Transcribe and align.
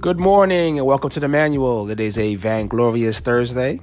Good 0.00 0.20
morning 0.20 0.78
and 0.78 0.86
welcome 0.86 1.10
to 1.10 1.18
the 1.18 1.26
manual. 1.26 1.90
It 1.90 1.98
is 1.98 2.20
a 2.20 2.36
vainglorious 2.36 3.18
Thursday. 3.18 3.80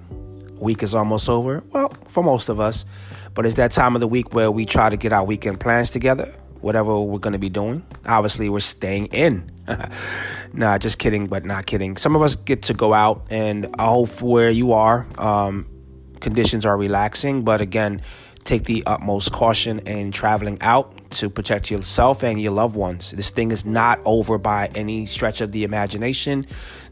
Week 0.54 0.82
is 0.82 0.96
almost 0.96 1.30
over. 1.30 1.62
Well, 1.74 1.90
for 2.08 2.24
most 2.24 2.48
of 2.48 2.58
us, 2.58 2.86
but 3.34 3.46
it's 3.46 3.56
that 3.56 3.74
time 3.74 3.96
of 3.96 4.00
the 4.00 4.08
week 4.08 4.34
where 4.34 4.50
we 4.50 4.66
try 4.66 4.90
to 4.90 4.96
get 4.96 5.12
our 5.12 5.26
weekend 5.26 5.60
plans 5.60 5.92
together, 5.92 6.34
whatever 6.62 6.98
we're 7.02 7.20
going 7.20 7.34
to 7.34 7.40
be 7.40 7.50
doing. 7.50 7.86
Obviously, 8.06 8.48
we're 8.48 8.62
staying 8.62 9.08
in. 9.08 9.52
nah, 10.54 10.78
just 10.78 11.00
kidding, 11.00 11.28
but 11.28 11.44
not 11.44 11.66
kidding. 11.66 11.98
Some 11.98 12.16
of 12.16 12.22
us 12.22 12.38
get 12.38 12.64
to 12.64 12.74
go 12.74 12.94
out, 12.94 13.28
and 13.30 13.68
I 13.78 13.88
hope 13.88 14.22
where 14.22 14.50
you 14.50 14.72
are, 14.72 15.06
um, 15.18 15.68
conditions 16.22 16.66
are 16.66 16.78
relaxing. 16.78 17.44
But 17.44 17.60
again, 17.60 18.02
take 18.46 18.64
the 18.64 18.84
utmost 18.86 19.34
caution 19.34 19.80
in 19.80 20.12
traveling 20.12 20.58
out 20.62 21.12
to 21.12 21.30
protect 21.30 21.72
yourself 21.72 22.24
and 22.24 22.40
your 22.40 22.52
loved 22.52 22.76
ones. 22.76 23.12
This 23.12 23.32
thing 23.32 23.52
is 23.52 23.66
not 23.66 24.00
over 24.06 24.38
by 24.38 24.68
any 24.76 25.08
stretch 25.08 25.42
of 25.42 25.52
the 25.52 25.64
imagination. 25.64 26.46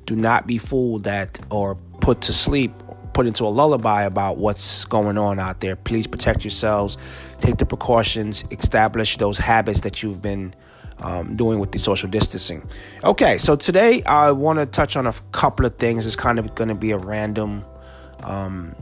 Do 0.06 0.16
not 0.16 0.48
be 0.48 0.58
fooled 0.58 1.04
that 1.04 1.40
or 1.52 1.76
put 2.02 2.22
to 2.22 2.34
sleep, 2.34 2.74
put 3.14 3.28
into 3.28 3.46
a 3.46 3.50
lullaby 3.50 4.04
about 4.04 4.38
what's 4.38 4.84
going 4.86 5.18
on 5.18 5.40
out 5.40 5.62
there. 5.62 5.76
Please 5.76 6.08
protect 6.08 6.44
yourselves, 6.44 6.98
take 7.40 7.58
the 7.58 7.66
precautions, 7.66 8.44
establish 8.50 9.18
those 9.18 9.38
habits 9.38 9.82
that 9.82 10.02
you've 10.02 10.22
been 10.22 10.56
um, 10.98 11.36
doing 11.36 11.60
with 11.60 11.72
the 11.72 11.80
social 11.80 12.10
distancing. 12.10 12.68
Okay, 13.04 13.38
so 13.38 13.56
today 13.56 14.02
I 14.04 14.32
want 14.32 14.58
to 14.58 14.66
touch 14.66 14.96
on 14.96 15.06
a 15.06 15.14
couple 15.32 15.68
of 15.68 15.76
things. 15.78 16.08
It's 16.08 16.16
kind 16.16 16.40
of 16.40 16.56
going 16.56 16.70
to 16.70 16.76
be 16.76 16.92
a 16.92 16.98
random 16.98 17.64
um, 18.22 18.76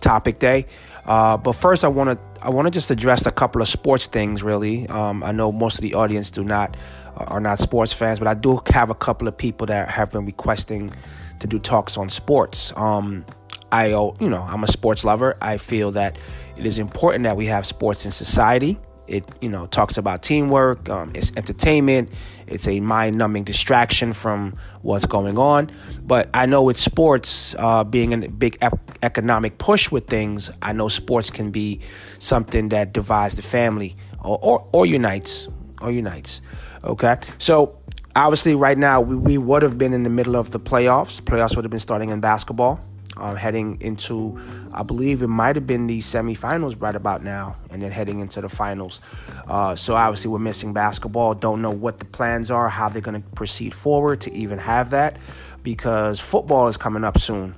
topic 0.00 0.38
day. 0.38 0.66
Uh, 1.04 1.36
but 1.36 1.52
first, 1.52 1.84
I 1.84 1.88
want 1.88 2.10
to 2.10 2.44
I 2.44 2.50
want 2.50 2.66
to 2.66 2.70
just 2.70 2.90
address 2.90 3.26
a 3.26 3.32
couple 3.32 3.60
of 3.60 3.68
sports 3.68 4.06
things. 4.06 4.42
Really, 4.42 4.86
um, 4.88 5.22
I 5.24 5.32
know 5.32 5.50
most 5.50 5.76
of 5.76 5.82
the 5.82 5.94
audience 5.94 6.30
do 6.30 6.44
not 6.44 6.76
uh, 7.16 7.24
are 7.24 7.40
not 7.40 7.58
sports 7.58 7.92
fans, 7.92 8.18
but 8.18 8.28
I 8.28 8.34
do 8.34 8.60
have 8.72 8.90
a 8.90 8.94
couple 8.94 9.26
of 9.28 9.36
people 9.36 9.66
that 9.66 9.88
have 9.88 10.12
been 10.12 10.24
requesting 10.24 10.92
to 11.40 11.46
do 11.46 11.58
talks 11.58 11.96
on 11.96 12.08
sports. 12.08 12.72
Um, 12.76 13.24
I 13.72 13.88
you 13.88 14.28
know 14.28 14.42
I'm 14.42 14.62
a 14.62 14.68
sports 14.68 15.04
lover. 15.04 15.36
I 15.40 15.56
feel 15.56 15.90
that 15.92 16.18
it 16.56 16.66
is 16.66 16.78
important 16.78 17.24
that 17.24 17.36
we 17.36 17.46
have 17.46 17.66
sports 17.66 18.04
in 18.04 18.12
society. 18.12 18.78
It 19.08 19.24
you 19.40 19.48
know 19.48 19.66
talks 19.66 19.98
about 19.98 20.22
teamwork. 20.22 20.88
Um, 20.88 21.12
it's 21.14 21.32
entertainment. 21.36 22.10
It's 22.46 22.68
a 22.68 22.80
mind-numbing 22.80 23.44
distraction 23.44 24.12
from 24.12 24.54
what's 24.82 25.06
going 25.06 25.38
on. 25.38 25.70
But 26.02 26.28
I 26.34 26.46
know 26.46 26.62
with 26.62 26.78
sports 26.78 27.54
uh, 27.58 27.84
being 27.84 28.12
a 28.12 28.28
big 28.28 28.58
ep- 28.60 28.98
economic 29.02 29.58
push 29.58 29.90
with 29.90 30.06
things, 30.06 30.50
I 30.60 30.72
know 30.72 30.88
sports 30.88 31.30
can 31.30 31.50
be 31.50 31.80
something 32.18 32.68
that 32.70 32.92
divides 32.92 33.36
the 33.36 33.42
family 33.42 33.96
or 34.22 34.38
or, 34.42 34.68
or 34.72 34.86
unites 34.86 35.48
or 35.80 35.90
unites. 35.90 36.40
Okay, 36.84 37.16
so 37.38 37.78
obviously 38.16 38.54
right 38.54 38.78
now 38.78 39.00
we, 39.00 39.16
we 39.16 39.38
would 39.38 39.62
have 39.62 39.78
been 39.78 39.92
in 39.92 40.02
the 40.02 40.10
middle 40.10 40.36
of 40.36 40.50
the 40.50 40.60
playoffs. 40.60 41.20
Playoffs 41.20 41.56
would 41.56 41.64
have 41.64 41.70
been 41.70 41.80
starting 41.80 42.10
in 42.10 42.20
basketball 42.20 42.80
uh, 43.16 43.34
heading 43.34 43.78
into, 43.80 44.40
I 44.72 44.82
believe 44.82 45.22
it 45.22 45.28
might 45.28 45.56
have 45.56 45.66
been 45.66 45.86
the 45.86 45.98
semifinals 45.98 46.80
right 46.80 46.94
about 46.94 47.22
now, 47.22 47.56
and 47.70 47.82
then 47.82 47.90
heading 47.90 48.20
into 48.20 48.40
the 48.40 48.48
finals. 48.48 49.00
Uh, 49.46 49.74
so 49.74 49.94
obviously 49.94 50.30
we're 50.30 50.38
missing 50.38 50.72
basketball. 50.72 51.34
Don't 51.34 51.60
know 51.62 51.70
what 51.70 51.98
the 51.98 52.04
plans 52.04 52.50
are, 52.50 52.68
how 52.68 52.88
they're 52.88 53.02
going 53.02 53.22
to 53.22 53.28
proceed 53.30 53.74
forward 53.74 54.20
to 54.22 54.32
even 54.32 54.58
have 54.58 54.90
that, 54.90 55.18
because 55.62 56.18
football 56.20 56.68
is 56.68 56.76
coming 56.76 57.04
up 57.04 57.18
soon. 57.18 57.54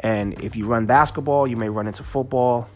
And 0.00 0.42
if 0.42 0.56
you 0.56 0.66
run 0.66 0.86
basketball, 0.86 1.46
you 1.46 1.56
may 1.56 1.68
run 1.68 1.86
into 1.86 2.02
football. 2.02 2.68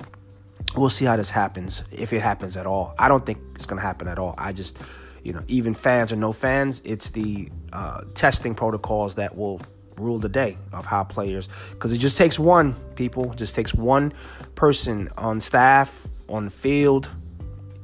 We'll 0.76 0.90
see 0.90 1.04
how 1.04 1.16
this 1.16 1.30
happens, 1.30 1.84
if 1.92 2.12
it 2.12 2.20
happens 2.20 2.56
at 2.56 2.66
all. 2.66 2.94
I 2.98 3.08
don't 3.08 3.24
think 3.24 3.38
it's 3.54 3.66
going 3.66 3.78
to 3.78 3.86
happen 3.86 4.08
at 4.08 4.18
all. 4.18 4.34
I 4.36 4.52
just, 4.52 4.78
you 5.22 5.32
know, 5.32 5.42
even 5.46 5.72
fans 5.72 6.12
or 6.12 6.16
no 6.16 6.32
fans, 6.32 6.82
it's 6.84 7.10
the 7.10 7.48
uh, 7.72 8.02
testing 8.14 8.54
protocols 8.54 9.14
that 9.14 9.36
will 9.36 9.60
rule 9.98 10.18
the 10.18 10.28
day 10.28 10.58
of 10.72 10.86
how 10.86 11.04
players 11.04 11.48
because 11.70 11.92
it 11.92 11.98
just 11.98 12.18
takes 12.18 12.38
one 12.38 12.74
people. 12.94 13.34
Just 13.34 13.54
takes 13.54 13.74
one 13.74 14.12
person 14.54 15.08
on 15.16 15.40
staff 15.40 16.06
on 16.28 16.46
the 16.46 16.50
field 16.50 17.10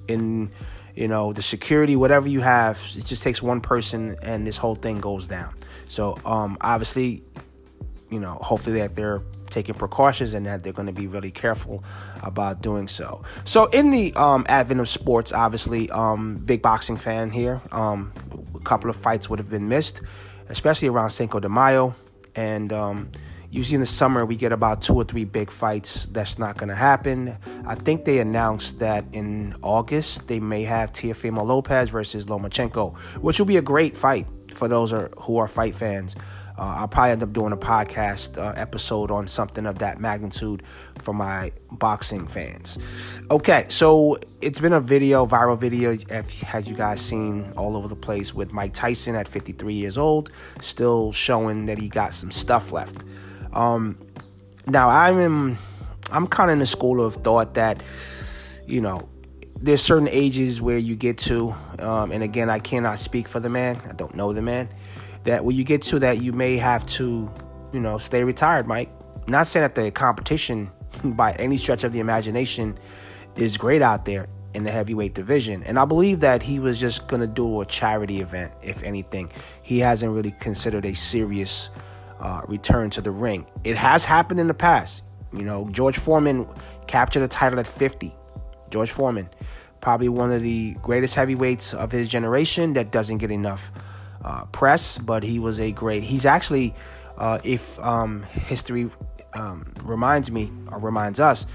in 0.08 0.50
you 0.94 1.08
know 1.08 1.32
the 1.32 1.42
security 1.42 1.96
whatever 1.96 2.28
you 2.28 2.40
have 2.40 2.76
it 2.96 3.04
just 3.04 3.22
takes 3.22 3.42
one 3.42 3.60
person 3.60 4.16
and 4.22 4.46
this 4.46 4.56
whole 4.56 4.74
thing 4.74 5.00
goes 5.00 5.26
down. 5.26 5.54
So 5.86 6.18
um 6.24 6.58
obviously 6.60 7.22
you 8.10 8.20
know 8.20 8.34
hopefully 8.34 8.80
that 8.80 8.94
they're 8.94 9.22
taking 9.50 9.74
precautions 9.74 10.32
and 10.34 10.46
that 10.46 10.62
they're 10.62 10.72
going 10.72 10.86
to 10.86 10.92
be 10.92 11.08
really 11.08 11.32
careful 11.32 11.82
about 12.22 12.62
doing 12.62 12.86
so. 12.86 13.22
So 13.44 13.66
in 13.66 13.90
the 13.90 14.12
um 14.14 14.44
advent 14.48 14.80
of 14.80 14.88
sports 14.88 15.32
obviously 15.32 15.90
um 15.90 16.36
big 16.36 16.62
boxing 16.62 16.96
fan 16.96 17.30
here 17.30 17.60
um 17.72 18.12
a 18.54 18.60
couple 18.60 18.90
of 18.90 18.96
fights 18.96 19.30
would 19.30 19.38
have 19.38 19.50
been 19.50 19.68
missed 19.68 20.00
especially 20.50 20.88
around 20.88 21.10
Cinco 21.10 21.40
de 21.40 21.48
Mayo. 21.48 21.94
And 22.34 22.72
um, 22.72 23.10
usually 23.50 23.76
in 23.76 23.80
the 23.80 23.86
summer, 23.86 24.26
we 24.26 24.36
get 24.36 24.52
about 24.52 24.82
two 24.82 24.94
or 24.94 25.04
three 25.04 25.24
big 25.24 25.50
fights. 25.50 26.06
That's 26.06 26.38
not 26.38 26.56
going 26.56 26.68
to 26.68 26.74
happen. 26.74 27.36
I 27.66 27.74
think 27.74 28.04
they 28.04 28.18
announced 28.18 28.78
that 28.80 29.04
in 29.12 29.56
August, 29.62 30.28
they 30.28 30.40
may 30.40 30.64
have 30.64 30.92
Teofimo 30.92 31.44
Lopez 31.44 31.90
versus 31.90 32.26
Lomachenko, 32.26 32.96
which 33.20 33.38
will 33.38 33.46
be 33.46 33.56
a 33.56 33.62
great 33.62 33.96
fight 33.96 34.26
for 34.52 34.68
those 34.68 34.92
who 34.92 35.38
are 35.38 35.48
fight 35.48 35.74
fans. 35.74 36.16
Uh, 36.60 36.80
I'll 36.80 36.88
probably 36.88 37.12
end 37.12 37.22
up 37.22 37.32
doing 37.32 37.52
a 37.52 37.56
podcast 37.56 38.36
uh, 38.36 38.52
episode 38.54 39.10
on 39.10 39.26
something 39.26 39.64
of 39.64 39.78
that 39.78 39.98
magnitude 39.98 40.62
for 41.00 41.14
my 41.14 41.52
boxing 41.72 42.26
fans. 42.26 42.78
Okay, 43.30 43.64
so 43.68 44.18
it's 44.42 44.60
been 44.60 44.74
a 44.74 44.80
video, 44.80 45.24
viral 45.24 45.56
video, 45.56 45.96
as 46.10 46.68
you 46.68 46.76
guys 46.76 47.00
seen 47.00 47.50
all 47.56 47.78
over 47.78 47.88
the 47.88 47.96
place 47.96 48.34
with 48.34 48.52
Mike 48.52 48.74
Tyson 48.74 49.14
at 49.14 49.26
53 49.26 49.72
years 49.72 49.96
old, 49.96 50.30
still 50.60 51.12
showing 51.12 51.64
that 51.64 51.78
he 51.78 51.88
got 51.88 52.12
some 52.12 52.30
stuff 52.30 52.72
left. 52.72 53.04
Um, 53.54 53.96
now 54.66 54.90
I'm 54.90 55.18
in, 55.18 55.56
I'm 56.12 56.26
kind 56.26 56.50
of 56.50 56.52
in 56.52 56.58
the 56.58 56.66
school 56.66 57.02
of 57.02 57.14
thought 57.14 57.54
that, 57.54 57.82
you 58.66 58.82
know, 58.82 59.08
there's 59.56 59.80
certain 59.80 60.08
ages 60.08 60.60
where 60.60 60.78
you 60.78 60.94
get 60.94 61.16
to, 61.18 61.54
um, 61.78 62.12
and 62.12 62.22
again, 62.22 62.50
I 62.50 62.58
cannot 62.58 62.98
speak 62.98 63.28
for 63.28 63.40
the 63.40 63.48
man. 63.48 63.80
I 63.88 63.94
don't 63.94 64.14
know 64.14 64.34
the 64.34 64.42
man 64.42 64.68
that 65.24 65.44
when 65.44 65.56
you 65.56 65.64
get 65.64 65.82
to 65.82 65.98
that, 66.00 66.22
you 66.22 66.32
may 66.32 66.56
have 66.56 66.86
to, 66.86 67.30
you 67.72 67.80
know, 67.80 67.98
stay 67.98 68.24
retired, 68.24 68.66
Mike. 68.66 68.90
Not 69.26 69.46
saying 69.46 69.62
that 69.62 69.74
the 69.74 69.90
competition 69.90 70.70
by 71.04 71.32
any 71.32 71.56
stretch 71.56 71.84
of 71.84 71.92
the 71.92 72.00
imagination 72.00 72.78
is 73.36 73.56
great 73.56 73.82
out 73.82 74.04
there 74.04 74.26
in 74.54 74.64
the 74.64 74.70
heavyweight 74.70 75.14
division. 75.14 75.62
And 75.62 75.78
I 75.78 75.84
believe 75.84 76.20
that 76.20 76.42
he 76.42 76.58
was 76.58 76.80
just 76.80 77.06
going 77.06 77.20
to 77.20 77.26
do 77.26 77.60
a 77.60 77.66
charity 77.66 78.20
event, 78.20 78.52
if 78.62 78.82
anything. 78.82 79.30
He 79.62 79.78
hasn't 79.78 80.12
really 80.12 80.32
considered 80.32 80.84
a 80.84 80.94
serious 80.94 81.70
uh, 82.18 82.42
return 82.48 82.90
to 82.90 83.00
the 83.00 83.10
ring. 83.10 83.46
It 83.64 83.76
has 83.76 84.04
happened 84.04 84.40
in 84.40 84.48
the 84.48 84.54
past. 84.54 85.04
You 85.32 85.44
know, 85.44 85.68
George 85.70 85.96
Foreman 85.96 86.46
captured 86.88 87.22
a 87.22 87.28
title 87.28 87.60
at 87.60 87.66
50. 87.66 88.14
George 88.70 88.90
Foreman, 88.90 89.28
probably 89.80 90.08
one 90.08 90.32
of 90.32 90.42
the 90.42 90.74
greatest 90.82 91.14
heavyweights 91.14 91.72
of 91.72 91.92
his 91.92 92.08
generation 92.08 92.72
that 92.74 92.90
doesn't 92.90 93.18
get 93.18 93.30
enough 93.30 93.70
uh, 94.24 94.46
press, 94.46 94.98
but 94.98 95.22
he 95.22 95.38
was 95.38 95.60
a 95.60 95.72
great. 95.72 96.02
He's 96.02 96.26
actually, 96.26 96.74
uh, 97.16 97.38
if 97.44 97.78
um, 97.80 98.22
history 98.22 98.90
um, 99.34 99.72
reminds 99.82 100.30
me 100.30 100.50
or 100.70 100.78
reminds 100.78 101.20
us, 101.20 101.46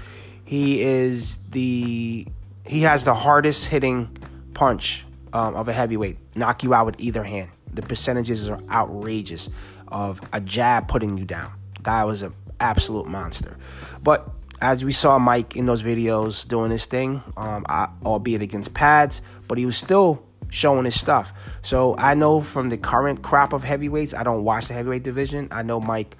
he 0.44 0.82
is 0.82 1.38
the 1.50 2.26
he 2.64 2.80
has 2.82 3.04
the 3.04 3.14
hardest 3.14 3.68
hitting 3.68 4.16
punch 4.54 5.04
um, 5.32 5.54
of 5.54 5.68
a 5.68 5.72
heavyweight. 5.72 6.18
Knock 6.34 6.62
you 6.62 6.74
out 6.74 6.86
with 6.86 7.00
either 7.00 7.22
hand. 7.22 7.50
The 7.72 7.82
percentages 7.82 8.48
are 8.48 8.60
outrageous 8.70 9.50
of 9.88 10.20
a 10.32 10.40
jab 10.40 10.88
putting 10.88 11.18
you 11.18 11.24
down. 11.24 11.52
Guy 11.82 12.04
was 12.04 12.22
an 12.22 12.34
absolute 12.58 13.06
monster. 13.06 13.56
But 14.02 14.28
as 14.60 14.84
we 14.84 14.92
saw 14.92 15.18
Mike 15.18 15.56
in 15.56 15.66
those 15.66 15.82
videos 15.82 16.46
doing 16.48 16.70
his 16.70 16.86
thing, 16.86 17.22
um, 17.36 17.66
I, 17.68 17.88
albeit 18.04 18.42
against 18.42 18.74
pads, 18.74 19.22
but 19.46 19.58
he 19.58 19.66
was 19.66 19.76
still 19.76 20.25
showing 20.50 20.84
his 20.84 20.98
stuff. 20.98 21.58
So 21.62 21.96
I 21.96 22.14
know 22.14 22.40
from 22.40 22.68
the 22.68 22.76
current 22.76 23.22
crop 23.22 23.52
of 23.52 23.64
heavyweights, 23.64 24.14
I 24.14 24.22
don't 24.22 24.44
watch 24.44 24.68
the 24.68 24.74
heavyweight 24.74 25.02
division. 25.02 25.48
I 25.50 25.62
know 25.62 25.80
Mike 25.80 26.16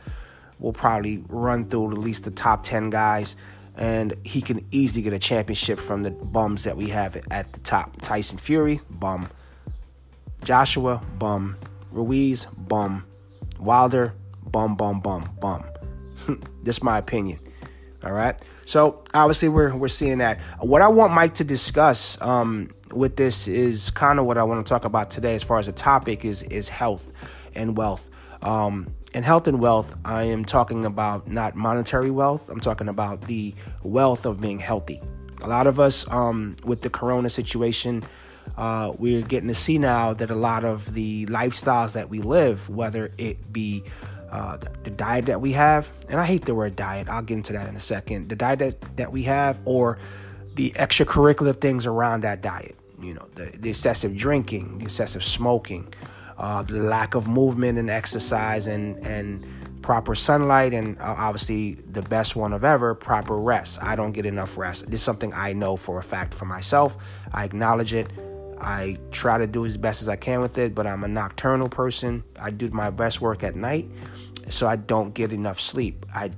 will 0.58 0.72
probably 0.72 1.22
run 1.28 1.64
through 1.64 1.92
at 1.92 1.98
least 1.98 2.24
the 2.24 2.30
top 2.30 2.62
10 2.62 2.90
guys 2.90 3.36
and 3.76 4.14
he 4.24 4.40
can 4.40 4.64
easily 4.70 5.02
get 5.02 5.12
a 5.12 5.18
championship 5.18 5.78
from 5.78 6.02
the 6.02 6.10
bums 6.10 6.64
that 6.64 6.76
we 6.76 6.88
have 6.88 7.16
at 7.30 7.52
the 7.52 7.60
top. 7.60 8.00
Tyson 8.00 8.38
Fury, 8.38 8.80
bum. 8.88 9.28
Joshua, 10.44 11.02
bum. 11.18 11.56
Ruiz, 11.90 12.46
bum. 12.56 13.04
Wilder, 13.58 14.14
bum, 14.44 14.76
bum, 14.76 15.00
bum, 15.00 15.30
bum. 15.40 15.64
This 16.62 16.82
my 16.82 16.98
opinion. 16.98 17.38
All 18.02 18.12
right. 18.12 18.40
So 18.64 19.04
obviously 19.14 19.48
we're 19.48 19.74
we're 19.74 19.88
seeing 19.88 20.18
that. 20.18 20.40
What 20.58 20.82
I 20.82 20.88
want 20.88 21.12
Mike 21.12 21.34
to 21.34 21.44
discuss 21.44 22.20
um, 22.20 22.70
with 22.96 23.16
this 23.16 23.46
is 23.46 23.90
kind 23.90 24.18
of 24.18 24.26
what 24.26 24.38
I 24.38 24.42
want 24.42 24.64
to 24.64 24.68
talk 24.68 24.84
about 24.84 25.10
today, 25.10 25.34
as 25.34 25.42
far 25.42 25.58
as 25.58 25.66
the 25.66 25.72
topic 25.72 26.24
is 26.24 26.42
is 26.44 26.68
health 26.68 27.12
and 27.54 27.76
wealth. 27.76 28.10
Um, 28.42 28.94
and 29.14 29.24
health 29.24 29.48
and 29.48 29.60
wealth, 29.60 29.96
I 30.04 30.24
am 30.24 30.44
talking 30.44 30.84
about 30.84 31.28
not 31.28 31.54
monetary 31.54 32.10
wealth. 32.10 32.50
I'm 32.50 32.60
talking 32.60 32.88
about 32.88 33.22
the 33.22 33.54
wealth 33.82 34.26
of 34.26 34.40
being 34.40 34.58
healthy. 34.58 35.00
A 35.42 35.48
lot 35.48 35.66
of 35.66 35.80
us, 35.80 36.08
um, 36.10 36.56
with 36.64 36.82
the 36.82 36.90
corona 36.90 37.28
situation, 37.28 38.04
uh, 38.56 38.92
we're 38.98 39.22
getting 39.22 39.48
to 39.48 39.54
see 39.54 39.78
now 39.78 40.12
that 40.14 40.30
a 40.30 40.34
lot 40.34 40.64
of 40.64 40.92
the 40.92 41.26
lifestyles 41.26 41.94
that 41.94 42.10
we 42.10 42.20
live, 42.20 42.68
whether 42.68 43.12
it 43.18 43.52
be 43.52 43.84
uh, 44.30 44.56
the, 44.56 44.70
the, 44.84 44.90
diet 44.90 45.26
that 45.26 45.40
we 45.40 45.52
have, 45.52 45.90
and 46.08 46.20
I 46.20 46.24
hate 46.24 46.44
the 46.44 46.54
word 46.54 46.76
diet, 46.76 47.08
I'll 47.08 47.22
get 47.22 47.34
into 47.34 47.52
that 47.54 47.68
in 47.68 47.76
a 47.76 47.80
second, 47.80 48.28
the 48.28 48.36
diet 48.36 48.58
that, 48.58 48.96
that 48.96 49.12
we 49.12 49.22
have, 49.24 49.58
or 49.64 49.98
the 50.54 50.70
extracurricular 50.72 51.58
things 51.58 51.86
around 51.86 52.22
that 52.22 52.42
diet. 52.42 52.76
You 53.00 53.14
know, 53.14 53.28
the, 53.34 53.56
the 53.58 53.68
excessive 53.70 54.16
drinking, 54.16 54.78
the 54.78 54.84
excessive 54.84 55.22
smoking, 55.22 55.92
uh, 56.38 56.62
the 56.62 56.78
lack 56.78 57.14
of 57.14 57.28
movement 57.28 57.78
and 57.78 57.90
exercise, 57.90 58.66
and, 58.66 59.04
and 59.04 59.44
proper 59.82 60.14
sunlight, 60.14 60.74
and 60.74 60.98
uh, 60.98 61.14
obviously 61.16 61.74
the 61.74 62.02
best 62.02 62.34
one 62.34 62.52
of 62.52 62.64
ever, 62.64 62.94
proper 62.94 63.38
rest. 63.38 63.82
I 63.82 63.94
don't 63.96 64.12
get 64.12 64.26
enough 64.26 64.58
rest. 64.58 64.90
This 64.90 65.00
is 65.00 65.04
something 65.04 65.32
I 65.32 65.52
know 65.52 65.76
for 65.76 65.98
a 65.98 66.02
fact 66.02 66.34
for 66.34 66.44
myself. 66.44 66.96
I 67.32 67.44
acknowledge 67.44 67.94
it. 67.94 68.10
I 68.58 68.96
try 69.10 69.38
to 69.38 69.46
do 69.46 69.66
as 69.66 69.76
best 69.76 70.02
as 70.02 70.08
I 70.08 70.16
can 70.16 70.40
with 70.40 70.58
it, 70.58 70.74
but 70.74 70.86
I'm 70.86 71.04
a 71.04 71.08
nocturnal 71.08 71.68
person. 71.68 72.24
I 72.40 72.50
do 72.50 72.68
my 72.70 72.90
best 72.90 73.20
work 73.20 73.44
at 73.44 73.54
night, 73.54 73.88
so 74.48 74.66
I 74.66 74.76
don't 74.76 75.14
get 75.14 75.32
enough 75.32 75.60
sleep. 75.60 76.06
I 76.14 76.30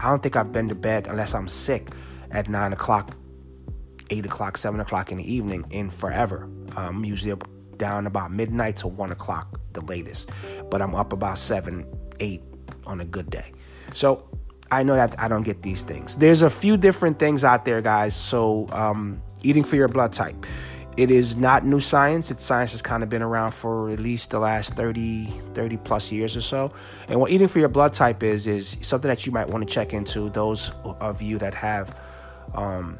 I 0.00 0.08
don't 0.10 0.22
think 0.22 0.36
I've 0.36 0.50
been 0.50 0.68
to 0.68 0.74
bed 0.74 1.06
unless 1.06 1.34
I'm 1.34 1.46
sick 1.46 1.90
at 2.30 2.48
nine 2.48 2.72
o'clock, 2.72 3.16
eight 4.10 4.26
o'clock, 4.26 4.56
seven 4.56 4.80
o'clock 4.80 5.12
in 5.12 5.18
the 5.18 5.32
evening 5.32 5.64
in 5.70 5.90
forever. 5.90 6.48
I'm 6.76 7.04
usually 7.04 7.38
down 7.76 8.06
about 8.06 8.32
midnight 8.32 8.76
to 8.78 8.88
one 8.88 9.12
o'clock, 9.12 9.60
the 9.72 9.80
latest, 9.82 10.30
but 10.70 10.82
I'm 10.82 10.94
up 10.94 11.12
about 11.12 11.38
seven, 11.38 11.86
eight 12.20 12.42
on 12.86 13.00
a 13.00 13.04
good 13.04 13.30
day. 13.30 13.52
So 13.94 14.28
I 14.70 14.82
know 14.82 14.94
that 14.94 15.18
I 15.20 15.28
don't 15.28 15.42
get 15.42 15.62
these 15.62 15.82
things. 15.82 16.16
There's 16.16 16.42
a 16.42 16.50
few 16.50 16.76
different 16.76 17.18
things 17.18 17.44
out 17.44 17.64
there, 17.64 17.82
guys. 17.82 18.14
So 18.14 18.68
um, 18.72 19.22
eating 19.42 19.64
for 19.64 19.76
your 19.76 19.88
blood 19.88 20.12
type 20.12 20.46
it 20.96 21.10
is 21.10 21.36
not 21.36 21.64
new 21.64 21.80
science. 21.80 22.30
It's 22.30 22.44
science 22.44 22.72
has 22.72 22.82
kind 22.82 23.02
of 23.02 23.08
been 23.08 23.22
around 23.22 23.52
for 23.52 23.90
at 23.90 23.98
least 23.98 24.30
the 24.30 24.38
last 24.38 24.74
30, 24.74 25.26
30 25.54 25.76
plus 25.78 26.12
years 26.12 26.36
or 26.36 26.42
so. 26.42 26.72
And 27.08 27.18
what 27.18 27.30
eating 27.30 27.48
for 27.48 27.58
your 27.58 27.70
blood 27.70 27.94
type 27.94 28.22
is, 28.22 28.46
is 28.46 28.76
something 28.82 29.08
that 29.08 29.24
you 29.24 29.32
might 29.32 29.48
want 29.48 29.66
to 29.66 29.72
check 29.72 29.94
into. 29.94 30.28
Those 30.28 30.70
of 30.84 31.22
you 31.22 31.38
that 31.38 31.54
have 31.54 31.96
um, 32.54 32.98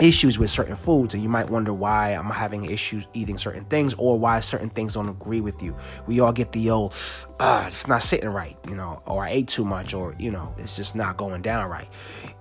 issues 0.00 0.38
with 0.38 0.50
certain 0.50 0.76
foods, 0.76 1.14
and 1.14 1.22
you 1.22 1.28
might 1.28 1.50
wonder 1.50 1.72
why 1.72 2.10
I'm 2.10 2.30
having 2.30 2.64
issues 2.64 3.06
eating 3.12 3.38
certain 3.38 3.64
things 3.64 3.94
or 3.94 4.18
why 4.18 4.40
certain 4.40 4.70
things 4.70 4.94
don't 4.94 5.08
agree 5.08 5.40
with 5.40 5.62
you. 5.62 5.76
We 6.06 6.20
all 6.20 6.32
get 6.32 6.52
the 6.52 6.70
old, 6.70 6.94
ah, 7.40 7.66
it's 7.66 7.88
not 7.88 8.02
sitting 8.02 8.28
right, 8.28 8.56
you 8.68 8.76
know, 8.76 9.02
or 9.06 9.24
I 9.24 9.30
ate 9.30 9.48
too 9.48 9.64
much, 9.64 9.94
or, 9.94 10.14
you 10.18 10.30
know, 10.30 10.54
it's 10.58 10.76
just 10.76 10.94
not 10.94 11.16
going 11.16 11.42
down 11.42 11.68
right. 11.68 11.88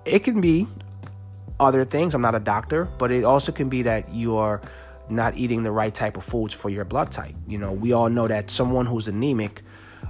It 0.06 0.19
can 0.19 0.39
be 0.39 0.68
other 1.59 1.83
things. 1.83 2.13
I'm 2.13 2.21
not 2.21 2.36
a 2.36 2.39
doctor, 2.39 2.86
but 2.98 3.12
it 3.12 3.24
also 3.24 3.51
can 3.51 3.69
be 3.69 3.81
that 3.83 4.13
you 4.13 4.38
are 4.38 4.62
not 5.09 5.38
eating 5.38 5.63
the 5.63 5.71
right 5.71 5.94
type 5.94 6.18
of 6.18 6.24
foods 6.24 6.54
for 6.54 6.69
your 6.69 6.86
blood 6.86 7.12
type. 7.12 7.33
You 7.48 7.57
know, 7.57 7.71
we 7.71 7.94
all 7.94 8.09
know 8.09 8.27
that 8.27 8.51
someone 8.51 8.86
who's 8.86 9.07
anemic, 9.07 9.63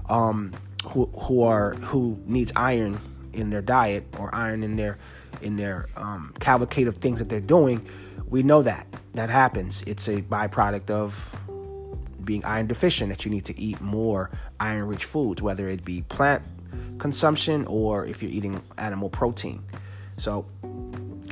um, 0.10 0.54
who 0.86 1.06
who 1.08 1.44
are 1.44 1.76
who 1.76 2.20
needs 2.26 2.52
iron 2.56 3.00
in 3.34 3.50
their 3.50 3.62
diet 3.62 4.08
or 4.18 4.34
iron 4.34 4.64
in 4.64 4.76
their 4.76 4.98
in 5.42 5.56
their 5.56 5.88
um, 5.96 6.34
cavalcade 6.40 6.88
of 6.88 6.96
things 6.96 7.20
that 7.20 7.30
they're 7.30 7.40
doing, 7.40 7.88
we 8.28 8.44
know 8.44 8.62
that 8.62 8.88
that 9.14 9.30
happens. 9.30 9.84
It's 9.84 10.08
a 10.08 10.22
byproduct 10.22 10.90
of 10.90 11.36
being 12.24 12.44
iron 12.44 12.68
deficient 12.68 13.10
that 13.10 13.26
you 13.26 13.32
need 13.32 13.46
to 13.46 13.60
eat 13.60 13.80
more 13.82 14.30
iron-rich 14.60 15.06
foods, 15.06 15.42
whether 15.42 15.68
it 15.70 15.86
be 15.86 16.02
plant 16.04 16.44
consumption 17.00 17.66
or 17.68 18.06
if 18.06 18.22
you're 18.22 18.32
eating 18.32 18.62
animal 18.78 19.10
protein. 19.10 19.64
So 20.18 20.46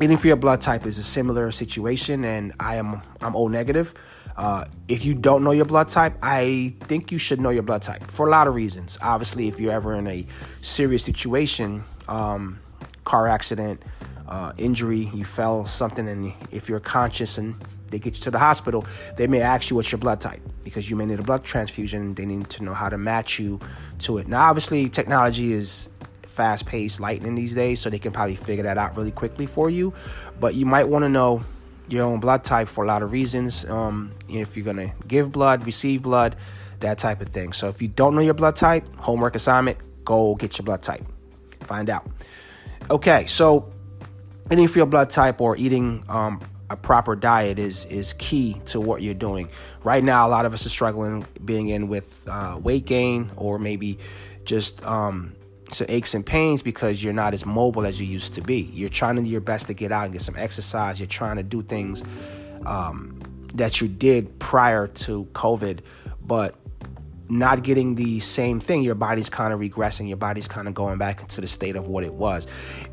eating 0.01 0.17
for 0.17 0.27
your 0.27 0.35
blood 0.35 0.61
type 0.61 0.85
is 0.85 0.97
a 0.97 1.03
similar 1.03 1.51
situation, 1.51 2.23
and 2.23 2.53
I 2.59 2.75
am 2.75 3.01
I'm 3.21 3.35
O 3.35 3.47
negative. 3.47 3.93
Uh, 4.37 4.65
if 4.87 5.05
you 5.05 5.13
don't 5.13 5.43
know 5.43 5.51
your 5.51 5.65
blood 5.65 5.87
type, 5.87 6.17
I 6.21 6.75
think 6.81 7.11
you 7.11 7.17
should 7.17 7.39
know 7.39 7.51
your 7.51 7.63
blood 7.63 7.81
type 7.81 8.09
for 8.11 8.27
a 8.27 8.29
lot 8.29 8.47
of 8.47 8.55
reasons. 8.55 8.97
Obviously, 9.01 9.47
if 9.47 9.59
you're 9.59 9.71
ever 9.71 9.93
in 9.95 10.07
a 10.07 10.25
serious 10.61 11.03
situation, 11.03 11.85
um, 12.07 12.59
car 13.05 13.27
accident, 13.27 13.81
uh, 14.27 14.51
injury, 14.57 15.09
you 15.13 15.23
fell 15.23 15.65
something, 15.65 16.07
and 16.07 16.33
if 16.51 16.67
you're 16.67 16.79
conscious 16.79 17.37
and 17.37 17.55
they 17.89 17.99
get 17.99 18.17
you 18.17 18.23
to 18.23 18.31
the 18.31 18.39
hospital, 18.39 18.85
they 19.15 19.27
may 19.27 19.41
ask 19.41 19.69
you 19.69 19.75
what's 19.75 19.91
your 19.91 19.99
blood 19.99 20.19
type 20.19 20.41
because 20.63 20.89
you 20.89 20.95
may 20.95 21.05
need 21.05 21.19
a 21.19 21.23
blood 21.23 21.43
transfusion. 21.43 22.15
They 22.15 22.25
need 22.25 22.49
to 22.49 22.63
know 22.63 22.73
how 22.73 22.89
to 22.89 22.97
match 22.97 23.39
you 23.39 23.59
to 23.99 24.17
it. 24.17 24.27
Now, 24.27 24.49
obviously, 24.49 24.89
technology 24.89 25.53
is 25.53 25.89
fast 26.23 26.65
paced 26.65 26.99
lightning 26.99 27.35
these 27.35 27.53
days, 27.53 27.79
so 27.79 27.89
they 27.89 27.99
can 27.99 28.11
probably 28.11 28.35
figure 28.35 28.63
that 28.63 28.77
out 28.77 28.97
really 28.97 29.11
quickly 29.11 29.45
for 29.45 29.69
you. 29.69 29.93
But 30.39 30.55
you 30.55 30.65
might 30.65 30.89
want 30.89 31.03
to 31.03 31.09
know 31.09 31.45
your 31.87 32.03
own 32.03 32.19
blood 32.19 32.43
type 32.43 32.67
for 32.67 32.83
a 32.83 32.87
lot 32.87 33.03
of 33.03 33.11
reasons. 33.11 33.63
Um, 33.65 34.11
if 34.27 34.57
you're 34.57 34.65
gonna 34.65 34.93
give 35.07 35.31
blood, 35.31 35.65
receive 35.65 36.01
blood, 36.01 36.35
that 36.79 36.97
type 36.97 37.21
of 37.21 37.29
thing. 37.29 37.53
So 37.53 37.69
if 37.69 37.81
you 37.81 37.87
don't 37.87 38.15
know 38.15 38.21
your 38.21 38.33
blood 38.33 38.55
type, 38.55 38.87
homework 38.97 39.35
assignment, 39.35 39.77
go 40.03 40.35
get 40.35 40.57
your 40.57 40.65
blood 40.65 40.81
type. 40.81 41.05
Find 41.61 41.89
out. 41.89 42.07
Okay, 42.89 43.25
so 43.25 43.73
eating 44.51 44.67
for 44.67 44.77
your 44.77 44.85
blood 44.85 45.09
type 45.09 45.41
or 45.41 45.57
eating 45.57 46.03
um, 46.07 46.39
a 46.69 46.75
proper 46.75 47.15
diet 47.15 47.57
is 47.57 47.85
is 47.85 48.13
key 48.13 48.61
to 48.65 48.79
what 48.79 49.01
you're 49.01 49.15
doing. 49.15 49.49
Right 49.83 50.03
now, 50.03 50.27
a 50.27 50.29
lot 50.29 50.45
of 50.45 50.53
us 50.53 50.67
are 50.67 50.69
struggling 50.69 51.25
being 51.43 51.67
in 51.67 51.87
with 51.87 52.21
uh, 52.29 52.59
weight 52.61 52.85
gain 52.85 53.31
or 53.37 53.57
maybe 53.57 53.97
just 54.43 54.85
um, 54.85 55.35
some 55.71 55.87
aches 55.89 56.13
and 56.13 56.23
pains 56.23 56.61
because 56.61 57.03
you're 57.03 57.13
not 57.13 57.33
as 57.33 57.43
mobile 57.43 57.87
as 57.87 57.99
you 57.99 58.05
used 58.05 58.35
to 58.35 58.41
be. 58.41 58.69
You're 58.73 58.89
trying 58.89 59.15
to 59.15 59.23
do 59.23 59.29
your 59.29 59.41
best 59.41 59.65
to 59.67 59.73
get 59.73 59.91
out 59.91 60.03
and 60.05 60.13
get 60.13 60.21
some 60.21 60.35
exercise. 60.37 60.99
You're 60.99 61.07
trying 61.07 61.37
to 61.37 61.43
do 61.43 61.63
things 61.63 62.03
um, 62.67 63.19
that 63.55 63.81
you 63.81 63.87
did 63.87 64.37
prior 64.37 64.87
to 64.87 65.25
COVID, 65.33 65.79
but 66.21 66.55
not 67.29 67.63
getting 67.63 67.95
the 67.95 68.19
same 68.19 68.59
thing. 68.59 68.83
Your 68.83 68.95
body's 68.95 69.29
kind 69.29 69.53
of 69.53 69.59
regressing. 69.59 70.07
Your 70.07 70.17
body's 70.17 70.47
kind 70.47 70.67
of 70.67 70.73
going 70.73 70.97
back 70.97 71.21
into 71.21 71.41
the 71.41 71.47
state 71.47 71.75
of 71.75 71.87
what 71.87 72.03
it 72.03 72.13
was. 72.13 72.47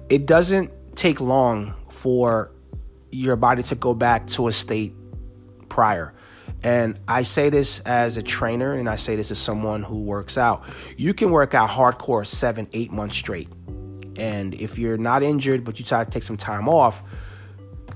It 0.09 0.27
doesn't 0.27 0.71
take 0.97 1.21
long 1.21 1.75
for 1.91 2.51
your 3.11 3.37
body 3.37 3.63
to 3.65 3.75
go 3.75 3.95
back 3.95 4.27
to 4.29 4.49
a 4.49 4.53
state 4.53 4.95
prior. 5.69 6.15
And 6.63 6.99
I 7.09 7.23
say 7.23 7.51
this 7.51 7.81
as 7.81 8.17
a 8.17 8.23
trainer, 8.23 8.75
and 8.75 8.89
I 8.89 8.97
say 8.97 9.17
this 9.17 9.31
as 9.31 9.39
someone 9.39 9.83
who 9.83 10.01
works 10.01 10.39
out. 10.39 10.65
You 10.97 11.13
can 11.13 11.31
work 11.31 11.55
out 11.55 11.71
hardcore 11.71 12.27
seven, 12.27 12.69
eight 12.73 12.93
months 12.93 13.17
straight. 13.17 13.49
And 14.17 14.55
if 14.55 14.79
you're 14.79 14.99
not 14.99 15.23
injured, 15.23 15.65
but 15.65 15.79
you 15.79 15.85
try 15.85 16.05
to 16.05 16.11
take 16.11 16.23
some 16.23 16.37
time 16.37 16.69
off, 16.69 17.03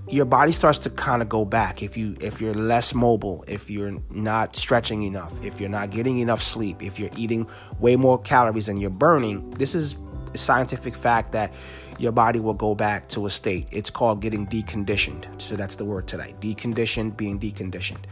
your 0.08 0.24
body 0.24 0.52
starts 0.52 0.78
to 0.78 0.90
kind 0.90 1.20
of 1.20 1.28
go 1.28 1.44
back 1.44 1.82
if 1.82 1.96
you 1.96 2.16
if 2.20 2.40
you're 2.40 2.54
less 2.54 2.94
mobile 2.94 3.44
if 3.48 3.68
you're 3.68 4.00
not 4.10 4.54
stretching 4.54 5.02
enough 5.02 5.32
if 5.44 5.60
you're 5.60 5.68
not 5.68 5.90
getting 5.90 6.18
enough 6.18 6.42
sleep 6.42 6.82
if 6.82 6.98
you're 6.98 7.10
eating 7.16 7.46
way 7.80 7.96
more 7.96 8.20
calories 8.20 8.66
than 8.66 8.76
you're 8.76 8.90
burning. 8.90 9.50
This 9.52 9.75
is 9.75 9.96
a 10.32 10.38
scientific 10.38 10.94
fact 10.94 11.32
that 11.32 11.52
your 11.98 12.12
body 12.12 12.38
will 12.38 12.54
go 12.54 12.75
back 12.75 13.08
to 13.08 13.26
a 13.26 13.30
state. 13.30 13.66
It's 13.70 13.90
called 13.90 14.20
getting 14.20 14.46
deconditioned. 14.46 15.40
So 15.40 15.56
that's 15.56 15.76
the 15.76 15.84
word 15.84 16.06
today 16.06 16.34
deconditioned 16.40 17.16
being 17.16 17.40
deconditioned. 17.40 18.04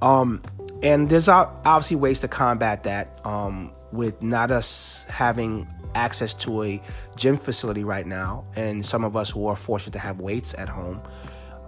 Um, 0.00 0.42
and 0.82 1.08
there's 1.08 1.28
obviously 1.28 1.96
ways 1.96 2.20
to 2.20 2.28
combat 2.28 2.84
that 2.84 3.20
um, 3.24 3.72
with 3.92 4.20
not 4.22 4.50
us 4.50 5.04
having 5.08 5.68
access 5.94 6.34
to 6.34 6.62
a 6.62 6.82
gym 7.16 7.36
facility 7.36 7.84
right 7.84 8.06
now, 8.06 8.44
and 8.54 8.84
some 8.84 9.04
of 9.04 9.16
us 9.16 9.30
who 9.30 9.46
are 9.46 9.56
fortunate 9.56 9.92
to 9.92 9.98
have 9.98 10.20
weights 10.20 10.54
at 10.54 10.68
home. 10.68 11.02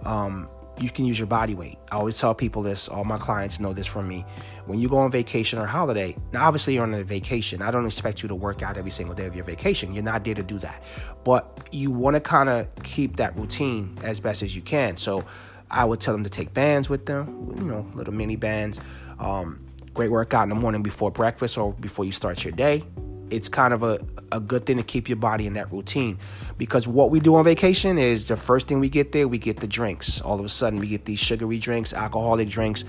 Um, 0.05 0.49
you 0.79 0.89
can 0.89 1.05
use 1.05 1.19
your 1.19 1.27
body 1.27 1.53
weight. 1.53 1.77
I 1.91 1.97
always 1.97 2.19
tell 2.19 2.33
people 2.33 2.63
this, 2.63 2.87
all 2.87 3.03
my 3.03 3.17
clients 3.17 3.59
know 3.59 3.73
this 3.73 3.85
from 3.85 4.07
me. 4.07 4.25
When 4.65 4.79
you 4.79 4.89
go 4.89 4.97
on 4.97 5.11
vacation 5.11 5.59
or 5.59 5.65
holiday, 5.65 6.15
now 6.31 6.47
obviously 6.47 6.75
you're 6.75 6.83
on 6.83 6.93
a 6.93 7.03
vacation. 7.03 7.61
I 7.61 7.71
don't 7.71 7.85
expect 7.85 8.23
you 8.23 8.29
to 8.29 8.35
work 8.35 8.63
out 8.63 8.77
every 8.77 8.91
single 8.91 9.13
day 9.13 9.25
of 9.25 9.35
your 9.35 9.43
vacation. 9.43 9.93
You're 9.93 10.03
not 10.03 10.23
there 10.23 10.33
to 10.33 10.43
do 10.43 10.57
that. 10.59 10.83
But 11.23 11.67
you 11.71 11.91
want 11.91 12.15
to 12.15 12.19
kind 12.19 12.49
of 12.49 12.67
keep 12.83 13.17
that 13.17 13.37
routine 13.37 13.97
as 14.01 14.19
best 14.19 14.43
as 14.43 14.55
you 14.55 14.61
can. 14.61 14.97
So 14.97 15.23
I 15.69 15.85
would 15.85 15.99
tell 15.99 16.13
them 16.13 16.23
to 16.23 16.29
take 16.29 16.53
bands 16.53 16.89
with 16.89 17.05
them, 17.05 17.53
you 17.57 17.65
know, 17.65 17.87
little 17.93 18.13
mini 18.13 18.35
bands. 18.35 18.79
Um, 19.19 19.67
great 19.93 20.09
workout 20.09 20.43
in 20.43 20.49
the 20.49 20.55
morning 20.55 20.81
before 20.81 21.11
breakfast 21.11 21.57
or 21.57 21.73
before 21.73 22.05
you 22.05 22.11
start 22.11 22.43
your 22.43 22.53
day. 22.53 22.83
It's 23.31 23.49
kind 23.49 23.73
of 23.73 23.83
a, 23.83 23.99
a 24.31 24.39
good 24.39 24.65
thing 24.65 24.77
to 24.77 24.83
keep 24.83 25.09
your 25.09 25.15
body 25.15 25.47
in 25.47 25.53
that 25.53 25.71
routine 25.71 26.19
because 26.57 26.87
what 26.87 27.09
we 27.09 27.19
do 27.19 27.35
on 27.35 27.43
vacation 27.43 27.97
is 27.97 28.27
the 28.27 28.35
first 28.35 28.67
thing 28.67 28.79
we 28.79 28.89
get 28.89 29.11
there, 29.11 29.27
we 29.27 29.37
get 29.37 29.59
the 29.59 29.67
drinks. 29.67 30.21
All 30.21 30.39
of 30.39 30.45
a 30.45 30.49
sudden, 30.49 30.79
we 30.79 30.87
get 30.87 31.05
these 31.05 31.19
sugary 31.19 31.57
drinks, 31.57 31.93
alcoholic 31.93 32.49
drinks, 32.49 32.83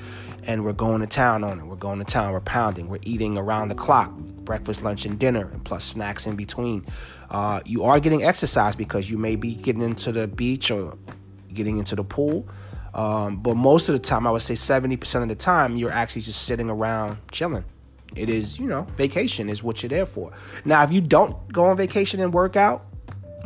and 0.44 0.64
we're 0.64 0.72
going 0.72 1.00
to 1.00 1.06
town 1.06 1.44
on 1.44 1.60
it. 1.60 1.66
We're 1.66 1.76
going 1.76 1.98
to 1.98 2.04
town, 2.04 2.32
we're 2.32 2.40
pounding, 2.40 2.88
we're 2.88 2.98
eating 3.02 3.38
around 3.38 3.68
the 3.68 3.74
clock 3.74 4.12
breakfast, 4.12 4.82
lunch, 4.82 5.06
and 5.06 5.20
dinner, 5.20 5.48
and 5.52 5.64
plus 5.64 5.84
snacks 5.84 6.26
in 6.26 6.34
between. 6.34 6.84
Uh, 7.30 7.60
you 7.64 7.84
are 7.84 8.00
getting 8.00 8.24
exercise 8.24 8.74
because 8.74 9.08
you 9.08 9.16
may 9.16 9.36
be 9.36 9.54
getting 9.54 9.82
into 9.82 10.10
the 10.10 10.26
beach 10.26 10.70
or 10.70 10.98
getting 11.52 11.78
into 11.78 11.94
the 11.94 12.02
pool 12.02 12.48
um, 12.94 13.36
but 13.36 13.56
most 13.56 13.88
of 13.88 13.94
the 13.94 13.98
time, 13.98 14.26
I 14.26 14.30
would 14.30 14.42
say 14.42 14.54
70% 14.54 15.22
of 15.22 15.28
the 15.28 15.34
time, 15.34 15.76
you're 15.76 15.90
actually 15.90 16.22
just 16.22 16.42
sitting 16.42 16.68
around 16.68 17.18
chilling. 17.30 17.64
It 18.14 18.28
is, 18.28 18.58
you 18.58 18.66
know, 18.66 18.82
vacation 18.96 19.48
is 19.48 19.62
what 19.62 19.82
you're 19.82 19.90
there 19.90 20.06
for. 20.06 20.32
Now, 20.64 20.82
if 20.82 20.92
you 20.92 21.00
don't 21.00 21.52
go 21.52 21.66
on 21.66 21.76
vacation 21.76 22.20
and 22.20 22.32
work 22.32 22.56
out, 22.56 22.84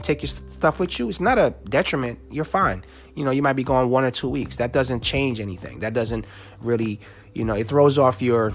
take 0.03 0.23
your 0.23 0.29
stuff 0.29 0.81
with 0.81 0.99
you, 0.99 1.09
it's 1.09 1.21
not 1.21 1.39
a 1.39 1.55
detriment. 1.69 2.19
You're 2.31 2.45
fine. 2.45 2.85
You 3.15 3.25
know, 3.25 3.31
you 3.31 3.43
might 3.43 3.55
be 3.55 3.65
gone 3.65 3.91
one 3.91 4.05
or 4.05 4.11
two 4.11 4.29
weeks. 4.29 4.57
That 4.57 4.73
doesn't 4.73 5.01
change 5.01 5.41
anything. 5.41 5.81
That 5.81 5.95
doesn't 5.95 6.25
really, 6.61 7.01
you 7.35 7.45
know, 7.45 7.55
it 7.55 7.65
throws 7.65 7.99
off 7.99 8.21
your 8.21 8.55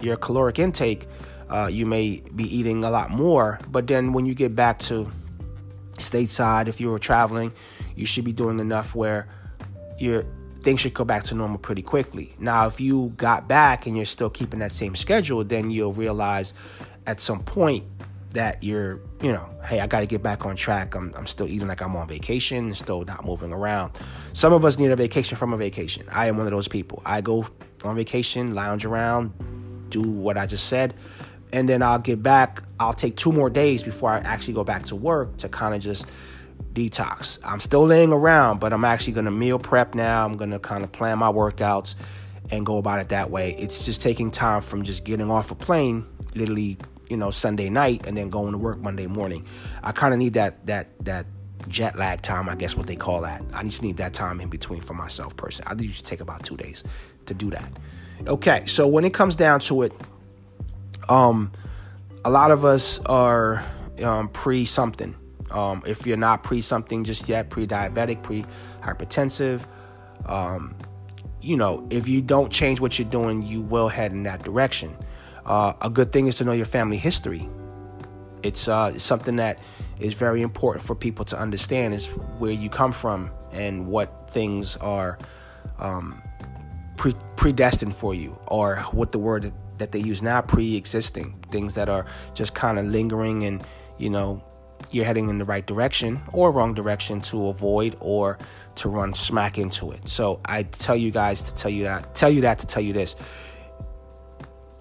your 0.00 0.16
caloric 0.16 0.58
intake. 0.58 1.06
Uh, 1.48 1.68
you 1.70 1.86
may 1.86 2.22
be 2.34 2.44
eating 2.44 2.84
a 2.84 2.90
lot 2.90 3.10
more, 3.10 3.60
but 3.68 3.86
then 3.86 4.12
when 4.12 4.26
you 4.26 4.34
get 4.34 4.56
back 4.56 4.78
to 4.78 5.10
stateside, 5.98 6.68
if 6.68 6.80
you 6.80 6.90
were 6.90 6.98
traveling, 6.98 7.52
you 7.94 8.06
should 8.06 8.24
be 8.24 8.32
doing 8.32 8.58
enough 8.58 8.94
where 8.94 9.28
your 9.98 10.24
things 10.64 10.80
should 10.80 10.94
go 10.94 11.04
back 11.04 11.24
to 11.24 11.34
normal 11.34 11.58
pretty 11.58 11.82
quickly. 11.82 12.34
Now, 12.38 12.66
if 12.66 12.80
you 12.80 13.12
got 13.18 13.46
back 13.46 13.86
and 13.86 13.94
you're 13.94 14.06
still 14.06 14.30
keeping 14.30 14.60
that 14.60 14.72
same 14.72 14.96
schedule, 14.96 15.44
then 15.44 15.70
you'll 15.70 15.92
realize 15.92 16.54
at 17.06 17.20
some 17.20 17.42
point 17.44 17.84
that 18.30 18.64
you're, 18.64 19.00
you 19.20 19.30
know, 19.30 19.46
hey, 19.64 19.78
I 19.78 19.86
got 19.86 20.00
to 20.00 20.06
get 20.06 20.22
back 20.22 20.46
on 20.46 20.56
track. 20.56 20.94
I'm, 20.94 21.12
I'm 21.16 21.26
still 21.26 21.46
eating 21.46 21.68
like 21.68 21.82
I'm 21.82 21.94
on 21.94 22.08
vacation, 22.08 22.74
still 22.74 23.04
not 23.04 23.24
moving 23.26 23.52
around. 23.52 23.92
Some 24.32 24.54
of 24.54 24.64
us 24.64 24.78
need 24.78 24.90
a 24.90 24.96
vacation 24.96 25.36
from 25.36 25.52
a 25.52 25.56
vacation. 25.58 26.08
I 26.10 26.26
am 26.26 26.38
one 26.38 26.46
of 26.46 26.52
those 26.52 26.66
people. 26.66 27.02
I 27.04 27.20
go 27.20 27.46
on 27.84 27.94
vacation, 27.94 28.54
lounge 28.54 28.86
around, 28.86 29.32
do 29.90 30.02
what 30.02 30.38
I 30.38 30.46
just 30.46 30.66
said, 30.66 30.94
and 31.52 31.68
then 31.68 31.82
I'll 31.82 31.98
get 31.98 32.22
back. 32.22 32.62
I'll 32.80 32.94
take 32.94 33.16
two 33.16 33.32
more 33.32 33.50
days 33.50 33.82
before 33.82 34.10
I 34.10 34.18
actually 34.20 34.54
go 34.54 34.64
back 34.64 34.86
to 34.86 34.96
work 34.96 35.36
to 35.36 35.48
kind 35.50 35.74
of 35.74 35.82
just 35.82 36.06
detox. 36.74 37.38
I'm 37.44 37.60
still 37.60 37.86
laying 37.86 38.12
around, 38.12 38.60
but 38.60 38.72
I'm 38.72 38.84
actually 38.84 39.14
going 39.14 39.24
to 39.26 39.30
meal 39.30 39.58
prep 39.58 39.94
now. 39.94 40.24
I'm 40.24 40.36
going 40.36 40.50
to 40.50 40.58
kind 40.58 40.84
of 40.84 40.92
plan 40.92 41.18
my 41.18 41.30
workouts 41.30 41.94
and 42.50 42.66
go 42.66 42.76
about 42.76 42.98
it 42.98 43.08
that 43.10 43.30
way. 43.30 43.54
It's 43.58 43.86
just 43.86 44.02
taking 44.02 44.30
time 44.30 44.60
from 44.60 44.82
just 44.82 45.04
getting 45.04 45.30
off 45.30 45.50
a 45.50 45.54
plane, 45.54 46.06
literally, 46.34 46.76
you 47.08 47.16
know, 47.16 47.30
Sunday 47.30 47.70
night 47.70 48.06
and 48.06 48.16
then 48.16 48.28
going 48.30 48.52
to 48.52 48.58
work 48.58 48.78
Monday 48.78 49.06
morning. 49.06 49.46
I 49.82 49.92
kind 49.92 50.12
of 50.12 50.18
need 50.18 50.34
that 50.34 50.66
that 50.66 50.88
that 51.04 51.26
jet 51.68 51.96
lag 51.96 52.20
time, 52.20 52.48
I 52.48 52.56
guess 52.56 52.76
what 52.76 52.86
they 52.86 52.96
call 52.96 53.22
that. 53.22 53.42
I 53.54 53.62
just 53.62 53.82
need 53.82 53.96
that 53.96 54.12
time 54.12 54.40
in 54.40 54.50
between 54.50 54.82
for 54.82 54.92
myself 54.94 55.34
personally. 55.36 55.70
I 55.70 55.82
usually 55.82 56.04
take 56.04 56.20
about 56.20 56.44
2 56.44 56.56
days 56.58 56.84
to 57.26 57.32
do 57.32 57.50
that. 57.50 57.72
Okay, 58.26 58.66
so 58.66 58.86
when 58.86 59.04
it 59.04 59.14
comes 59.14 59.36
down 59.36 59.60
to 59.60 59.82
it, 59.82 59.92
um 61.08 61.52
a 62.26 62.30
lot 62.30 62.50
of 62.50 62.64
us 62.64 63.00
are 63.00 63.62
um, 64.02 64.28
pre 64.28 64.64
something 64.64 65.14
um, 65.54 65.82
if 65.86 66.06
you're 66.06 66.16
not 66.16 66.42
pre 66.42 66.60
something 66.60 67.04
just 67.04 67.28
yet, 67.28 67.48
pre 67.48 67.66
diabetic, 67.66 68.22
pre 68.22 68.44
hypertensive, 68.82 69.62
um, 70.26 70.74
you 71.40 71.56
know, 71.56 71.86
if 71.90 72.08
you 72.08 72.20
don't 72.20 72.50
change 72.50 72.80
what 72.80 72.98
you're 72.98 73.08
doing, 73.08 73.42
you 73.42 73.60
will 73.60 73.88
head 73.88 74.12
in 74.12 74.24
that 74.24 74.42
direction. 74.42 74.96
Uh, 75.46 75.74
a 75.80 75.90
good 75.90 76.12
thing 76.12 76.26
is 76.26 76.36
to 76.36 76.44
know 76.44 76.52
your 76.52 76.66
family 76.66 76.96
history. 76.96 77.48
It's 78.42 78.66
uh, 78.66 78.98
something 78.98 79.36
that 79.36 79.58
is 80.00 80.14
very 80.14 80.42
important 80.42 80.84
for 80.84 80.94
people 80.94 81.24
to 81.26 81.38
understand 81.38 81.94
is 81.94 82.08
where 82.38 82.50
you 82.50 82.68
come 82.68 82.92
from 82.92 83.30
and 83.52 83.86
what 83.86 84.30
things 84.30 84.76
are 84.78 85.18
um, 85.78 86.20
pre- 86.96 87.14
predestined 87.36 87.94
for 87.94 88.14
you, 88.14 88.38
or 88.48 88.76
what 88.92 89.12
the 89.12 89.18
word 89.18 89.52
that 89.78 89.92
they 89.92 89.98
use 89.98 90.22
now, 90.22 90.40
pre-existing 90.40 91.44
things 91.50 91.74
that 91.74 91.88
are 91.88 92.06
just 92.32 92.54
kind 92.54 92.78
of 92.78 92.86
lingering 92.86 93.44
and 93.44 93.64
you 93.98 94.10
know 94.10 94.42
you're 94.94 95.04
heading 95.04 95.28
in 95.28 95.38
the 95.38 95.44
right 95.44 95.66
direction 95.66 96.22
or 96.32 96.50
wrong 96.52 96.74
direction 96.74 97.20
to 97.20 97.48
avoid 97.48 97.96
or 98.00 98.38
to 98.76 98.88
run 98.88 99.14
smack 99.14 99.58
into 99.58 99.90
it. 99.92 100.08
So 100.08 100.40
I 100.44 100.62
tell 100.64 100.96
you 100.96 101.10
guys 101.10 101.42
to 101.42 101.54
tell 101.54 101.70
you 101.70 101.84
that, 101.84 102.14
tell 102.14 102.30
you 102.30 102.42
that 102.42 102.60
to 102.60 102.66
tell 102.66 102.82
you 102.82 102.92
this. 102.92 103.16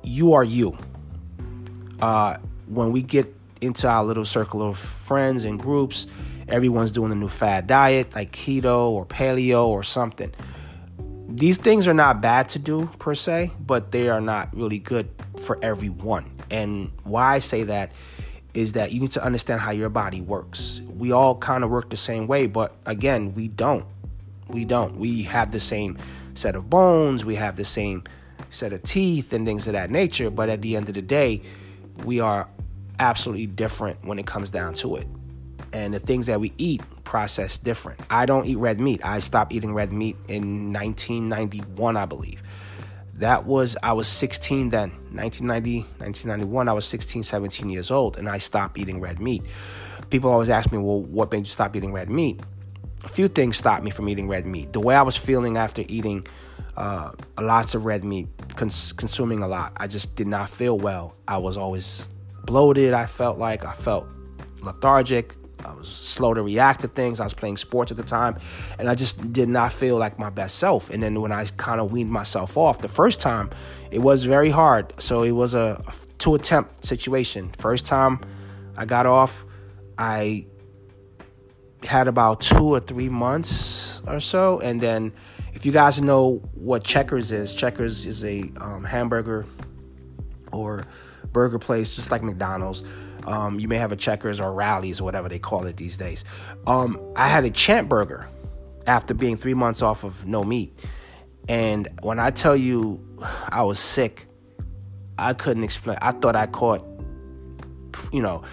You 0.04 0.34
are 0.34 0.44
you. 0.44 0.78
Uh, 2.02 2.38
when 2.68 2.92
we 2.92 3.02
get 3.02 3.34
into 3.62 3.88
our 3.88 4.04
little 4.04 4.26
circle 4.26 4.62
of 4.62 4.78
friends 4.78 5.46
and 5.46 5.60
groups, 5.60 6.08
everyone's 6.48 6.92
doing 6.92 7.12
a 7.12 7.16
new 7.16 7.30
fad 7.30 7.68
diet 7.68 8.14
like 8.16 8.32
keto 8.32 8.90
or 8.90 9.06
paleo 9.06 9.68
or 9.68 9.84
something. 9.84 10.32
These 11.28 11.58
things 11.58 11.88
are 11.88 11.94
not 11.94 12.22
bad 12.22 12.50
to 12.50 12.60
do 12.60 12.88
per 13.00 13.16
se, 13.16 13.52
but 13.60 13.92
they 13.92 14.10
are 14.10 14.22
not 14.22 14.56
really 14.56 14.80
good 14.80 15.10
for 15.40 15.58
everyone. 15.64 16.30
And 16.52 16.92
why 17.04 17.36
I 17.36 17.40
say 17.40 17.64
that 17.64 17.92
is 18.54 18.74
that 18.74 18.92
you 18.92 19.00
need 19.00 19.12
to 19.12 19.24
understand 19.24 19.62
how 19.62 19.72
your 19.72 19.90
body 19.90 20.22
works. 20.22 20.82
We 20.88 21.12
all 21.12 21.36
kind 21.36 21.64
of 21.64 21.70
work 21.70 21.90
the 21.90 21.98
same 21.98 22.28
way, 22.28 22.46
but 22.46 22.76
again, 22.86 23.34
we 23.34 23.48
don't. 23.48 23.86
We 24.48 24.66
don't. 24.66 24.98
We 24.98 25.24
have 25.24 25.52
the 25.52 25.60
same 25.60 25.98
set 26.36 26.56
of 26.56 26.70
bones, 26.70 27.26
we 27.26 27.36
have 27.36 27.56
the 27.56 27.66
same 27.66 28.04
set 28.50 28.74
of 28.74 28.84
teeth 28.84 29.34
and 29.34 29.46
things 29.46 29.68
of 29.68 29.74
that 29.74 29.90
nature, 29.90 30.30
but 30.30 30.50
at 30.50 30.62
the 30.62 30.76
end 30.76 30.88
of 30.88 30.96
the 30.96 31.02
day, 31.02 31.42
we 32.04 32.20
are 32.20 32.50
absolutely 33.00 33.48
different 33.48 34.06
when 34.06 34.20
it 34.20 34.28
comes 34.28 34.52
down 34.52 34.76
to 34.76 34.98
it. 34.98 35.08
And 35.72 35.94
the 35.94 36.00
things 36.00 36.28
that 36.28 36.40
we 36.40 36.54
eat 36.60 36.82
process 37.04 37.58
different. 37.58 38.00
I 38.12 38.28
don't 38.28 38.46
eat 38.46 38.58
red 38.58 38.80
meat. 38.80 39.04
I 39.04 39.20
stopped 39.20 39.54
eating 39.54 39.74
red 39.74 39.92
meat 39.92 40.16
in 40.28 40.72
1991, 40.72 41.98
I 41.98 42.06
believe 42.06 42.43
that 43.16 43.46
was 43.46 43.78
i 43.84 43.94
was 43.94 44.08
16 44.08 44.70
then 44.70 44.90
1990 45.12 45.82
1991 46.00 46.68
i 46.68 46.74
was 46.74 46.86
16 46.86 47.24
17 47.24 47.70
years 47.70 47.92
old 47.92 48.18
and 48.18 48.28
i 48.28 48.38
stopped 48.38 48.78
eating 48.78 49.00
red 49.00 49.20
meat. 49.20 49.44
People 50.10 50.30
always 50.30 50.50
ask 50.50 50.72
me 50.72 50.78
well 50.78 51.02
what 51.02 51.32
made 51.32 51.40
you 51.40 51.46
stop 51.46 51.76
eating 51.76 51.94
red 51.94 52.10
meat? 52.10 52.40
A 53.04 53.08
few 53.08 53.28
things 53.28 53.58
stopped 53.58 53.84
me 53.84 53.92
from 53.92 54.08
eating 54.10 54.28
red 54.28 54.46
meat. 54.46 54.74
The 54.74 54.80
way 54.80 54.96
i 54.96 55.02
was 55.02 55.16
feeling 55.16 55.58
after 55.58 55.84
eating 55.88 56.26
uh, 56.76 57.12
lots 57.40 57.76
of 57.76 57.86
red 57.86 58.04
meat 58.04 58.28
cons- 58.56 58.94
consuming 58.94 59.44
a 59.44 59.48
lot 59.48 59.74
i 59.78 59.86
just 59.86 60.16
did 60.16 60.28
not 60.28 60.50
feel 60.50 60.78
well. 60.78 61.16
I 61.28 61.38
was 61.38 61.56
always 61.58 62.10
bloated 62.46 62.94
i 62.94 63.06
felt 63.06 63.38
like. 63.38 63.64
I 63.64 63.74
felt 63.74 64.08
lethargic 64.62 65.36
I 65.66 65.74
was 65.74 65.88
slow 65.88 66.34
to 66.34 66.42
react 66.42 66.82
to 66.82 66.88
things. 66.88 67.20
I 67.20 67.24
was 67.24 67.34
playing 67.34 67.58
sports 67.58 67.92
at 67.92 67.98
the 67.98 68.04
time, 68.04 68.38
and 68.78 68.90
I 68.90 68.96
just 68.96 69.34
did 69.34 69.50
not 69.50 69.72
feel 69.74 69.98
like 69.98 70.20
my 70.20 70.30
best 70.30 70.58
self. 70.58 70.90
And 70.90 71.02
then 71.02 71.20
when 71.22 71.32
I 71.32 71.46
kind 71.58 71.80
of 71.80 71.92
weaned 71.92 72.12
myself 72.12 72.58
off 72.58 72.80
the 72.80 72.88
first 72.88 73.20
time, 73.20 73.50
it 73.92 74.00
was 74.00 74.24
very 74.24 74.50
hard. 74.50 74.94
So 75.00 75.24
it 75.24 75.32
was 75.32 75.56
a 75.56 75.84
two 76.18 76.36
attempt 76.36 76.86
situation. 76.86 77.52
First 77.58 77.86
time 77.86 78.20
I 78.76 78.86
got 78.86 79.06
off, 79.06 79.46
I 79.98 80.48
had 81.84 82.08
about 82.08 82.42
two 82.42 82.74
or 82.74 82.80
three 82.80 83.10
months 83.10 84.02
or 84.08 84.20
so, 84.20 84.60
and 84.60 84.82
then 84.82 85.14
if 85.54 85.66
you 85.66 85.72
guys 85.72 86.02
know 86.02 86.42
what 86.54 86.84
Checkers 86.84 87.32
is, 87.32 87.54
Checkers 87.54 88.06
is 88.06 88.24
a 88.26 88.52
um, 88.58 88.84
hamburger 88.84 89.46
or 90.52 90.86
burger 91.32 91.60
place, 91.60 91.96
just 91.96 92.12
like 92.12 92.24
McDonald's. 92.24 92.84
Um, 93.26 93.60
you 93.60 93.68
may 93.68 93.78
have 93.78 93.92
a 93.92 93.96
Checkers 93.96 94.40
or 94.40 94.54
Rally's 94.54 95.00
or 95.00 95.06
whatever 95.06 95.30
they 95.30 95.40
call 95.40 95.66
it 95.66 95.78
these 95.78 95.98
days. 95.98 96.26
Um, 96.68 97.00
I 97.16 97.28
had 97.28 97.46
a 97.46 97.50
Champ 97.50 97.90
Burger 97.90 98.28
after 98.86 99.14
being 99.14 99.38
three 99.38 99.54
months 99.54 99.82
off 99.82 100.04
of 100.04 100.28
no 100.28 100.44
meat. 100.44 100.78
And 101.48 101.90
when 102.02 102.20
I 102.20 102.32
tell 102.32 102.56
you 102.56 103.02
I 103.50 103.64
was 103.64 103.80
sick, 103.80 104.28
I 105.18 105.34
couldn't 105.34 105.64
explain. 105.64 105.98
I 106.02 106.12
thought 106.12 106.36
I 106.36 106.48
caught, 106.48 106.86
you 108.12 108.22
know, 108.22 108.44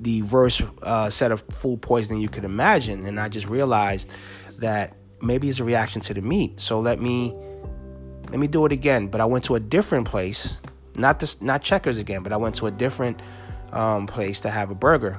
the 0.00 0.22
worst 0.22 0.62
uh, 0.82 1.10
set 1.10 1.32
of 1.32 1.42
food 1.52 1.82
poisoning 1.82 2.20
you 2.20 2.28
could 2.28 2.44
imagine. 2.44 3.06
And 3.06 3.18
I 3.20 3.28
just 3.28 3.48
realized 3.48 4.10
that 4.58 4.96
maybe 5.20 5.48
it's 5.48 5.60
a 5.60 5.64
reaction 5.64 6.00
to 6.02 6.14
the 6.14 6.20
meat. 6.22 6.60
So 6.60 6.80
let 6.80 7.00
me 7.00 7.34
let 8.30 8.38
me 8.38 8.46
do 8.46 8.66
it 8.66 8.72
again. 8.72 9.08
But 9.08 9.20
I 9.20 9.24
went 9.24 9.44
to 9.44 9.54
a 9.54 9.60
different 9.60 10.06
place, 10.06 10.60
not 10.94 11.20
this, 11.20 11.40
not 11.40 11.62
Checkers 11.62 11.98
again, 11.98 12.22
but 12.22 12.32
I 12.32 12.36
went 12.36 12.54
to 12.56 12.66
a 12.66 12.70
different 12.70 13.20
um, 13.72 14.06
place 14.06 14.40
to 14.40 14.50
have 14.50 14.70
a 14.70 14.74
burger. 14.74 15.18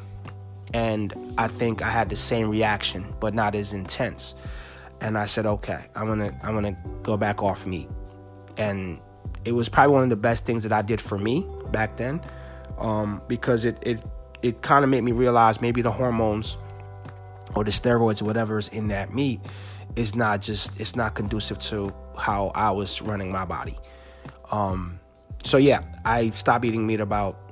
And 0.74 1.34
I 1.38 1.48
think 1.48 1.82
I 1.82 1.89
had 1.89 2.10
the 2.10 2.15
same 2.15 2.50
reaction, 2.50 3.13
but 3.20 3.34
not 3.34 3.56
as 3.56 3.74
intense. 3.74 4.36
And 5.01 5.18
I 5.18 5.25
said, 5.25 5.46
okay, 5.46 5.79
I'm 5.96 6.08
gonna 6.08 6.38
I'm 6.44 6.53
gonna 6.53 6.77
go 7.03 7.18
back 7.18 7.41
off 7.41 7.65
meat. 7.65 7.89
And 8.58 9.00
it 9.46 9.53
was 9.53 9.70
probably 9.70 9.94
one 9.94 10.03
of 10.03 10.10
the 10.10 10.15
best 10.15 10.46
things 10.46 10.63
that 10.63 10.74
I 10.74 10.82
did 10.82 11.00
for 11.01 11.18
me 11.18 11.46
back 11.72 11.98
then, 11.98 12.22
um, 12.77 13.22
because 13.27 13.65
it 13.65 13.77
it 13.82 14.03
it 14.41 14.62
kind 14.62 14.84
of 14.84 14.89
made 14.89 15.01
me 15.01 15.12
realize 15.12 15.62
maybe 15.62 15.82
the 15.82 15.91
hormones 15.91 16.58
or 17.56 17.63
the 17.63 17.72
steroids 17.72 18.22
or 18.22 18.25
whatever 18.25 18.58
is 18.58 18.70
in 18.70 18.89
that 18.89 19.13
meat 19.13 19.39
is 19.96 20.15
not 20.15 20.41
just 20.41 20.79
it's 20.79 20.96
not 20.96 21.15
conducive 21.15 21.60
to 21.60 21.94
how 22.18 22.51
I 22.53 22.72
was 22.72 23.01
running 23.01 23.32
my 23.32 23.46
body. 23.46 23.77
Um, 24.51 25.00
so 25.44 25.58
yeah, 25.58 25.84
I 26.06 26.29
stopped 26.32 26.65
eating 26.65 26.86
meat 26.86 27.00
about 27.00 27.49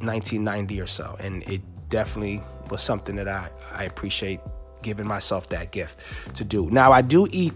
1990 0.00 0.80
or 0.80 0.86
so, 0.86 1.16
and 1.20 1.42
it 1.44 1.62
definitely 1.88 2.42
was 2.70 2.82
something 2.82 3.16
that 3.16 3.28
I, 3.28 3.50
I 3.72 3.84
appreciate 3.84 4.40
giving 4.82 5.06
myself 5.06 5.48
that 5.50 5.72
gift 5.72 6.36
to 6.36 6.44
do. 6.44 6.70
Now 6.70 6.92
I 6.92 7.02
do 7.02 7.28
eat 7.30 7.52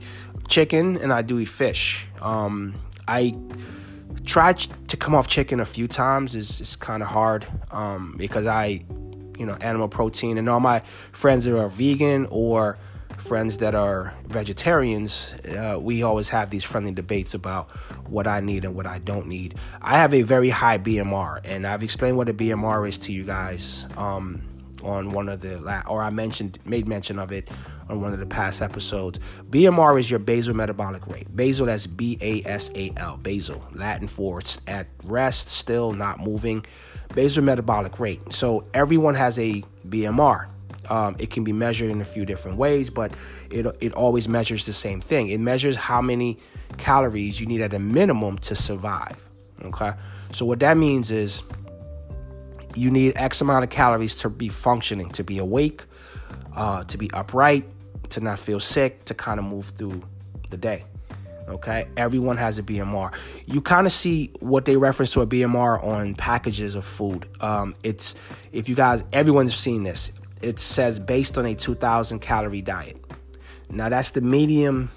chicken 0.48 0.96
and 0.96 1.12
I 1.12 1.22
do 1.22 1.38
eat 1.38 1.46
fish. 1.46 2.06
Um, 2.20 2.74
I 3.08 3.34
tried 4.24 4.58
to 4.88 4.96
come 4.96 5.14
off 5.14 5.26
chicken 5.26 5.60
a 5.60 5.64
few 5.64 5.88
times. 5.88 6.34
It's, 6.34 6.60
it's 6.60 6.76
kind 6.76 7.02
of 7.02 7.08
hard 7.08 7.46
um, 7.70 8.14
because 8.16 8.46
I, 8.46 8.80
you 9.38 9.46
know, 9.46 9.54
animal 9.60 9.88
protein 9.88 10.38
and 10.38 10.48
all 10.48 10.60
my 10.60 10.80
friends 11.12 11.44
that 11.44 11.58
are 11.58 11.68
vegan 11.68 12.26
or 12.30 12.78
friends 13.24 13.56
that 13.58 13.74
are 13.74 14.12
vegetarians, 14.26 15.34
uh, 15.48 15.78
we 15.80 16.02
always 16.02 16.28
have 16.28 16.50
these 16.50 16.62
friendly 16.62 16.92
debates 16.92 17.32
about 17.32 17.70
what 18.06 18.26
I 18.26 18.40
need 18.40 18.64
and 18.64 18.74
what 18.74 18.86
I 18.86 18.98
don't 18.98 19.26
need. 19.26 19.54
I 19.80 19.96
have 19.98 20.12
a 20.12 20.22
very 20.22 20.50
high 20.50 20.76
BMR, 20.78 21.40
and 21.44 21.66
I've 21.66 21.82
explained 21.82 22.18
what 22.18 22.28
a 22.28 22.34
BMR 22.34 22.86
is 22.86 22.98
to 22.98 23.12
you 23.12 23.24
guys. 23.24 23.86
Um, 23.96 24.42
on 24.82 25.12
one 25.12 25.30
of 25.30 25.40
the 25.40 25.58
la- 25.60 25.82
or 25.88 26.02
I 26.02 26.10
mentioned 26.10 26.58
made 26.66 26.86
mention 26.86 27.18
of 27.18 27.32
it 27.32 27.48
on 27.88 28.02
one 28.02 28.12
of 28.12 28.18
the 28.18 28.26
past 28.26 28.60
episodes. 28.60 29.18
BMR 29.48 29.98
is 29.98 30.10
your 30.10 30.18
basal 30.18 30.54
metabolic 30.54 31.06
rate. 31.06 31.34
Basal 31.34 31.66
that's 31.66 31.86
B 31.86 32.18
A 32.20 32.42
S 32.46 32.70
A 32.74 32.92
L. 32.98 33.16
Basal, 33.16 33.64
Latin 33.72 34.06
for 34.06 34.42
at 34.66 34.88
rest, 35.02 35.48
still 35.48 35.92
not 35.92 36.20
moving. 36.20 36.66
Basal 37.14 37.42
metabolic 37.42 37.98
rate. 37.98 38.20
So 38.34 38.66
everyone 38.74 39.14
has 39.14 39.38
a 39.38 39.62
BMR. 39.88 40.48
Um, 40.90 41.16
it 41.18 41.30
can 41.30 41.44
be 41.44 41.52
measured 41.52 41.90
in 41.90 42.00
a 42.00 42.04
few 42.04 42.24
different 42.24 42.58
ways, 42.58 42.90
but 42.90 43.12
it 43.50 43.66
it 43.80 43.92
always 43.92 44.28
measures 44.28 44.66
the 44.66 44.72
same 44.72 45.00
thing. 45.00 45.28
It 45.28 45.38
measures 45.40 45.76
how 45.76 46.00
many 46.00 46.38
calories 46.78 47.40
you 47.40 47.46
need 47.46 47.60
at 47.60 47.74
a 47.74 47.78
minimum 47.78 48.38
to 48.38 48.54
survive. 48.54 49.16
Okay, 49.62 49.92
so 50.32 50.44
what 50.44 50.60
that 50.60 50.76
means 50.76 51.10
is 51.10 51.42
you 52.74 52.90
need 52.90 53.14
X 53.16 53.40
amount 53.40 53.64
of 53.64 53.70
calories 53.70 54.16
to 54.16 54.28
be 54.28 54.48
functioning, 54.48 55.10
to 55.10 55.24
be 55.24 55.38
awake, 55.38 55.82
uh, 56.54 56.84
to 56.84 56.98
be 56.98 57.10
upright, 57.12 57.64
to 58.10 58.20
not 58.20 58.38
feel 58.38 58.60
sick, 58.60 59.04
to 59.06 59.14
kind 59.14 59.38
of 59.38 59.44
move 59.44 59.66
through 59.76 60.02
the 60.50 60.56
day. 60.56 60.84
Okay, 61.48 61.86
everyone 61.96 62.38
has 62.38 62.58
a 62.58 62.62
BMR. 62.62 63.12
You 63.44 63.60
kind 63.60 63.86
of 63.86 63.92
see 63.92 64.32
what 64.40 64.64
they 64.64 64.76
reference 64.76 65.12
to 65.12 65.20
a 65.20 65.26
BMR 65.26 65.82
on 65.84 66.14
packages 66.14 66.74
of 66.74 66.86
food. 66.86 67.28
Um, 67.40 67.74
it's 67.82 68.14
if 68.50 68.68
you 68.68 68.74
guys, 68.74 69.04
everyone's 69.12 69.54
seen 69.54 69.82
this. 69.82 70.10
It 70.44 70.58
says 70.58 70.98
based 70.98 71.38
on 71.38 71.46
a 71.46 71.54
2,000 71.54 72.20
calorie 72.20 72.60
diet. 72.60 73.02
Now 73.70 73.88
that's 73.88 74.10
the 74.10 74.20
medium 74.20 74.90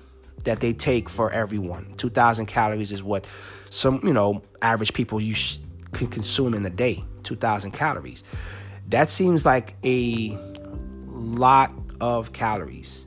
that 0.44 0.60
they 0.60 0.74
take 0.74 1.10
for 1.10 1.32
everyone. 1.32 1.94
2,000 1.98 2.46
calories 2.48 2.92
is 2.92 3.02
what 3.02 3.26
some 3.70 4.02
you 4.04 4.14
know 4.14 4.44
average 4.62 4.94
people 4.94 5.22
you 5.22 5.34
sh- 5.34 5.60
can 5.94 6.08
consume 6.08 6.54
in 6.54 6.66
a 6.66 6.70
day. 6.70 7.04
2,000 7.24 7.72
calories. 7.72 8.24
That 8.90 9.10
seems 9.10 9.46
like 9.46 9.76
a 9.84 10.38
lot 11.08 11.72
of 12.00 12.34
calories. 12.34 13.06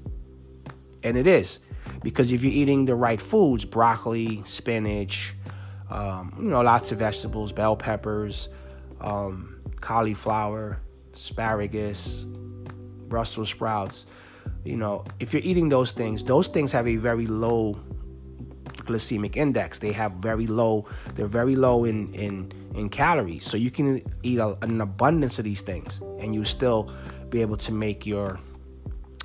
And 1.02 1.16
it 1.16 1.26
is. 1.26 1.60
Because 2.02 2.32
if 2.32 2.42
you're 2.42 2.52
eating 2.52 2.84
the 2.84 2.94
right 2.94 3.20
foods, 3.20 3.64
broccoli, 3.64 4.42
spinach, 4.44 5.34
um, 5.90 6.34
you 6.38 6.48
know, 6.48 6.60
lots 6.60 6.92
of 6.92 6.98
vegetables, 6.98 7.52
bell 7.52 7.76
peppers, 7.76 8.48
um, 9.00 9.60
cauliflower, 9.80 10.78
asparagus, 11.12 12.26
Brussels 13.08 13.50
sprouts, 13.50 14.06
you 14.64 14.76
know, 14.76 15.04
if 15.18 15.32
you're 15.32 15.42
eating 15.42 15.68
those 15.68 15.92
things, 15.92 16.24
those 16.24 16.48
things 16.48 16.72
have 16.72 16.86
a 16.86 16.96
very 16.96 17.26
low 17.26 17.78
glycemic 18.90 19.36
index. 19.36 19.78
They 19.78 19.92
have 19.92 20.12
very 20.14 20.46
low, 20.46 20.86
they're 21.14 21.26
very 21.26 21.56
low 21.56 21.84
in 21.84 22.12
in 22.14 22.52
in 22.74 22.88
calories. 22.88 23.44
So 23.44 23.56
you 23.56 23.70
can 23.70 24.02
eat 24.22 24.38
a, 24.38 24.56
an 24.62 24.80
abundance 24.80 25.38
of 25.38 25.44
these 25.44 25.60
things 25.60 26.00
and 26.18 26.34
you 26.34 26.44
still 26.44 26.92
be 27.30 27.40
able 27.40 27.56
to 27.58 27.72
make 27.72 28.06
your 28.06 28.38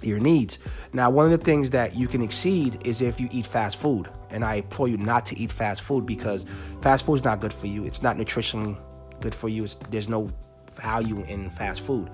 your 0.01 0.19
needs. 0.19 0.59
Now, 0.93 1.09
one 1.09 1.31
of 1.31 1.37
the 1.37 1.43
things 1.43 1.69
that 1.71 1.95
you 1.95 2.07
can 2.07 2.21
exceed 2.21 2.85
is 2.85 3.01
if 3.01 3.19
you 3.19 3.27
eat 3.31 3.45
fast 3.45 3.77
food. 3.77 4.09
And 4.29 4.43
I 4.43 4.55
implore 4.55 4.87
you 4.87 4.97
not 4.97 5.25
to 5.27 5.37
eat 5.37 5.51
fast 5.51 5.81
food 5.81 6.05
because 6.05 6.45
fast 6.81 7.05
food 7.05 7.15
is 7.15 7.23
not 7.23 7.39
good 7.39 7.53
for 7.53 7.67
you. 7.67 7.85
It's 7.85 8.01
not 8.01 8.17
nutritionally 8.17 8.77
good 9.21 9.33
for 9.33 9.49
you. 9.49 9.63
It's, 9.63 9.75
there's 9.89 10.09
no 10.09 10.29
value 10.75 11.23
in 11.23 11.49
fast 11.49 11.81
food. 11.81 12.09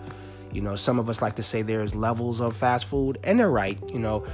You 0.52 0.62
know, 0.62 0.76
some 0.76 1.00
of 1.00 1.10
us 1.10 1.22
like 1.22 1.36
to 1.36 1.44
say 1.44 1.62
there's 1.62 1.96
levels 1.96 2.42
of 2.42 2.56
fast 2.56 2.86
food, 2.86 3.18
and 3.24 3.40
they're 3.40 3.50
right. 3.50 3.80
You 3.92 4.00
know, 4.00 4.26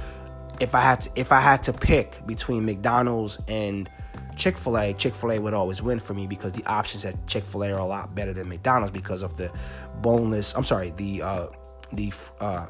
if 0.60 0.74
I 0.74 0.80
had 0.80 1.00
to, 1.02 1.10
if 1.14 1.32
I 1.32 1.40
had 1.40 1.62
to 1.64 1.72
pick 1.72 2.26
between 2.26 2.64
McDonald's 2.64 3.38
and 3.48 3.88
Chick 4.36 4.56
fil 4.56 4.78
A, 4.78 4.92
Chick 4.94 5.14
fil 5.14 5.32
A 5.32 5.38
would 5.38 5.54
always 5.54 5.82
win 5.82 5.98
for 5.98 6.14
me 6.14 6.26
because 6.26 6.52
the 6.52 6.64
options 6.66 7.04
at 7.04 7.26
Chick 7.26 7.44
fil 7.44 7.64
A 7.64 7.72
are 7.72 7.78
a 7.78 7.86
lot 7.86 8.14
better 8.14 8.32
than 8.32 8.48
McDonald's 8.48 8.92
because 8.92 9.22
of 9.22 9.36
the 9.36 9.52
boneless, 10.00 10.54
I'm 10.56 10.64
sorry, 10.64 10.90
the, 10.90 11.22
uh, 11.22 11.46
the, 11.92 12.12
uh, 12.40 12.66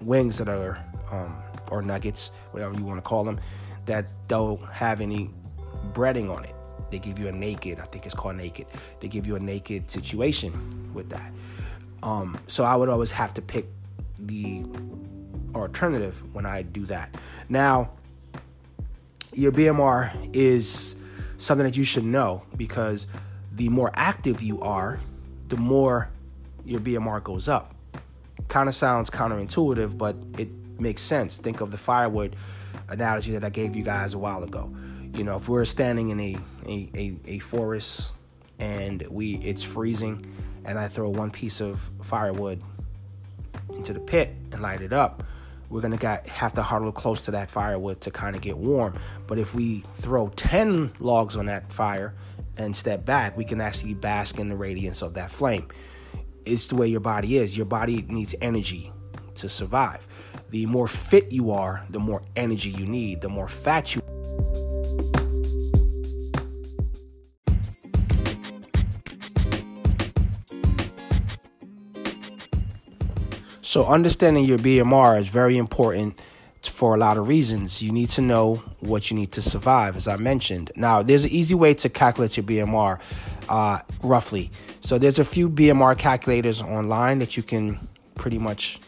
wings 0.00 0.38
that 0.38 0.48
are, 0.48 0.78
um, 1.10 1.36
or 1.70 1.82
nuggets, 1.82 2.30
whatever 2.52 2.76
you 2.78 2.84
want 2.84 2.98
to 2.98 3.02
call 3.02 3.24
them, 3.24 3.40
that 3.86 4.06
don't 4.28 4.62
have 4.70 5.00
any 5.00 5.30
breading 5.92 6.34
on 6.34 6.44
it. 6.44 6.54
They 6.90 6.98
give 6.98 7.18
you 7.18 7.28
a 7.28 7.32
naked, 7.32 7.80
I 7.80 7.84
think 7.84 8.06
it's 8.06 8.14
called 8.14 8.36
naked. 8.36 8.66
They 9.00 9.08
give 9.08 9.26
you 9.26 9.36
a 9.36 9.40
naked 9.40 9.90
situation 9.90 10.90
with 10.94 11.10
that. 11.10 11.32
Um, 12.02 12.38
so 12.46 12.64
I 12.64 12.76
would 12.76 12.88
always 12.88 13.10
have 13.12 13.34
to 13.34 13.42
pick 13.42 13.66
the 14.18 14.64
alternative 15.54 16.22
when 16.34 16.46
I 16.46 16.62
do 16.62 16.86
that. 16.86 17.14
Now, 17.48 17.90
your 19.32 19.52
BMR 19.52 20.30
is 20.34 20.96
something 21.36 21.64
that 21.64 21.76
you 21.76 21.84
should 21.84 22.04
know 22.04 22.42
because 22.56 23.06
the 23.52 23.68
more 23.68 23.90
active 23.94 24.42
you 24.42 24.60
are, 24.60 25.00
the 25.48 25.56
more 25.56 26.10
your 26.64 26.80
BMR 26.80 27.22
goes 27.22 27.48
up. 27.48 27.74
Kind 28.48 28.68
of 28.68 28.74
sounds 28.74 29.10
counterintuitive, 29.10 29.96
but 29.98 30.16
it 30.38 30.48
makes 30.80 31.02
sense. 31.02 31.38
Think 31.38 31.60
of 31.60 31.70
the 31.70 31.76
firewood 31.76 32.36
analogy 32.88 33.32
that 33.32 33.44
I 33.44 33.50
gave 33.50 33.76
you 33.76 33.82
guys 33.82 34.14
a 34.14 34.18
while 34.18 34.42
ago. 34.42 34.74
You 35.14 35.24
know, 35.24 35.36
if 35.36 35.48
we're 35.48 35.64
standing 35.64 36.10
in 36.10 36.20
a 36.20 36.36
a, 36.66 36.90
a, 36.94 37.16
a 37.26 37.38
forest 37.40 38.12
and 38.58 39.06
we 39.08 39.34
it's 39.36 39.62
freezing 39.62 40.24
and 40.64 40.78
I 40.78 40.88
throw 40.88 41.08
one 41.08 41.30
piece 41.30 41.60
of 41.60 41.80
firewood 42.02 42.62
into 43.70 43.92
the 43.92 44.00
pit 44.00 44.34
and 44.52 44.62
light 44.62 44.80
it 44.80 44.92
up, 44.92 45.22
we're 45.70 45.80
gonna 45.80 45.96
got, 45.96 46.26
have 46.28 46.54
to 46.54 46.62
huddle 46.62 46.92
close 46.92 47.24
to 47.26 47.32
that 47.32 47.50
firewood 47.50 48.00
to 48.02 48.10
kind 48.10 48.34
of 48.36 48.42
get 48.42 48.56
warm. 48.56 48.98
But 49.26 49.38
if 49.38 49.54
we 49.54 49.80
throw 49.96 50.28
10 50.28 50.92
logs 50.98 51.36
on 51.36 51.46
that 51.46 51.70
fire 51.70 52.14
and 52.56 52.74
step 52.74 53.04
back, 53.04 53.36
we 53.36 53.44
can 53.44 53.60
actually 53.60 53.94
bask 53.94 54.38
in 54.38 54.48
the 54.48 54.56
radiance 54.56 55.02
of 55.02 55.14
that 55.14 55.30
flame. 55.30 55.68
It's 56.44 56.68
the 56.68 56.76
way 56.76 56.88
your 56.88 57.00
body 57.00 57.36
is. 57.36 57.56
Your 57.56 57.66
body 57.66 58.04
needs 58.08 58.34
energy 58.40 58.92
to 59.36 59.48
survive. 59.48 60.06
The 60.50 60.64
more 60.66 60.88
fit 60.88 61.30
you 61.30 61.50
are, 61.50 61.84
the 61.90 61.98
more 61.98 62.22
energy 62.34 62.70
you 62.70 62.86
need. 62.86 63.20
The 63.20 63.28
more 63.28 63.48
fat 63.48 63.94
you 63.94 64.02
So, 73.68 73.84
understanding 73.84 74.46
your 74.46 74.56
BMR 74.56 75.18
is 75.18 75.28
very 75.28 75.58
important 75.58 76.18
for 76.62 76.94
a 76.94 76.96
lot 76.96 77.18
of 77.18 77.28
reasons. 77.28 77.82
You 77.82 77.92
need 77.92 78.08
to 78.08 78.22
know 78.22 78.62
what 78.80 79.10
you 79.10 79.14
need 79.14 79.32
to 79.32 79.42
survive, 79.42 79.94
as 79.94 80.08
I 80.08 80.16
mentioned. 80.16 80.72
Now, 80.74 81.02
there's 81.02 81.24
an 81.24 81.30
easy 81.32 81.54
way 81.54 81.74
to 81.74 81.90
calculate 81.90 82.38
your 82.38 82.44
BMR 82.44 82.98
uh, 83.46 83.80
roughly. 84.02 84.50
So, 84.80 84.96
there's 84.96 85.18
a 85.18 85.24
few 85.24 85.50
BMR 85.50 85.98
calculators 85.98 86.62
online 86.62 87.18
that 87.18 87.36
you 87.36 87.42
can 87.42 87.78
pretty 88.14 88.38
much 88.38 88.80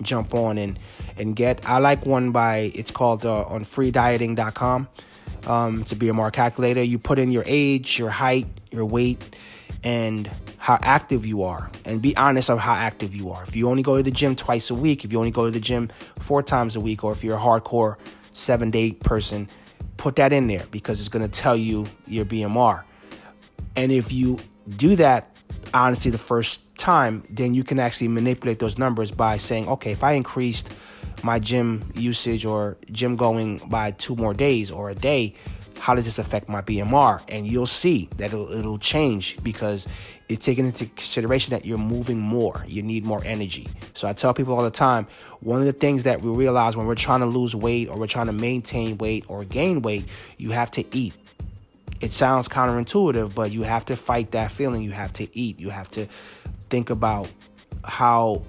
jump 0.00 0.32
on 0.32 0.58
and, 0.58 0.78
and 1.16 1.34
get. 1.34 1.68
I 1.68 1.78
like 1.78 2.06
one 2.06 2.30
by, 2.30 2.70
it's 2.72 2.92
called 2.92 3.26
uh, 3.26 3.42
on 3.46 3.64
freedieting.com. 3.64 4.86
Um, 5.48 5.80
it's 5.80 5.90
a 5.90 5.96
BMR 5.96 6.32
calculator. 6.32 6.84
You 6.84 7.00
put 7.00 7.18
in 7.18 7.32
your 7.32 7.42
age, 7.46 7.98
your 7.98 8.10
height, 8.10 8.46
your 8.70 8.84
weight, 8.84 9.34
and 9.82 10.30
how 10.58 10.78
active 10.82 11.24
you 11.24 11.42
are 11.42 11.70
and 11.84 12.02
be 12.02 12.16
honest 12.16 12.50
of 12.50 12.58
how 12.58 12.74
active 12.74 13.14
you 13.14 13.30
are. 13.30 13.42
If 13.42 13.56
you 13.56 13.68
only 13.68 13.82
go 13.82 13.96
to 13.96 14.02
the 14.02 14.10
gym 14.10 14.36
twice 14.36 14.70
a 14.70 14.74
week, 14.74 15.04
if 15.04 15.12
you 15.12 15.18
only 15.18 15.30
go 15.30 15.46
to 15.46 15.50
the 15.50 15.60
gym 15.60 15.88
four 16.18 16.42
times 16.42 16.76
a 16.76 16.80
week, 16.80 17.02
or 17.02 17.12
if 17.12 17.24
you're 17.24 17.36
a 17.36 17.40
hardcore 17.40 17.96
seven 18.32 18.70
day 18.70 18.92
person, 18.92 19.48
put 19.96 20.16
that 20.16 20.32
in 20.32 20.46
there 20.46 20.64
because 20.70 21.00
it's 21.00 21.08
going 21.08 21.28
to 21.28 21.40
tell 21.40 21.56
you 21.56 21.86
your 22.06 22.24
BMR. 22.24 22.84
And 23.76 23.92
if 23.92 24.12
you 24.12 24.38
do 24.76 24.96
that, 24.96 25.34
honestly, 25.72 26.10
the 26.10 26.18
first 26.18 26.62
time, 26.76 27.22
then 27.30 27.54
you 27.54 27.64
can 27.64 27.78
actually 27.78 28.08
manipulate 28.08 28.58
those 28.58 28.78
numbers 28.78 29.10
by 29.10 29.36
saying, 29.36 29.68
okay, 29.68 29.92
if 29.92 30.02
I 30.02 30.12
increased 30.12 30.72
my 31.22 31.38
gym 31.38 31.90
usage 31.94 32.44
or 32.44 32.76
gym 32.90 33.16
going 33.16 33.58
by 33.68 33.90
two 33.92 34.16
more 34.16 34.34
days 34.34 34.70
or 34.70 34.90
a 34.90 34.94
day, 34.94 35.34
how 35.80 35.94
does 35.94 36.04
this 36.04 36.18
affect 36.18 36.48
my 36.48 36.60
BMR? 36.60 37.22
And 37.28 37.46
you'll 37.46 37.66
see 37.66 38.10
that 38.18 38.26
it'll, 38.26 38.52
it'll 38.52 38.78
change 38.78 39.42
because 39.42 39.88
it's 40.28 40.44
taken 40.44 40.66
into 40.66 40.84
consideration 40.86 41.52
that 41.54 41.64
you're 41.64 41.78
moving 41.78 42.20
more, 42.20 42.64
you 42.68 42.82
need 42.82 43.04
more 43.04 43.22
energy. 43.24 43.66
So 43.94 44.06
I 44.06 44.12
tell 44.12 44.34
people 44.34 44.54
all 44.54 44.62
the 44.62 44.70
time 44.70 45.06
one 45.40 45.58
of 45.60 45.66
the 45.66 45.72
things 45.72 46.02
that 46.02 46.20
we 46.20 46.30
realize 46.30 46.76
when 46.76 46.86
we're 46.86 46.94
trying 46.94 47.20
to 47.20 47.26
lose 47.26 47.56
weight 47.56 47.88
or 47.88 47.98
we're 47.98 48.06
trying 48.06 48.26
to 48.26 48.32
maintain 48.32 48.98
weight 48.98 49.24
or 49.28 49.44
gain 49.44 49.80
weight, 49.80 50.04
you 50.36 50.50
have 50.50 50.70
to 50.72 50.84
eat. 50.94 51.14
It 52.02 52.12
sounds 52.12 52.48
counterintuitive, 52.48 53.34
but 53.34 53.50
you 53.50 53.62
have 53.62 53.86
to 53.86 53.96
fight 53.96 54.32
that 54.32 54.52
feeling. 54.52 54.82
You 54.82 54.92
have 54.92 55.12
to 55.14 55.28
eat. 55.36 55.58
You 55.58 55.70
have 55.70 55.90
to 55.92 56.06
think 56.68 56.90
about 56.90 57.28
how 57.84 58.42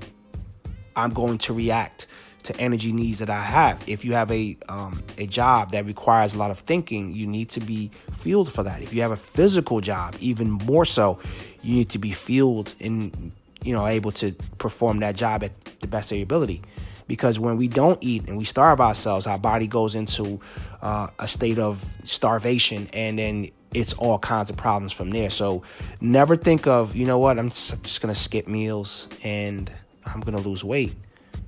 I'm 0.95 1.13
going 1.13 1.37
to 1.39 1.53
react 1.53 2.07
to 2.43 2.57
energy 2.57 2.91
needs 2.91 3.19
that 3.19 3.29
I 3.29 3.41
have. 3.41 3.83
If 3.87 4.05
you 4.05 4.13
have 4.13 4.31
a 4.31 4.57
um, 4.69 5.03
a 5.17 5.27
job 5.27 5.71
that 5.71 5.85
requires 5.85 6.33
a 6.33 6.37
lot 6.37 6.51
of 6.51 6.59
thinking, 6.59 7.13
you 7.13 7.27
need 7.27 7.49
to 7.49 7.59
be 7.59 7.91
fueled 8.11 8.51
for 8.51 8.63
that. 8.63 8.81
If 8.81 8.93
you 8.93 9.01
have 9.01 9.11
a 9.11 9.17
physical 9.17 9.81
job, 9.81 10.15
even 10.19 10.51
more 10.51 10.85
so, 10.85 11.19
you 11.61 11.75
need 11.75 11.89
to 11.89 11.99
be 11.99 12.11
fueled 12.11 12.73
and 12.79 13.31
you 13.63 13.73
know 13.73 13.87
able 13.87 14.11
to 14.13 14.33
perform 14.57 14.99
that 14.99 15.15
job 15.15 15.43
at 15.43 15.51
the 15.81 15.87
best 15.87 16.11
of 16.11 16.17
your 16.17 16.23
ability. 16.23 16.61
Because 17.07 17.37
when 17.37 17.57
we 17.57 17.67
don't 17.67 18.01
eat 18.01 18.27
and 18.27 18.37
we 18.37 18.45
starve 18.45 18.79
ourselves, 18.79 19.27
our 19.27 19.37
body 19.37 19.67
goes 19.67 19.95
into 19.95 20.39
uh, 20.81 21.09
a 21.19 21.27
state 21.27 21.59
of 21.59 21.83
starvation, 22.03 22.87
and 22.93 23.19
then 23.19 23.49
it's 23.73 23.93
all 23.93 24.19
kinds 24.19 24.49
of 24.49 24.57
problems 24.57 24.91
from 24.91 25.11
there. 25.11 25.29
So 25.29 25.63
never 25.99 26.35
think 26.35 26.67
of, 26.67 26.95
you 26.95 27.05
know 27.05 27.17
what, 27.17 27.39
I'm 27.39 27.49
just, 27.49 28.01
to 28.01 28.15
skip 28.15 28.47
meals 28.47 29.07
and 29.23 29.71
I'm 30.05 30.21
to 30.21 30.37
lose 30.37 30.63
weight. 30.63 30.95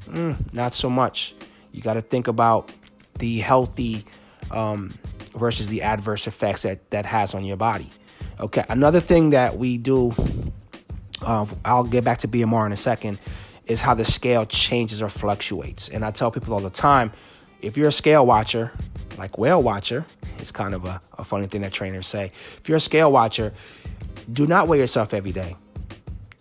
Mm, 0.07 0.53
not 0.53 0.73
so 0.73 0.89
much. 0.89 1.35
You 1.71 1.81
got 1.81 1.95
to 1.95 2.01
think 2.01 2.27
about 2.27 2.71
the 3.19 3.39
healthy 3.39 4.05
um, 4.51 4.91
versus 5.35 5.67
the 5.67 5.81
adverse 5.81 6.27
effects 6.27 6.63
that 6.63 6.89
that 6.91 7.05
has 7.05 7.33
on 7.33 7.45
your 7.45 7.57
body. 7.57 7.89
Okay, 8.39 8.63
another 8.69 8.99
thing 8.99 9.31
that 9.31 9.57
we 9.57 9.77
do, 9.77 10.13
uh, 11.21 11.45
I'll 11.65 11.83
get 11.83 12.03
back 12.03 12.19
to 12.19 12.27
BMR 12.27 12.65
in 12.65 12.71
a 12.71 12.77
second, 12.77 13.19
is 13.65 13.81
how 13.81 13.93
the 13.93 14.05
scale 14.05 14.45
changes 14.45 15.01
or 15.01 15.09
fluctuates. 15.09 15.89
And 15.89 16.03
I 16.03 16.11
tell 16.11 16.31
people 16.31 16.53
all 16.53 16.59
the 16.59 16.69
time, 16.69 17.11
if 17.61 17.77
you're 17.77 17.87
a 17.87 17.93
scale 17.93 18.25
watcher, 18.25 18.71
like 19.17 19.37
whale 19.37 19.61
watcher, 19.61 20.05
it's 20.39 20.51
kind 20.51 20.73
of 20.73 20.85
a, 20.85 20.99
a 21.17 21.23
funny 21.23 21.47
thing 21.47 21.61
that 21.61 21.71
trainers 21.71 22.07
say. 22.07 22.25
If 22.25 22.67
you're 22.67 22.77
a 22.77 22.81
scale 22.81 23.11
watcher, 23.11 23.53
do 24.31 24.47
not 24.47 24.67
weigh 24.67 24.79
yourself 24.79 25.13
every 25.13 25.31
day. 25.31 25.55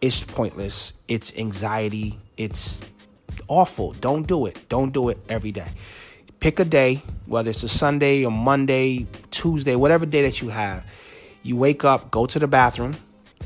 It's 0.01 0.25
pointless. 0.25 0.95
It's 1.07 1.37
anxiety. 1.39 2.19
It's 2.37 2.83
awful. 3.53 3.93
Don't 4.01 4.27
do 4.27 4.47
it. 4.47 4.69
Don't 4.71 4.93
do 4.93 5.11
it 5.11 5.19
every 5.29 5.53
day. 5.53 5.69
Pick 6.41 6.59
a 6.59 6.65
day, 6.65 7.03
whether 7.27 7.51
it's 7.51 7.63
a 7.63 7.69
Sunday 7.69 8.25
or 8.25 8.33
Monday, 8.33 9.07
Tuesday, 9.31 9.77
whatever 9.77 10.07
day 10.07 10.23
that 10.23 10.41
you 10.41 10.49
have. 10.49 10.83
You 11.43 11.57
wake 11.57 11.85
up, 11.85 12.11
go 12.11 12.25
to 12.27 12.39
the 12.39 12.47
bathroom, 12.47 12.97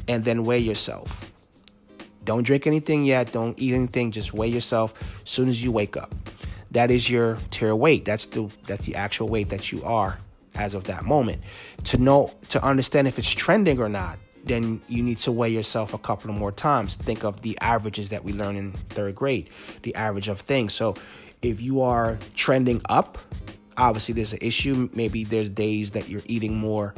and 0.07 0.25
then 0.25 0.45
weigh 0.45 0.61
yourself. 0.61 1.33
Don't 2.25 2.45
drink 2.45 2.67
anything 2.67 3.05
yet. 3.05 3.33
Don't 3.33 3.59
eat 3.59 3.75
anything. 3.75 4.13
Just 4.13 4.33
weigh 4.33 4.49
yourself 4.49 4.95
as 5.25 5.31
soon 5.31 5.49
as 5.49 5.63
you 5.63 5.73
wake 5.73 5.97
up. 5.97 6.15
That 6.71 6.91
is 6.91 7.11
your 7.11 7.39
tier 7.51 7.75
weight. 7.75 8.05
That's 8.05 8.27
the 8.27 8.51
that's 8.67 8.87
the 8.87 8.95
actual 8.95 9.29
weight 9.29 9.49
that 9.49 9.73
you 9.73 9.83
are 9.85 10.19
as 10.55 10.75
of 10.75 10.85
that 10.85 11.05
moment. 11.05 11.43
To 11.85 11.99
know 11.99 12.33
to 12.51 12.63
understand 12.65 13.09
if 13.09 13.19
it's 13.19 13.31
trending 13.31 13.81
or 13.81 13.89
not, 13.89 14.19
then 14.47 14.81
you 14.89 15.03
need 15.03 15.19
to 15.19 15.33
weigh 15.33 15.51
yourself 15.51 15.93
a 15.93 15.99
couple 15.99 16.31
of 16.31 16.37
more 16.37 16.53
times. 16.53 16.97
Think 16.97 17.25
of 17.25 17.43
the 17.43 17.59
averages 17.61 18.11
that 18.11 18.25
we 18.25 18.33
learn 18.33 18.57
in 18.57 18.73
third 18.73 19.15
grade, 19.15 19.51
the 19.83 19.95
average 19.95 20.29
of 20.29 20.41
things. 20.41 20.73
So 20.73 20.95
if 21.43 21.61
you 21.61 21.83
are 21.83 22.19
trending 22.35 22.81
up, 22.89 23.19
obviously 23.77 24.15
there's 24.15 24.33
an 24.33 24.39
issue. 24.41 24.89
Maybe 24.95 25.25
there's 25.25 25.49
days 25.49 25.91
that 25.93 26.09
you're 26.09 26.23
eating 26.27 26.57
more 26.57 26.95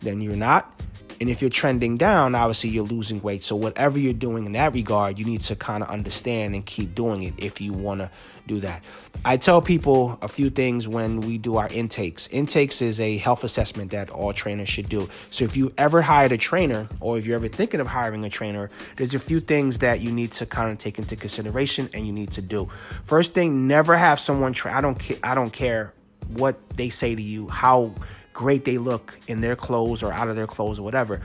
than 0.00 0.20
you're 0.20 0.36
not. 0.36 0.80
And 1.20 1.28
if 1.28 1.40
you're 1.40 1.50
trending 1.50 1.96
down, 1.96 2.34
obviously 2.34 2.70
you're 2.70 2.84
losing 2.84 3.20
weight. 3.22 3.42
So 3.42 3.56
whatever 3.56 3.98
you're 3.98 4.12
doing 4.12 4.46
in 4.46 4.52
that 4.52 4.72
regard, 4.72 5.18
you 5.18 5.24
need 5.24 5.40
to 5.42 5.56
kind 5.56 5.82
of 5.82 5.90
understand 5.90 6.54
and 6.54 6.64
keep 6.64 6.94
doing 6.94 7.22
it 7.22 7.34
if 7.38 7.60
you 7.60 7.72
want 7.72 8.00
to 8.00 8.10
do 8.46 8.60
that. 8.60 8.84
I 9.24 9.36
tell 9.36 9.62
people 9.62 10.18
a 10.20 10.28
few 10.28 10.50
things 10.50 10.88
when 10.88 11.20
we 11.20 11.38
do 11.38 11.56
our 11.56 11.68
intakes. 11.68 12.28
Intakes 12.28 12.82
is 12.82 13.00
a 13.00 13.16
health 13.18 13.44
assessment 13.44 13.92
that 13.92 14.10
all 14.10 14.32
trainers 14.32 14.68
should 14.68 14.88
do. 14.88 15.08
So 15.30 15.44
if 15.44 15.56
you 15.56 15.72
ever 15.78 16.02
hired 16.02 16.32
a 16.32 16.38
trainer 16.38 16.88
or 17.00 17.18
if 17.18 17.26
you're 17.26 17.36
ever 17.36 17.48
thinking 17.48 17.80
of 17.80 17.86
hiring 17.86 18.24
a 18.24 18.30
trainer, 18.30 18.70
there's 18.96 19.14
a 19.14 19.20
few 19.20 19.40
things 19.40 19.78
that 19.78 20.00
you 20.00 20.10
need 20.10 20.32
to 20.32 20.46
kind 20.46 20.72
of 20.72 20.78
take 20.78 20.98
into 20.98 21.14
consideration 21.16 21.88
and 21.94 22.06
you 22.06 22.12
need 22.12 22.32
to 22.32 22.42
do. 22.42 22.68
First 23.04 23.34
thing, 23.34 23.68
never 23.68 23.96
have 23.96 24.18
someone 24.18 24.52
try 24.52 24.76
I 24.76 24.80
don't 24.80 24.98
care 24.98 25.18
I 25.22 25.34
don't 25.34 25.52
care 25.52 25.92
what 26.28 26.56
they 26.70 26.88
say 26.88 27.14
to 27.14 27.22
you, 27.22 27.48
how 27.48 27.94
great 28.32 28.64
they 28.64 28.78
look 28.78 29.18
in 29.26 29.40
their 29.40 29.56
clothes 29.56 30.02
or 30.02 30.12
out 30.12 30.28
of 30.28 30.36
their 30.36 30.46
clothes 30.46 30.78
or 30.78 30.82
whatever. 30.82 31.20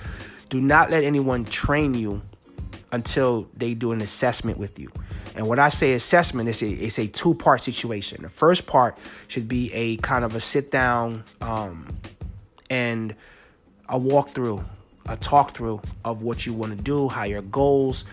Do 0.50 0.62
not 0.62 0.90
let 0.90 1.04
anyone 1.04 1.46
train 1.46 1.94
you 1.94 2.22
until 2.92 3.48
they 3.56 3.74
do 3.74 3.92
an 3.92 4.02
assessment 4.02 4.58
with 4.58 4.80
you. 4.80 4.92
And 5.36 5.48
when 5.48 5.60
I 5.60 5.70
say 5.70 5.94
assessment, 5.94 6.50
it's 6.50 6.62
a, 6.64 6.70
it's 6.70 6.98
a 6.98 7.08
two 7.08 7.36
part 7.36 7.62
situation. 7.62 8.24
The 8.24 8.30
first 8.30 8.66
part 8.66 8.98
should 9.28 9.48
be 9.48 9.72
a 9.74 9.98
kind 9.98 10.26
of 10.26 10.36
a 10.36 10.40
sit 10.40 10.72
down 10.72 11.24
um, 11.42 11.88
and 12.70 13.16
a 13.88 14.00
walkthrough, 14.00 14.64
a 15.06 15.18
talk 15.18 15.56
through 15.56 15.82
of 16.04 16.22
what 16.22 16.46
you 16.46 16.54
want 16.54 16.76
to 16.76 16.82
do, 16.82 17.08
how 17.10 17.24
your 17.24 17.42
goals, 17.42 18.06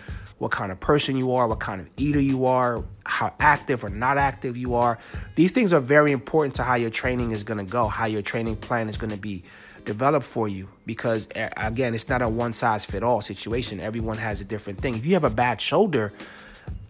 what 0.44 0.52
kind 0.52 0.70
of 0.70 0.78
person 0.78 1.16
you 1.16 1.32
are, 1.32 1.48
what 1.48 1.58
kind 1.58 1.80
of 1.80 1.88
eater 1.96 2.20
you 2.20 2.44
are, 2.44 2.84
how 3.06 3.32
active 3.40 3.82
or 3.82 3.88
not 3.88 4.18
active 4.18 4.58
you 4.58 4.74
are. 4.74 4.98
These 5.36 5.52
things 5.52 5.72
are 5.72 5.80
very 5.80 6.12
important 6.12 6.56
to 6.56 6.64
how 6.64 6.74
your 6.74 6.90
training 6.90 7.30
is 7.30 7.42
going 7.42 7.56
to 7.56 7.64
go, 7.64 7.88
how 7.88 8.04
your 8.04 8.20
training 8.20 8.56
plan 8.56 8.90
is 8.90 8.98
going 8.98 9.08
to 9.08 9.16
be 9.16 9.42
developed 9.86 10.26
for 10.26 10.46
you 10.46 10.68
because 10.84 11.28
again, 11.56 11.94
it's 11.94 12.10
not 12.10 12.20
a 12.20 12.28
one 12.28 12.52
size 12.52 12.84
fit 12.84 13.02
all 13.02 13.22
situation. 13.22 13.80
Everyone 13.80 14.18
has 14.18 14.42
a 14.42 14.44
different 14.44 14.82
thing. 14.82 14.96
If 14.96 15.06
you 15.06 15.14
have 15.14 15.24
a 15.24 15.30
bad 15.30 15.62
shoulder, 15.62 16.12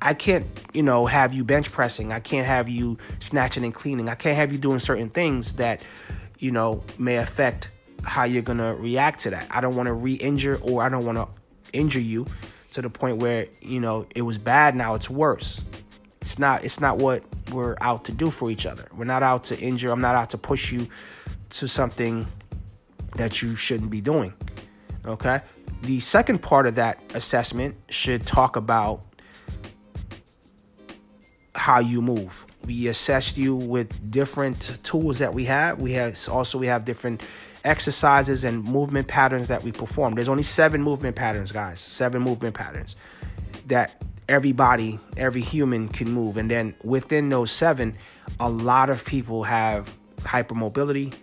I 0.03 0.15
can't, 0.15 0.47
you 0.73 0.83
know, 0.83 1.07
have 1.07 1.33
you 1.33 1.45
bench 1.45 1.71
pressing. 1.71 2.13
I 2.13 2.19
can't 2.19 2.49
have 2.49 2.69
you 2.69 2.99
snatching 3.21 3.63
and 3.63 3.73
cleaning. 3.73 4.09
I 4.09 4.17
can't 4.17 4.37
have 4.37 4.51
you 4.51 4.59
doing 4.59 4.81
certain 4.81 5.11
things 5.11 5.55
that, 5.55 5.81
you 6.41 6.51
know, 6.51 6.83
may 6.99 7.19
affect 7.19 7.71
how 8.03 8.25
you're 8.25 8.43
going 8.43 8.59
to 8.59 8.75
react 8.75 9.21
to 9.21 9.31
that. 9.31 9.47
I 9.49 9.61
don't 9.61 9.77
want 9.77 9.87
to 9.87 9.93
re-injure 9.93 10.59
or 10.61 10.83
I 10.83 10.89
don't 10.89 11.07
want 11.07 11.19
to 11.19 11.29
injure 11.73 12.01
you 12.01 12.27
to 12.75 12.83
the 12.83 12.91
point 12.91 13.17
where 13.19 13.47
you 13.61 13.81
know 13.81 14.07
it 14.15 14.23
was 14.23 14.39
bad 14.39 14.77
now 14.77 14.95
it's 14.95 15.11
worse. 15.11 15.63
It's 16.21 16.39
not 16.39 16.65
it's 16.65 16.81
not 16.81 16.99
what 16.99 17.23
we're 17.53 17.77
out 17.81 18.05
to 18.07 18.13
do 18.13 18.31
for 18.31 18.51
each 18.51 18.67
other. 18.67 18.89
We're 18.95 19.05
not 19.05 19.23
out 19.23 19.45
to 19.45 19.59
injure 19.59 19.91
i'm 19.91 20.01
not 20.01 20.15
out 20.15 20.31
to 20.31 20.39
push 20.39 20.73
you 20.73 20.89
to 21.51 21.69
something 21.69 22.27
that 23.17 23.43
you 23.43 23.55
shouldn't 23.55 23.91
be 23.91 24.01
doing 24.01 24.35
okay? 25.07 25.43
The 25.83 26.01
second 26.01 26.41
part 26.41 26.67
of 26.67 26.77
that 26.77 27.01
assessment 27.15 27.77
should 27.89 28.27
talk 28.27 28.57
about 28.57 29.03
how 31.55 31.81
you 31.81 32.03
move. 32.03 32.47
We 32.65 32.89
assess 32.89 33.37
you 33.37 33.55
with 33.55 34.11
different 34.11 34.79
tools 34.83 35.19
that 35.19 35.35
we 35.35 35.45
have 35.45 35.81
we 35.81 35.93
have 35.93 36.19
also 36.29 36.59
we 36.59 36.67
have 36.67 36.85
different 36.85 37.23
exercises 37.65 38.45
and 38.45 38.63
movement 38.63 39.09
patterns 39.09 39.49
that 39.49 39.63
we 39.63 39.73
perform. 39.73 40.15
There's 40.15 40.29
only 40.29 40.43
seven 40.43 40.83
movement 40.83 41.17
patterns, 41.17 41.51
guys. 41.51 41.81
Seven 41.81 42.23
movement 42.23 42.55
patterns 42.55 42.97
that 43.67 44.03
everybody, 44.29 45.01
every 45.17 45.41
human 45.41 45.89
can 45.89 46.11
move. 46.11 46.37
And 46.37 46.51
then 46.51 46.75
within 46.83 47.29
those 47.31 47.51
seven, 47.51 47.97
a 48.39 48.49
lot 48.49 48.91
of 48.91 49.05
people 49.05 49.45
have 49.45 49.93
hypermobility 50.21 51.15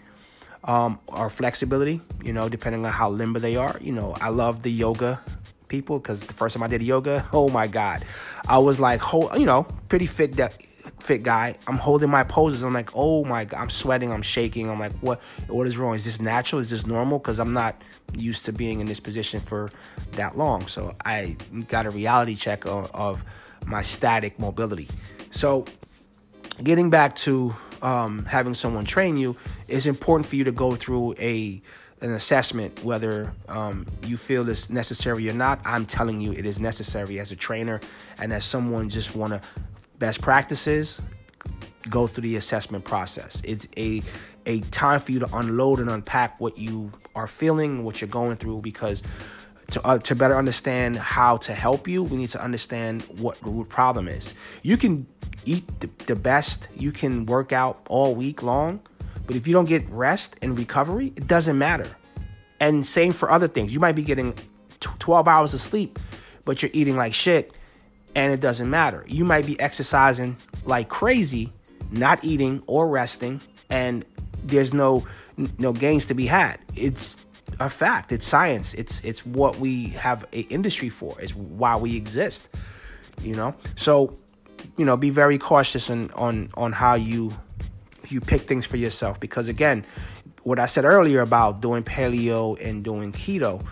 um, 0.63 0.99
or 1.07 1.29
flexibility, 1.29 2.01
you 2.23 2.33
know, 2.33 2.49
depending 2.49 2.85
on 2.85 2.91
how 2.91 3.09
limber 3.09 3.39
they 3.39 3.55
are. 3.55 3.77
You 3.81 3.91
know, 3.91 4.15
I 4.19 4.29
love 4.29 4.63
the 4.63 4.71
yoga 4.71 5.21
people 5.67 5.99
because 5.99 6.21
the 6.21 6.33
first 6.33 6.55
time 6.55 6.63
I 6.63 6.67
did 6.67 6.83
yoga, 6.83 7.25
oh 7.33 7.49
my 7.49 7.67
God, 7.67 8.05
I 8.47 8.59
was 8.59 8.79
like, 8.79 8.99
whole, 8.99 9.31
you 9.37 9.45
know, 9.45 9.63
pretty 9.89 10.05
fit 10.05 10.37
that 10.37 10.53
fit 10.99 11.23
guy. 11.23 11.57
I'm 11.67 11.77
holding 11.77 12.09
my 12.09 12.23
poses. 12.23 12.63
I'm 12.63 12.73
like, 12.73 12.91
oh 12.95 13.23
my 13.23 13.45
god, 13.45 13.59
I'm 13.59 13.69
sweating. 13.69 14.11
I'm 14.11 14.21
shaking. 14.21 14.69
I'm 14.69 14.79
like, 14.79 14.93
what? 14.99 15.21
What 15.47 15.67
is 15.67 15.77
wrong? 15.77 15.95
Is 15.95 16.05
this 16.05 16.19
natural? 16.19 16.61
Is 16.61 16.69
this 16.69 16.85
normal? 16.85 17.19
Because 17.19 17.39
I'm 17.39 17.53
not 17.53 17.81
used 18.13 18.45
to 18.45 18.53
being 18.53 18.79
in 18.79 18.87
this 18.87 18.99
position 18.99 19.39
for 19.39 19.69
that 20.13 20.37
long. 20.37 20.67
So 20.67 20.95
I 21.05 21.37
got 21.67 21.85
a 21.85 21.89
reality 21.89 22.35
check 22.35 22.65
of, 22.65 22.93
of 22.93 23.23
my 23.65 23.81
static 23.81 24.39
mobility. 24.39 24.87
So 25.31 25.65
getting 26.63 26.89
back 26.89 27.15
to 27.17 27.55
um, 27.81 28.25
having 28.25 28.53
someone 28.53 28.85
train 28.85 29.17
you, 29.17 29.35
it's 29.67 29.85
important 29.85 30.27
for 30.27 30.35
you 30.35 30.43
to 30.45 30.51
go 30.51 30.75
through 30.75 31.15
a 31.19 31.61
an 32.01 32.13
assessment 32.13 32.83
whether 32.83 33.31
um, 33.47 33.85
you 34.03 34.17
feel 34.17 34.49
it's 34.49 34.71
necessary 34.71 35.29
or 35.29 35.33
not. 35.33 35.61
I'm 35.63 35.85
telling 35.85 36.19
you, 36.19 36.31
it 36.31 36.47
is 36.47 36.59
necessary 36.59 37.19
as 37.19 37.31
a 37.31 37.35
trainer 37.35 37.79
and 38.17 38.33
as 38.33 38.43
someone 38.43 38.89
just 38.89 39.15
want 39.15 39.33
to 39.33 39.41
best 40.01 40.19
practices, 40.19 40.99
go 41.87 42.07
through 42.07 42.23
the 42.23 42.35
assessment 42.35 42.83
process. 42.83 43.41
It's 43.45 43.69
a 43.77 44.03
a 44.47 44.59
time 44.71 44.99
for 44.99 45.11
you 45.11 45.19
to 45.19 45.37
unload 45.37 45.79
and 45.79 45.87
unpack 45.87 46.41
what 46.41 46.57
you 46.57 46.91
are 47.15 47.27
feeling, 47.27 47.83
what 47.83 48.01
you're 48.01 48.09
going 48.09 48.35
through, 48.37 48.61
because 48.61 49.03
to 49.69 49.87
uh, 49.87 49.99
to 49.99 50.15
better 50.15 50.35
understand 50.35 50.97
how 50.97 51.37
to 51.37 51.53
help 51.53 51.87
you, 51.87 52.03
we 52.03 52.17
need 52.17 52.31
to 52.31 52.41
understand 52.41 53.03
what 53.19 53.39
the 53.41 53.49
root 53.49 53.69
problem 53.69 54.07
is. 54.07 54.33
You 54.63 54.75
can 54.75 55.05
eat 55.45 55.65
the, 55.79 55.89
the 56.07 56.15
best, 56.15 56.67
you 56.75 56.91
can 56.91 57.27
work 57.27 57.53
out 57.53 57.85
all 57.87 58.15
week 58.15 58.41
long, 58.41 58.81
but 59.27 59.35
if 59.35 59.47
you 59.47 59.53
don't 59.53 59.69
get 59.69 59.87
rest 59.89 60.35
and 60.41 60.57
recovery, 60.57 61.13
it 61.15 61.27
doesn't 61.27 61.57
matter. 61.57 61.87
And 62.59 62.85
same 62.85 63.13
for 63.13 63.31
other 63.31 63.47
things. 63.47 63.73
You 63.73 63.79
might 63.79 63.95
be 63.95 64.03
getting 64.03 64.35
12 64.79 65.27
hours 65.27 65.53
of 65.53 65.61
sleep, 65.61 65.99
but 66.43 66.61
you're 66.61 66.71
eating 66.73 66.97
like 66.97 67.13
shit 67.13 67.53
and 68.15 68.33
it 68.33 68.39
doesn't 68.39 68.69
matter. 68.69 69.03
You 69.07 69.25
might 69.25 69.45
be 69.45 69.59
exercising 69.59 70.37
like 70.65 70.89
crazy, 70.89 71.51
not 71.91 72.23
eating 72.23 72.63
or 72.67 72.87
resting, 72.87 73.41
and 73.69 74.05
there's 74.43 74.73
no 74.73 75.05
no 75.57 75.73
gains 75.73 76.07
to 76.07 76.13
be 76.13 76.25
had. 76.25 76.59
It's 76.75 77.17
a 77.59 77.69
fact. 77.69 78.11
It's 78.11 78.25
science. 78.25 78.73
It's 78.73 79.03
it's 79.03 79.25
what 79.25 79.57
we 79.57 79.89
have 79.89 80.23
an 80.33 80.45
industry 80.49 80.89
for. 80.89 81.19
It's 81.19 81.35
why 81.35 81.75
we 81.77 81.95
exist. 81.95 82.49
You 83.21 83.35
know. 83.35 83.55
So, 83.75 84.13
you 84.77 84.85
know, 84.85 84.97
be 84.97 85.09
very 85.09 85.37
cautious 85.37 85.89
on 85.89 86.11
on 86.11 86.49
on 86.55 86.71
how 86.71 86.95
you 86.95 87.33
you 88.07 88.19
pick 88.19 88.41
things 88.41 88.65
for 88.65 88.77
yourself 88.77 89.19
because 89.19 89.47
again, 89.47 89.85
what 90.43 90.59
I 90.59 90.65
said 90.65 90.85
earlier 90.85 91.21
about 91.21 91.61
doing 91.61 91.83
paleo 91.83 92.59
and 92.59 92.83
doing 92.83 93.11
keto 93.11 93.63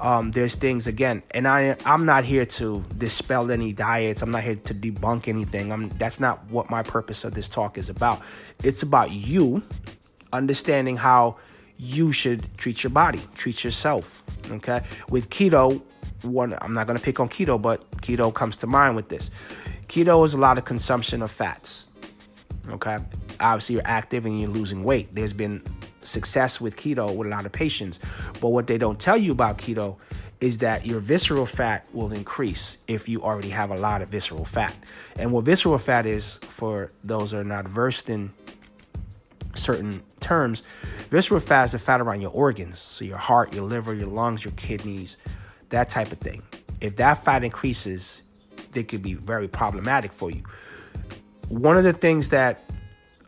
um, 0.00 0.30
there's 0.32 0.54
things 0.54 0.86
again, 0.86 1.22
and 1.30 1.46
I 1.46 1.76
I'm 1.84 2.04
not 2.04 2.24
here 2.24 2.44
to 2.44 2.84
dispel 2.98 3.50
any 3.50 3.72
diets. 3.72 4.22
I'm 4.22 4.30
not 4.30 4.42
here 4.42 4.56
to 4.56 4.74
debunk 4.74 5.28
anything. 5.28 5.72
I'm 5.72 5.88
that's 5.90 6.20
not 6.20 6.50
what 6.50 6.70
my 6.70 6.82
purpose 6.82 7.24
of 7.24 7.34
this 7.34 7.48
talk 7.48 7.78
is 7.78 7.88
about. 7.88 8.20
It's 8.62 8.82
about 8.82 9.10
you 9.12 9.62
understanding 10.32 10.96
how 10.96 11.36
you 11.78 12.12
should 12.12 12.56
treat 12.58 12.82
your 12.82 12.90
body, 12.90 13.20
treat 13.36 13.64
yourself. 13.64 14.22
Okay. 14.50 14.82
With 15.08 15.30
keto, 15.30 15.80
one 16.22 16.56
I'm 16.60 16.72
not 16.72 16.86
gonna 16.86 16.98
pick 16.98 17.20
on 17.20 17.28
keto, 17.28 17.60
but 17.60 17.88
keto 17.98 18.32
comes 18.34 18.56
to 18.58 18.66
mind 18.66 18.96
with 18.96 19.08
this. 19.08 19.30
Keto 19.86 20.24
is 20.24 20.34
a 20.34 20.38
lot 20.38 20.58
of 20.58 20.64
consumption 20.64 21.22
of 21.22 21.30
fats. 21.30 21.84
Okay. 22.68 22.98
Obviously, 23.40 23.74
you're 23.74 23.86
active 23.86 24.26
and 24.26 24.40
you're 24.40 24.50
losing 24.50 24.84
weight. 24.84 25.14
There's 25.14 25.32
been 25.32 25.62
success 26.04 26.60
with 26.60 26.76
keto 26.76 27.14
with 27.14 27.28
a 27.28 27.30
lot 27.30 27.46
of 27.46 27.52
patients. 27.52 28.00
But 28.40 28.48
what 28.48 28.66
they 28.66 28.78
don't 28.78 28.98
tell 28.98 29.16
you 29.16 29.32
about 29.32 29.58
keto 29.58 29.96
is 30.40 30.58
that 30.58 30.84
your 30.84 31.00
visceral 31.00 31.46
fat 31.46 31.86
will 31.92 32.12
increase 32.12 32.78
if 32.86 33.08
you 33.08 33.22
already 33.22 33.50
have 33.50 33.70
a 33.70 33.76
lot 33.76 34.02
of 34.02 34.08
visceral 34.08 34.44
fat. 34.44 34.74
And 35.16 35.32
what 35.32 35.44
visceral 35.44 35.78
fat 35.78 36.06
is, 36.06 36.36
for 36.42 36.90
those 37.02 37.32
who 37.32 37.38
are 37.38 37.44
not 37.44 37.66
versed 37.66 38.10
in 38.10 38.30
certain 39.54 40.02
terms, 40.20 40.62
visceral 41.08 41.40
fat 41.40 41.64
is 41.64 41.72
the 41.72 41.78
fat 41.78 42.00
around 42.00 42.20
your 42.20 42.32
organs. 42.32 42.78
So 42.78 43.04
your 43.04 43.16
heart, 43.16 43.54
your 43.54 43.64
liver, 43.64 43.94
your 43.94 44.08
lungs, 44.08 44.44
your 44.44 44.52
kidneys, 44.52 45.16
that 45.70 45.88
type 45.88 46.12
of 46.12 46.18
thing. 46.18 46.42
If 46.80 46.96
that 46.96 47.24
fat 47.24 47.44
increases, 47.44 48.22
it 48.74 48.88
could 48.88 49.02
be 49.02 49.14
very 49.14 49.48
problematic 49.48 50.12
for 50.12 50.30
you. 50.30 50.42
One 51.48 51.76
of 51.76 51.84
the 51.84 51.92
things 51.92 52.30
that 52.30 52.63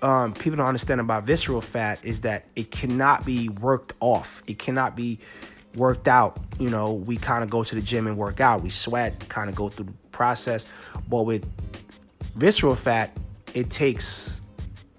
um, 0.06 0.34
people 0.34 0.56
don't 0.58 0.68
understand 0.68 1.00
about 1.00 1.24
visceral 1.24 1.60
fat 1.60 1.98
is 2.04 2.20
that 2.20 2.44
it 2.54 2.70
cannot 2.70 3.26
be 3.26 3.48
worked 3.48 3.92
off. 3.98 4.40
It 4.46 4.56
cannot 4.56 4.94
be 4.94 5.18
worked 5.74 6.06
out. 6.06 6.38
You 6.60 6.70
know, 6.70 6.92
we 6.92 7.16
kind 7.16 7.42
of 7.42 7.50
go 7.50 7.64
to 7.64 7.74
the 7.74 7.80
gym 7.80 8.06
and 8.06 8.16
work 8.16 8.40
out. 8.40 8.62
We 8.62 8.70
sweat, 8.70 9.28
kind 9.28 9.50
of 9.50 9.56
go 9.56 9.68
through 9.68 9.86
the 9.86 9.92
process. 10.12 10.64
But 11.08 11.22
with 11.22 11.44
visceral 12.36 12.76
fat, 12.76 13.16
it 13.52 13.68
takes 13.68 14.40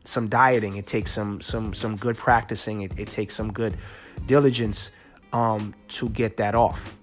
some 0.03 0.27
dieting. 0.27 0.75
It 0.75 0.87
takes 0.87 1.11
some 1.11 1.39
some 1.39 1.73
some 1.73 1.95
good 1.95 2.17
practicing. 2.17 2.81
It, 2.81 2.99
it 2.99 3.09
takes 3.09 3.33
some 3.33 3.53
good 3.53 3.77
diligence 4.25 4.91
um, 5.31 5.73
to 5.87 6.09
get 6.09 6.35
that 6.35 6.53
off. 6.53 6.97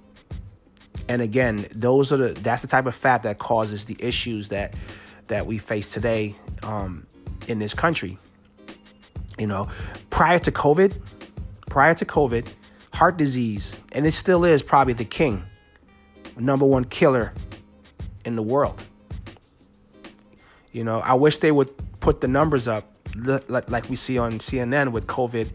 And 1.08 1.22
again, 1.22 1.64
those 1.74 2.12
are 2.12 2.18
the 2.18 2.28
that's 2.34 2.60
the 2.60 2.68
type 2.68 2.84
of 2.84 2.94
fat 2.94 3.22
that 3.22 3.38
causes 3.38 3.86
the 3.86 3.96
issues 3.98 4.50
that 4.50 4.74
that 5.28 5.46
we 5.46 5.56
face 5.56 5.86
today 5.86 6.36
um, 6.62 7.06
in 7.48 7.58
this 7.58 7.74
country. 7.74 8.18
You 9.38 9.46
know, 9.46 9.68
prior 10.10 10.38
to 10.38 10.52
COVID, 10.52 11.00
prior 11.68 11.94
to 11.94 12.04
COVID, 12.04 12.46
heart 12.92 13.16
disease, 13.16 13.80
and 13.92 14.06
it 14.06 14.12
still 14.12 14.44
is 14.44 14.62
probably 14.62 14.92
the 14.94 15.04
king, 15.04 15.44
number 16.38 16.64
one 16.64 16.84
killer 16.84 17.32
in 18.24 18.36
the 18.36 18.42
world. 18.42 18.80
You 20.72 20.84
know, 20.84 21.00
I 21.00 21.14
wish 21.14 21.38
they 21.38 21.52
would 21.52 21.70
put 22.00 22.20
the 22.20 22.28
numbers 22.28 22.68
up 22.68 22.90
like 23.16 23.88
we 23.88 23.96
see 23.96 24.18
on 24.18 24.38
CNN 24.38 24.92
with 24.92 25.06
COVID 25.06 25.50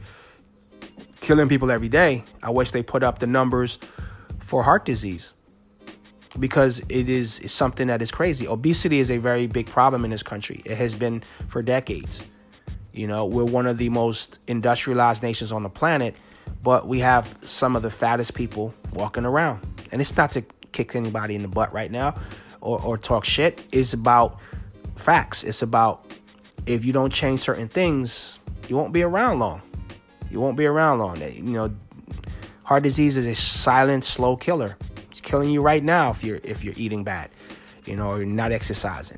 killing 1.21 1.49
people 1.49 1.71
every 1.71 1.89
day. 1.89 2.23
I 2.41 2.49
wish 2.49 2.71
they 2.71 2.84
put 2.84 3.04
up 3.04 3.19
the 3.19 3.28
numbers 3.28 3.80
for 4.39 4.63
heart 4.63 4.86
disease 4.86 5.34
because 6.38 6.80
it 6.89 7.10
is 7.10 7.42
something 7.46 7.88
that 7.88 8.02
is 8.02 8.12
crazy. 8.12 8.48
Obesity 8.48 9.00
is 9.00 9.10
a 9.10 9.18
very 9.18 9.48
big 9.48 9.68
problem 9.68 10.06
in 10.06 10.12
this 10.12 10.24
country. 10.24 10.62
It 10.65 10.78
has 10.78 10.94
been 10.94 11.22
for 11.22 11.62
decades. 11.62 12.24
You 12.92 13.08
know, 13.08 13.26
we're 13.26 13.46
one 13.46 13.65
of 13.65 13.78
the 13.78 13.89
most 13.89 14.39
industrialized 14.48 15.24
nations 15.24 15.52
on 15.52 15.63
the 15.63 15.70
planet, 15.70 16.15
but 16.63 16.88
we 16.88 17.00
have 17.00 17.38
some 17.46 17.76
of 17.76 17.82
the 17.82 17.89
fattest 17.89 18.34
people 18.34 18.74
walking 18.94 19.26
around. 19.26 19.65
And 19.92 20.02
it's 20.02 20.15
not 20.15 20.32
to 20.34 20.44
kick 20.72 20.96
anybody 20.96 21.36
in 21.36 21.42
the 21.42 21.48
butt 21.48 21.74
right 21.74 21.92
now 21.92 22.20
or, 22.62 22.82
or 22.82 22.98
talk 22.98 23.26
shit. 23.26 23.63
It's 23.72 23.94
about 23.94 24.39
facts. 24.96 25.44
It's 25.44 25.62
about 25.62 26.06
if 26.65 26.86
you 26.86 26.94
don't 26.94 27.12
change 27.12 27.39
certain 27.39 27.68
things, 27.68 28.39
you 28.68 28.76
won't 28.76 28.94
be 28.94 29.02
around 29.02 29.39
long. 29.39 29.62
You 30.30 30.39
won't 30.39 30.58
be 30.58 30.65
around 30.65 31.00
long. 31.00 31.22
You 31.22 31.42
know, 31.42 31.76
heart 32.63 32.84
disease 32.84 33.18
is 33.18 33.26
a 33.26 33.36
silent, 33.36 34.04
slow 34.04 34.36
killer. 34.36 34.78
It's 35.10 35.22
killing 35.22 35.50
you 35.50 35.62
right 35.62 35.84
now 35.84 36.12
if 36.12 36.24
you're 36.24 36.39
if 36.43 36.63
you're 36.63 36.76
eating 36.78 37.04
bad, 37.04 37.30
you 37.86 37.95
know, 37.95 38.10
or 38.10 38.17
you're 38.17 38.28
not 38.28 38.52
exercising. 38.52 39.17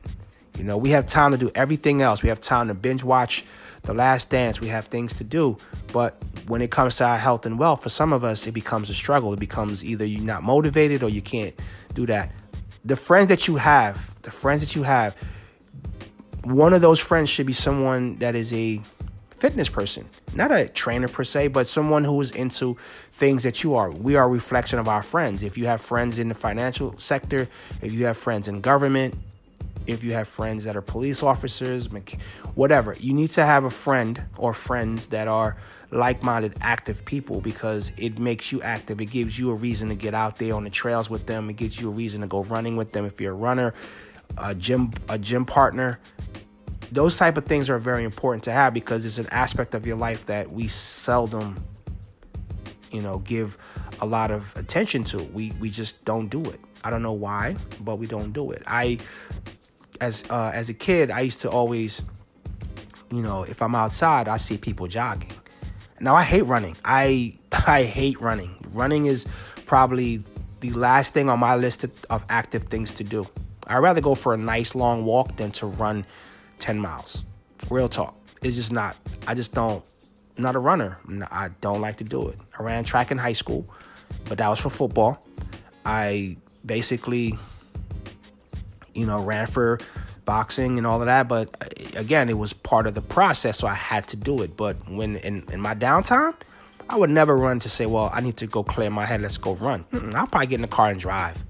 You 0.57 0.63
know, 0.63 0.77
we 0.77 0.91
have 0.91 1.07
time 1.07 1.31
to 1.31 1.37
do 1.37 1.51
everything 1.55 2.01
else. 2.01 2.21
We 2.23 2.29
have 2.29 2.39
time 2.39 2.67
to 2.67 2.73
binge 2.73 3.03
watch 3.03 3.45
The 3.83 3.93
Last 3.93 4.29
Dance. 4.29 4.61
We 4.61 4.67
have 4.67 4.85
things 4.85 5.13
to 5.15 5.23
do, 5.23 5.57
but 5.91 6.21
when 6.47 6.61
it 6.61 6.71
comes 6.71 6.97
to 6.97 7.05
our 7.05 7.17
health 7.17 7.45
and 7.45 7.57
wealth, 7.57 7.83
for 7.83 7.89
some 7.89 8.13
of 8.13 8.23
us, 8.23 8.45
it 8.47 8.51
becomes 8.51 8.89
a 8.89 8.93
struggle. 8.93 9.33
It 9.33 9.39
becomes 9.39 9.83
either 9.83 10.05
you're 10.05 10.21
not 10.21 10.43
motivated 10.43 11.03
or 11.03 11.09
you 11.09 11.21
can't 11.21 11.55
do 11.93 12.05
that. 12.07 12.31
The 12.83 12.95
friends 12.95 13.29
that 13.29 13.47
you 13.47 13.57
have, 13.57 14.21
the 14.23 14.31
friends 14.31 14.61
that 14.61 14.75
you 14.75 14.83
have, 14.83 15.15
one 16.43 16.73
of 16.73 16.81
those 16.81 16.99
friends 16.99 17.29
should 17.29 17.45
be 17.45 17.53
someone 17.53 18.17
that 18.17 18.35
is 18.35 18.53
a 18.53 18.81
fitness 19.41 19.69
person, 19.69 20.07
not 20.35 20.51
a 20.51 20.69
trainer 20.69 21.07
per 21.07 21.23
se, 21.23 21.47
but 21.47 21.67
someone 21.67 22.03
who 22.03 22.21
is 22.21 22.29
into 22.29 22.75
things 23.09 23.41
that 23.41 23.63
you 23.63 23.73
are. 23.73 23.89
We 23.89 24.15
are 24.15 24.25
a 24.25 24.27
reflection 24.27 24.77
of 24.77 24.87
our 24.87 25.01
friends. 25.01 25.41
If 25.41 25.57
you 25.57 25.65
have 25.65 25.81
friends 25.81 26.19
in 26.19 26.27
the 26.27 26.35
financial 26.35 26.95
sector, 26.99 27.47
if 27.81 27.91
you 27.91 28.05
have 28.05 28.17
friends 28.17 28.47
in 28.47 28.61
government, 28.61 29.15
if 29.87 30.03
you 30.03 30.13
have 30.13 30.27
friends 30.27 30.63
that 30.65 30.75
are 30.75 30.81
police 30.83 31.23
officers, 31.23 31.89
whatever, 32.53 32.95
you 32.99 33.13
need 33.13 33.31
to 33.31 33.43
have 33.43 33.63
a 33.63 33.71
friend 33.71 34.21
or 34.37 34.53
friends 34.53 35.07
that 35.07 35.27
are 35.27 35.57
like 35.89 36.21
minded, 36.21 36.53
active 36.61 37.03
people 37.03 37.41
because 37.41 37.91
it 37.97 38.19
makes 38.19 38.51
you 38.51 38.61
active. 38.61 39.01
It 39.01 39.07
gives 39.07 39.39
you 39.39 39.49
a 39.49 39.55
reason 39.55 39.89
to 39.89 39.95
get 39.95 40.13
out 40.13 40.37
there 40.37 40.53
on 40.53 40.65
the 40.65 40.69
trails 40.69 41.09
with 41.09 41.25
them. 41.25 41.49
It 41.49 41.55
gives 41.55 41.81
you 41.81 41.89
a 41.89 41.91
reason 41.91 42.21
to 42.21 42.27
go 42.27 42.43
running 42.43 42.75
with 42.77 42.91
them 42.91 43.05
if 43.05 43.19
you're 43.19 43.33
a 43.33 43.35
runner, 43.35 43.73
a 44.37 44.53
gym, 44.53 44.91
a 45.09 45.17
gym 45.17 45.45
partner. 45.45 45.99
Those 46.91 47.17
type 47.17 47.37
of 47.37 47.45
things 47.45 47.69
are 47.69 47.79
very 47.79 48.03
important 48.03 48.43
to 48.43 48.51
have 48.51 48.73
because 48.73 49.05
it's 49.05 49.17
an 49.17 49.27
aspect 49.29 49.73
of 49.73 49.87
your 49.87 49.95
life 49.95 50.25
that 50.25 50.51
we 50.51 50.67
seldom, 50.67 51.63
you 52.91 53.01
know, 53.01 53.19
give 53.19 53.57
a 54.01 54.05
lot 54.05 54.31
of 54.31 54.55
attention 54.57 55.03
to. 55.05 55.23
We 55.23 55.53
we 55.59 55.69
just 55.69 56.03
don't 56.03 56.27
do 56.27 56.43
it. 56.43 56.59
I 56.83 56.89
don't 56.89 57.03
know 57.03 57.13
why, 57.13 57.55
but 57.79 57.95
we 57.95 58.07
don't 58.07 58.33
do 58.33 58.51
it. 58.51 58.63
I 58.67 58.97
as 60.01 60.25
uh, 60.29 60.51
as 60.53 60.69
a 60.69 60.73
kid, 60.73 61.11
I 61.11 61.21
used 61.21 61.41
to 61.41 61.49
always, 61.49 62.01
you 63.09 63.21
know, 63.21 63.43
if 63.43 63.61
I'm 63.61 63.75
outside, 63.75 64.27
I 64.27 64.37
see 64.37 64.57
people 64.57 64.87
jogging. 64.87 65.31
Now 65.99 66.15
I 66.15 66.23
hate 66.23 66.45
running. 66.45 66.75
I 66.83 67.37
I 67.67 67.83
hate 67.83 68.19
running. 68.19 68.55
Running 68.73 69.05
is 69.05 69.27
probably 69.65 70.23
the 70.59 70.71
last 70.71 71.13
thing 71.13 71.29
on 71.29 71.39
my 71.39 71.55
list 71.55 71.85
of 72.09 72.25
active 72.29 72.63
things 72.63 72.91
to 72.91 73.03
do. 73.03 73.27
I'd 73.67 73.77
rather 73.77 74.01
go 74.01 74.15
for 74.15 74.33
a 74.33 74.37
nice 74.37 74.75
long 74.75 75.05
walk 75.05 75.37
than 75.37 75.51
to 75.51 75.67
run 75.67 76.05
10 76.61 76.79
miles. 76.79 77.23
Real 77.69 77.89
talk. 77.89 78.15
It's 78.41 78.55
just 78.55 78.71
not. 78.71 78.95
I 79.27 79.33
just 79.33 79.53
don't. 79.53 79.83
I'm 80.37 80.43
not 80.43 80.55
a 80.55 80.59
runner. 80.59 80.97
I 81.29 81.49
don't 81.59 81.81
like 81.81 81.97
to 81.97 82.03
do 82.03 82.29
it. 82.29 82.37
I 82.57 82.63
ran 82.63 82.83
track 82.83 83.11
in 83.11 83.17
high 83.17 83.33
school, 83.33 83.67
but 84.29 84.37
that 84.37 84.47
was 84.47 84.59
for 84.59 84.69
football. 84.69 85.23
I 85.85 86.37
basically 86.65 87.37
you 88.93 89.05
know, 89.05 89.21
ran 89.21 89.47
for 89.47 89.79
boxing 90.25 90.77
and 90.77 90.85
all 90.85 90.99
of 91.01 91.07
that. 91.07 91.27
But 91.27 91.55
uh, 91.61 91.99
again, 91.99 92.29
it 92.29 92.37
was 92.37 92.53
part 92.53 92.87
of 92.87 92.93
the 92.93 93.01
process, 93.01 93.57
so 93.59 93.67
I 93.67 93.73
had 93.73 94.07
to 94.09 94.17
do 94.17 94.41
it. 94.41 94.57
But 94.57 94.89
when 94.89 95.17
in, 95.17 95.43
in 95.51 95.61
my 95.61 95.75
downtime, 95.75 96.33
I 96.89 96.97
would 96.97 97.09
never 97.09 97.35
run 97.37 97.59
to 97.61 97.69
say, 97.69 97.85
well, 97.85 98.09
I 98.13 98.21
need 98.21 98.37
to 98.37 98.47
go 98.47 98.63
clear 98.63 98.89
my 98.89 99.05
head, 99.05 99.21
let's 99.21 99.37
go 99.37 99.55
run. 99.55 99.85
Mm-mm, 99.91 100.13
I'll 100.13 100.27
probably 100.27 100.47
get 100.47 100.55
in 100.55 100.61
the 100.61 100.67
car 100.67 100.89
and 100.89 100.99
drive. 100.99 101.43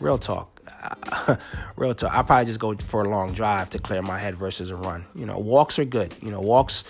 Real 0.00 0.18
talk. 0.18 0.51
real 1.76 1.94
talk. 1.94 2.12
I'll 2.12 2.24
probably 2.24 2.46
just 2.46 2.60
go 2.60 2.74
for 2.76 3.02
a 3.04 3.08
long 3.08 3.32
drive 3.32 3.70
to 3.70 3.78
clear 3.78 4.02
my 4.02 4.18
head 4.18 4.36
versus 4.36 4.70
a 4.70 4.76
run. 4.76 5.04
You 5.14 5.26
know, 5.26 5.38
walks 5.38 5.78
are 5.78 5.84
good. 5.84 6.14
You 6.22 6.30
know, 6.30 6.40
walks 6.40 6.84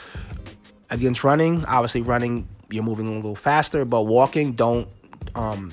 against 0.91 1.25
running, 1.25 1.65
obviously 1.67 2.03
running, 2.03 2.49
you're 2.71 2.83
moving 2.83 3.09
a 3.09 3.15
little 3.15 3.35
faster, 3.35 3.85
but 3.85 4.03
walking, 4.03 4.53
don't 4.53 4.89
um, 5.35 5.73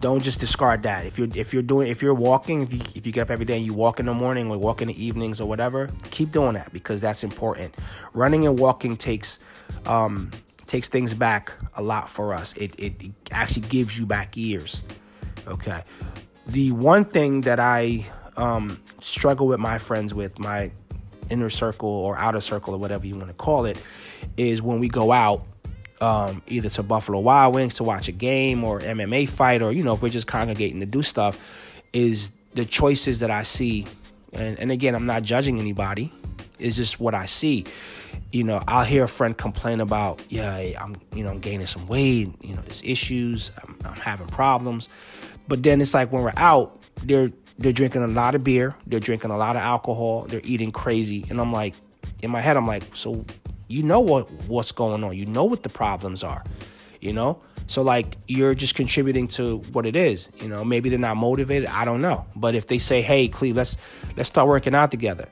don't 0.00 0.22
just 0.22 0.40
discard 0.40 0.82
that. 0.84 1.06
If 1.06 1.18
you're 1.18 1.28
if 1.34 1.52
you're 1.52 1.62
doing 1.62 1.88
if 1.88 2.02
you're 2.02 2.14
walking, 2.14 2.62
if 2.62 2.72
you 2.72 2.80
if 2.94 3.06
you 3.06 3.12
get 3.12 3.22
up 3.22 3.30
every 3.30 3.44
day 3.44 3.56
and 3.56 3.64
you 3.64 3.74
walk 3.74 3.98
in 4.00 4.06
the 4.06 4.14
morning 4.14 4.50
or 4.50 4.58
walk 4.58 4.82
in 4.82 4.88
the 4.88 5.04
evenings 5.04 5.40
or 5.40 5.48
whatever, 5.48 5.90
keep 6.10 6.32
doing 6.32 6.54
that 6.54 6.72
because 6.72 7.00
that's 7.00 7.24
important. 7.24 7.74
Running 8.12 8.46
and 8.46 8.58
walking 8.58 8.96
takes 8.96 9.38
um, 9.86 10.30
takes 10.66 10.88
things 10.88 11.14
back 11.14 11.52
a 11.76 11.82
lot 11.82 12.10
for 12.10 12.34
us. 12.34 12.54
It, 12.56 12.78
it, 12.78 13.02
it 13.02 13.12
actually 13.30 13.68
gives 13.68 13.98
you 13.98 14.06
back 14.06 14.36
years. 14.36 14.82
Okay. 15.46 15.82
The 16.46 16.72
one 16.72 17.04
thing 17.04 17.42
that 17.42 17.58
I 17.58 18.06
um, 18.36 18.80
struggle 19.00 19.46
with 19.46 19.60
my 19.60 19.78
friends 19.78 20.14
with 20.14 20.38
my 20.38 20.70
inner 21.30 21.50
circle 21.50 21.88
or 21.88 22.16
outer 22.16 22.40
circle 22.40 22.74
or 22.74 22.78
whatever 22.78 23.06
you 23.06 23.16
want 23.16 23.28
to 23.28 23.34
call 23.34 23.64
it 23.64 23.80
is 24.36 24.62
when 24.62 24.78
we 24.78 24.88
go 24.88 25.12
out 25.12 25.44
um, 26.00 26.42
either 26.46 26.68
to 26.68 26.82
Buffalo 26.82 27.18
Wild 27.18 27.54
Wings 27.54 27.74
to 27.74 27.84
watch 27.84 28.08
a 28.08 28.12
game 28.12 28.64
or 28.64 28.80
MMA 28.80 29.28
fight, 29.28 29.62
or 29.62 29.72
you 29.72 29.82
know, 29.82 29.94
if 29.94 30.02
we're 30.02 30.08
just 30.08 30.26
congregating 30.26 30.80
to 30.80 30.86
do 30.86 31.02
stuff, 31.02 31.38
is 31.92 32.32
the 32.54 32.64
choices 32.64 33.20
that 33.20 33.30
I 33.30 33.42
see. 33.42 33.86
And, 34.32 34.58
and 34.58 34.70
again, 34.70 34.94
I'm 34.94 35.06
not 35.06 35.22
judging 35.22 35.58
anybody. 35.58 36.12
It's 36.58 36.76
just 36.76 37.00
what 37.00 37.14
I 37.14 37.26
see. 37.26 37.64
You 38.32 38.44
know, 38.44 38.62
I'll 38.66 38.84
hear 38.84 39.04
a 39.04 39.08
friend 39.08 39.36
complain 39.36 39.80
about, 39.80 40.22
yeah, 40.28 40.56
I'm, 40.80 40.96
you 41.14 41.22
know, 41.22 41.30
I'm 41.30 41.38
gaining 41.38 41.66
some 41.66 41.86
weight. 41.86 42.32
You 42.42 42.54
know, 42.54 42.60
there's 42.62 42.82
issues. 42.82 43.52
I'm, 43.62 43.78
I'm 43.84 43.94
having 43.94 44.26
problems. 44.26 44.88
But 45.48 45.62
then 45.62 45.80
it's 45.80 45.94
like 45.94 46.12
when 46.12 46.22
we're 46.22 46.32
out, 46.36 46.82
they're 47.02 47.30
they're 47.58 47.72
drinking 47.72 48.02
a 48.02 48.08
lot 48.08 48.34
of 48.34 48.44
beer. 48.44 48.74
They're 48.86 49.00
drinking 49.00 49.30
a 49.30 49.38
lot 49.38 49.56
of 49.56 49.62
alcohol. 49.62 50.26
They're 50.28 50.42
eating 50.44 50.72
crazy, 50.72 51.24
and 51.30 51.40
I'm 51.40 51.52
like, 51.52 51.74
in 52.22 52.30
my 52.30 52.40
head, 52.40 52.56
I'm 52.56 52.66
like, 52.66 52.94
so 52.94 53.24
You 53.68 53.82
know 53.82 54.00
what 54.00 54.30
what's 54.48 54.72
going 54.72 55.02
on. 55.02 55.16
You 55.16 55.26
know 55.26 55.44
what 55.44 55.62
the 55.62 55.68
problems 55.68 56.22
are. 56.22 56.44
You 57.00 57.12
know? 57.12 57.40
So 57.66 57.82
like 57.82 58.16
you're 58.28 58.54
just 58.54 58.74
contributing 58.76 59.26
to 59.28 59.58
what 59.72 59.86
it 59.86 59.96
is. 59.96 60.30
You 60.40 60.48
know, 60.48 60.64
maybe 60.64 60.88
they're 60.88 60.98
not 60.98 61.16
motivated. 61.16 61.68
I 61.68 61.84
don't 61.84 62.00
know. 62.00 62.24
But 62.36 62.54
if 62.54 62.68
they 62.68 62.78
say, 62.78 63.02
"Hey, 63.02 63.28
Cleve, 63.28 63.56
let's 63.56 63.76
let's 64.16 64.28
start 64.28 64.46
working 64.46 64.74
out 64.74 64.90
together," 64.92 65.28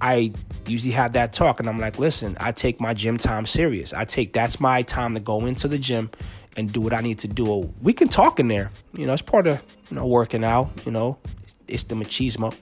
I 0.00 0.32
usually 0.66 0.92
have 0.92 1.12
that 1.12 1.34
talk, 1.34 1.60
and 1.60 1.68
I'm 1.68 1.78
like, 1.78 1.98
"Listen, 1.98 2.34
I 2.40 2.52
take 2.52 2.80
my 2.80 2.94
gym 2.94 3.18
time 3.18 3.44
serious. 3.44 3.92
I 3.92 4.06
take 4.06 4.32
that's 4.32 4.58
my 4.58 4.82
time 4.82 5.12
to 5.14 5.20
go 5.20 5.44
into 5.44 5.68
the 5.68 5.78
gym 5.78 6.10
and 6.56 6.72
do 6.72 6.80
what 6.80 6.92
I 6.92 7.00
need 7.00 7.18
to 7.20 7.28
do. 7.28 7.72
We 7.82 7.92
can 7.92 8.08
talk 8.08 8.40
in 8.40 8.48
there. 8.48 8.70
You 8.94 9.06
know, 9.06 9.12
it's 9.12 9.22
part 9.22 9.46
of 9.46 9.62
you 9.90 9.96
know 9.96 10.06
working 10.06 10.44
out. 10.44 10.70
You 10.84 10.92
know, 10.92 11.18
it's, 11.42 11.54
it's 11.68 11.84
the 11.84 11.94
machismo. 11.94 12.56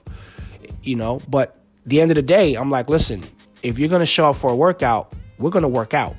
You 0.83 0.95
know, 0.95 1.21
but 1.27 1.57
the 1.85 2.01
end 2.01 2.11
of 2.11 2.15
the 2.15 2.21
day, 2.21 2.55
I'm 2.55 2.69
like, 2.69 2.89
listen, 2.89 3.23
if 3.63 3.79
you're 3.79 3.89
gonna 3.89 4.05
show 4.05 4.29
up 4.29 4.35
for 4.35 4.51
a 4.51 4.55
workout, 4.55 5.13
we're 5.37 5.49
gonna 5.49 5.67
work 5.67 5.93
out. 5.93 6.15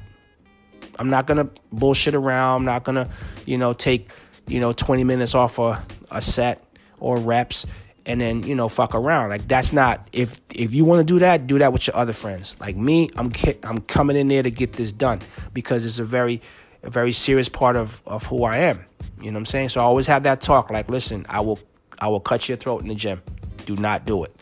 I'm 0.98 1.10
not 1.10 1.26
gonna 1.26 1.48
bullshit 1.72 2.14
around. 2.14 2.60
I'm 2.60 2.64
not 2.64 2.84
gonna, 2.84 3.08
you 3.46 3.56
know, 3.56 3.72
take, 3.72 4.10
you 4.46 4.60
know, 4.60 4.72
20 4.72 5.04
minutes 5.04 5.34
off 5.34 5.58
a, 5.58 5.82
a 6.10 6.20
set 6.20 6.62
or 6.98 7.16
reps 7.16 7.66
and 8.06 8.20
then 8.20 8.42
you 8.42 8.54
know 8.54 8.68
fuck 8.68 8.94
around. 8.94 9.28
Like 9.30 9.46
that's 9.46 9.72
not 9.72 10.08
if 10.12 10.40
if 10.54 10.74
you 10.74 10.84
want 10.84 11.00
to 11.00 11.04
do 11.04 11.20
that, 11.20 11.46
do 11.46 11.58
that 11.58 11.72
with 11.72 11.86
your 11.86 11.96
other 11.96 12.12
friends. 12.12 12.58
Like 12.60 12.76
me, 12.76 13.10
I'm 13.16 13.30
I'm 13.62 13.78
coming 13.82 14.16
in 14.16 14.26
there 14.26 14.42
to 14.42 14.50
get 14.50 14.74
this 14.74 14.92
done 14.92 15.20
because 15.52 15.84
it's 15.84 15.98
a 15.98 16.04
very 16.04 16.40
a 16.82 16.90
very 16.90 17.12
serious 17.12 17.48
part 17.48 17.76
of 17.76 18.00
of 18.06 18.26
who 18.26 18.44
I 18.44 18.58
am. 18.58 18.84
You 19.20 19.30
know 19.30 19.36
what 19.36 19.40
I'm 19.40 19.46
saying? 19.46 19.68
So 19.70 19.80
I 19.80 19.84
always 19.84 20.06
have 20.06 20.22
that 20.24 20.40
talk. 20.40 20.70
Like, 20.70 20.88
listen, 20.88 21.26
I 21.28 21.40
will 21.40 21.58
I 21.98 22.08
will 22.08 22.20
cut 22.20 22.48
your 22.48 22.56
throat 22.56 22.82
in 22.82 22.88
the 22.88 22.94
gym. 22.94 23.22
Do 23.66 23.76
not 23.76 24.06
do 24.06 24.24
it. 24.24 24.34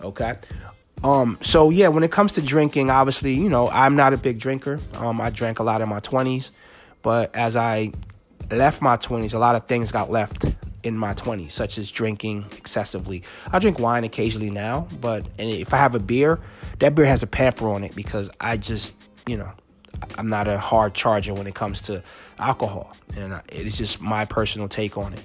Okay. 0.00 0.36
Um, 1.04 1.38
so 1.40 1.70
yeah, 1.70 1.88
when 1.88 2.04
it 2.04 2.12
comes 2.12 2.32
to 2.34 2.42
drinking, 2.42 2.90
obviously, 2.90 3.34
you 3.34 3.48
know, 3.48 3.68
I'm 3.68 3.96
not 3.96 4.12
a 4.12 4.16
big 4.16 4.38
drinker. 4.38 4.78
Um, 4.94 5.20
I 5.20 5.30
drank 5.30 5.58
a 5.58 5.64
lot 5.64 5.80
in 5.80 5.88
my 5.88 6.00
20s, 6.00 6.52
but 7.02 7.34
as 7.34 7.56
I 7.56 7.92
left 8.50 8.80
my 8.80 8.96
20s, 8.96 9.34
a 9.34 9.38
lot 9.38 9.56
of 9.56 9.66
things 9.66 9.90
got 9.90 10.10
left 10.10 10.44
in 10.84 10.96
my 10.96 11.14
20s, 11.14 11.50
such 11.50 11.78
as 11.78 11.90
drinking 11.90 12.44
excessively. 12.56 13.22
I 13.50 13.58
drink 13.58 13.78
wine 13.78 14.04
occasionally 14.04 14.50
now, 14.50 14.86
but 15.00 15.24
and 15.38 15.50
if 15.50 15.74
I 15.74 15.78
have 15.78 15.94
a 15.94 16.00
beer, 16.00 16.38
that 16.78 16.94
beer 16.94 17.04
has 17.04 17.22
a 17.22 17.26
pamper 17.26 17.68
on 17.68 17.82
it 17.82 17.94
because 17.96 18.30
I 18.40 18.56
just, 18.56 18.94
you 19.26 19.36
know, 19.36 19.50
I'm 20.18 20.26
not 20.26 20.48
a 20.48 20.58
hard 20.58 20.94
charger 20.94 21.34
when 21.34 21.46
it 21.46 21.54
comes 21.54 21.82
to 21.82 22.02
alcohol, 22.38 22.94
and 23.16 23.40
it's 23.48 23.76
just 23.76 24.00
my 24.00 24.24
personal 24.24 24.68
take 24.68 24.96
on 24.96 25.14
it. 25.14 25.24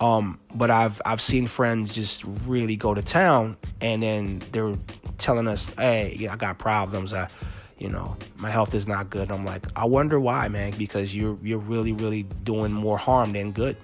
Um, 0.00 0.40
but 0.54 0.70
I've 0.70 1.00
I've 1.04 1.20
seen 1.20 1.46
friends 1.46 1.94
just 1.94 2.24
really 2.46 2.76
go 2.76 2.94
to 2.94 3.02
town, 3.02 3.56
and 3.80 4.02
then 4.02 4.42
they're 4.52 4.74
telling 5.18 5.48
us, 5.48 5.70
"Hey, 5.74 6.28
I 6.30 6.36
got 6.36 6.58
problems. 6.58 7.14
I, 7.14 7.28
you 7.78 7.88
know, 7.88 8.16
my 8.36 8.50
health 8.50 8.74
is 8.74 8.88
not 8.88 9.10
good." 9.10 9.30
I'm 9.30 9.44
like, 9.44 9.66
I 9.76 9.84
wonder 9.84 10.18
why, 10.18 10.48
man, 10.48 10.72
because 10.76 11.14
you're 11.14 11.38
you're 11.42 11.58
really 11.58 11.92
really 11.92 12.24
doing 12.44 12.72
more 12.72 12.98
harm 12.98 13.32
than 13.32 13.52
good. 13.52 13.76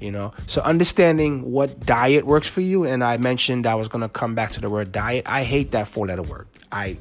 You 0.00 0.10
know, 0.10 0.34
so 0.46 0.60
understanding 0.62 1.50
what 1.50 1.86
diet 1.86 2.26
works 2.26 2.48
for 2.48 2.60
you, 2.60 2.84
and 2.84 3.02
I 3.02 3.16
mentioned 3.16 3.66
I 3.66 3.74
was 3.74 3.88
gonna 3.88 4.08
come 4.08 4.34
back 4.34 4.52
to 4.52 4.60
the 4.60 4.68
word 4.68 4.92
diet. 4.92 5.24
I 5.26 5.44
hate 5.44 5.70
that 5.72 5.88
four 5.88 6.06
letter 6.06 6.22
word. 6.22 6.46
I 6.70 6.98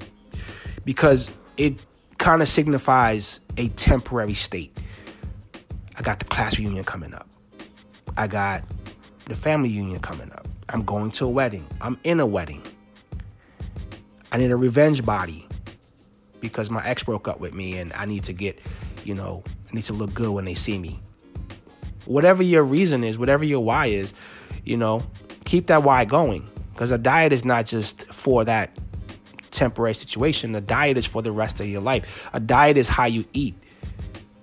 because 0.86 1.32
it 1.58 1.80
kind 2.24 2.42
of 2.42 2.48
signifies 2.48 3.42
a 3.58 3.68
temporary 3.68 4.34
state. 4.34 4.78
I 5.98 6.02
got 6.04 6.20
the 6.20 6.26
class 6.26 6.58
reunion 6.58 6.86
coming 6.86 7.14
up. 7.14 7.28
I 8.16 8.28
got 8.28 8.64
the 9.26 9.36
family 9.36 9.68
union 9.68 10.00
coming 10.00 10.32
up. 10.32 10.48
I'm 10.70 10.86
going 10.86 11.12
to 11.12 11.26
a 11.26 11.30
wedding. 11.30 11.68
I'm 11.82 12.00
in 12.06 12.22
a 12.22 12.26
wedding. 12.26 12.64
I 14.32 14.38
need 14.38 14.52
a 14.52 14.56
revenge 14.56 15.04
body 15.04 15.46
because 16.40 16.70
my 16.70 16.82
ex 16.88 17.04
broke 17.04 17.28
up 17.28 17.42
with 17.42 17.54
me 17.54 17.78
and 17.78 17.92
I 17.92 18.06
need 18.06 18.24
to 18.24 18.34
get, 18.34 18.58
you 19.04 19.16
know, 19.16 19.44
I 19.70 19.76
need 19.76 19.84
to 19.86 19.94
look 19.94 20.14
good 20.14 20.30
when 20.30 20.46
they 20.46 20.56
see 20.56 20.80
me. 20.80 21.02
Whatever 22.06 22.42
your 22.42 22.64
reason 22.64 23.04
is, 23.04 23.18
whatever 23.18 23.44
your 23.44 23.60
why 23.60 23.88
is, 23.88 24.14
you 24.64 24.78
know, 24.78 25.04
keep 25.44 25.68
that 25.68 25.84
why 25.84 26.06
going 26.06 26.48
because 26.72 26.90
a 26.92 26.98
diet 26.98 27.34
is 27.34 27.44
not 27.44 27.66
just 27.66 28.06
for 28.06 28.46
that 28.46 28.72
temporary 29.54 29.94
situation. 29.94 30.54
A 30.56 30.62
diet 30.62 30.98
is 30.98 31.06
for 31.06 31.22
the 31.22 31.32
rest 31.32 31.60
of 31.60 31.68
your 31.68 31.82
life. 31.82 32.30
A 32.34 32.40
diet 32.40 32.78
is 32.78 32.88
how 32.88 33.06
you 33.06 33.26
eat. 33.34 33.56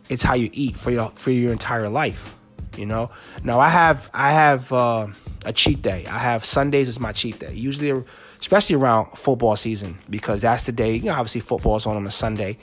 It's 0.08 0.22
how 0.22 0.34
you 0.34 0.50
eat 0.52 0.76
for 0.76 0.90
your 0.90 1.10
for 1.10 1.30
your 1.30 1.52
entire 1.52 1.88
life. 1.88 2.34
You 2.76 2.86
know. 2.86 3.10
Now 3.44 3.60
I 3.60 3.68
have 3.68 4.10
I 4.14 4.32
have 4.32 4.72
uh, 4.72 5.08
a 5.44 5.52
cheat 5.52 5.82
day. 5.82 6.06
I 6.06 6.18
have 6.18 6.44
Sundays 6.44 6.88
as 6.88 6.98
my 6.98 7.12
cheat 7.12 7.38
day. 7.38 7.52
Usually, 7.52 8.04
especially 8.40 8.76
around 8.76 9.12
football 9.16 9.56
season 9.56 9.98
because 10.08 10.42
that's 10.42 10.66
the 10.66 10.72
day. 10.72 10.94
You 10.96 11.06
know, 11.06 11.12
obviously 11.12 11.40
football's 11.40 11.86
on 11.86 11.96
on 11.96 12.06
a 12.06 12.10
Sunday. 12.10 12.58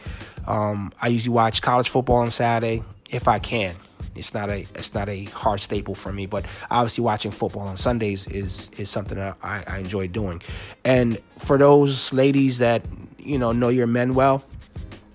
Um, 0.45 0.93
I 1.01 1.09
usually 1.09 1.33
watch 1.33 1.61
college 1.61 1.89
football 1.89 2.17
on 2.17 2.31
Saturday 2.31 2.83
if 3.09 3.27
I 3.27 3.39
can. 3.39 3.75
It's 4.17 4.33
not 4.33 4.49
a 4.49 4.65
it's 4.75 4.93
not 4.93 5.09
a 5.09 5.25
hard 5.25 5.59
staple 5.59 5.95
for 5.95 6.11
me, 6.11 6.25
but 6.25 6.45
obviously 6.69 7.03
watching 7.03 7.31
football 7.31 7.63
on 7.67 7.77
Sundays 7.77 8.27
is 8.27 8.69
is 8.77 8.89
something 8.89 9.17
that 9.17 9.37
I, 9.41 9.63
I 9.67 9.77
enjoy 9.79 10.07
doing. 10.07 10.41
And 10.83 11.19
for 11.37 11.57
those 11.57 12.11
ladies 12.13 12.59
that 12.59 12.83
you 13.17 13.37
know 13.37 13.51
know 13.51 13.69
your 13.69 13.87
men 13.87 14.13
well, 14.13 14.43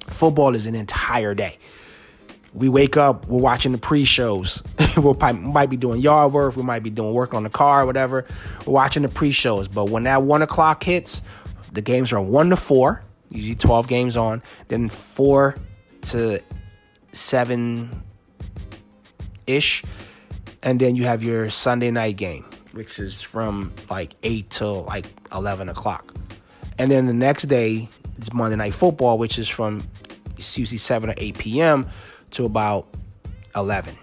football 0.08 0.54
is 0.54 0.66
an 0.66 0.74
entire 0.74 1.34
day. 1.34 1.58
We 2.54 2.68
wake 2.68 2.98
up, 2.98 3.26
we're 3.28 3.40
watching 3.40 3.72
the 3.72 3.78
pre-shows. 3.78 4.62
we 4.98 5.32
might 5.32 5.70
be 5.70 5.78
doing 5.78 6.02
yard 6.02 6.34
work, 6.34 6.54
we 6.54 6.62
might 6.62 6.82
be 6.82 6.90
doing 6.90 7.14
work 7.14 7.32
on 7.32 7.44
the 7.44 7.50
car, 7.50 7.86
whatever. 7.86 8.26
We're 8.66 8.74
watching 8.74 9.02
the 9.02 9.08
pre-shows, 9.08 9.68
but 9.68 9.88
when 9.88 10.02
that 10.02 10.22
one 10.22 10.42
o'clock 10.42 10.84
hits, 10.84 11.22
the 11.72 11.80
games 11.80 12.12
are 12.12 12.20
one 12.20 12.50
to 12.50 12.56
four, 12.56 13.02
usually 13.30 13.54
twelve 13.54 13.88
games 13.88 14.16
on, 14.18 14.42
then 14.68 14.90
four 14.90 15.56
to 16.02 16.42
seven 17.12 18.02
ish, 19.46 19.82
and 20.62 20.80
then 20.80 20.94
you 20.94 21.04
have 21.04 21.22
your 21.22 21.50
Sunday 21.50 21.90
night 21.90 22.16
game, 22.16 22.44
which 22.72 22.98
is 22.98 23.20
from 23.20 23.72
like 23.90 24.14
eight 24.22 24.50
till 24.50 24.84
like 24.84 25.06
eleven 25.32 25.68
o'clock, 25.68 26.14
and 26.78 26.90
then 26.90 27.06
the 27.06 27.12
next 27.12 27.44
day 27.44 27.88
it's 28.18 28.32
Monday 28.32 28.56
night 28.56 28.74
football, 28.74 29.18
which 29.18 29.38
is 29.38 29.48
from 29.48 29.82
usually 30.36 30.78
seven 30.78 31.10
or 31.10 31.14
eight 31.16 31.38
p.m 31.38 31.86
to 32.32 32.44
about 32.44 32.86
11. 33.54 33.96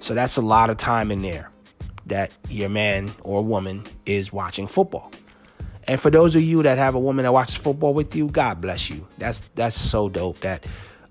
So 0.00 0.14
that's 0.14 0.36
a 0.36 0.42
lot 0.42 0.70
of 0.70 0.76
time 0.76 1.10
in 1.10 1.22
there 1.22 1.50
that 2.06 2.30
your 2.48 2.68
man 2.68 3.10
or 3.22 3.42
woman 3.42 3.82
is 4.06 4.32
watching 4.32 4.66
football. 4.66 5.10
And 5.84 6.00
for 6.00 6.10
those 6.10 6.36
of 6.36 6.42
you 6.42 6.62
that 6.62 6.78
have 6.78 6.94
a 6.94 7.00
woman 7.00 7.24
that 7.24 7.32
watches 7.32 7.56
football 7.56 7.92
with 7.92 8.14
you, 8.14 8.28
God 8.28 8.60
bless 8.60 8.88
you. 8.88 9.06
That's 9.18 9.40
that's 9.54 9.78
so 9.78 10.08
dope 10.08 10.40
that 10.40 10.64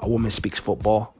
a 0.03 0.09
woman 0.09 0.31
speaks 0.31 0.59
football 0.59 1.15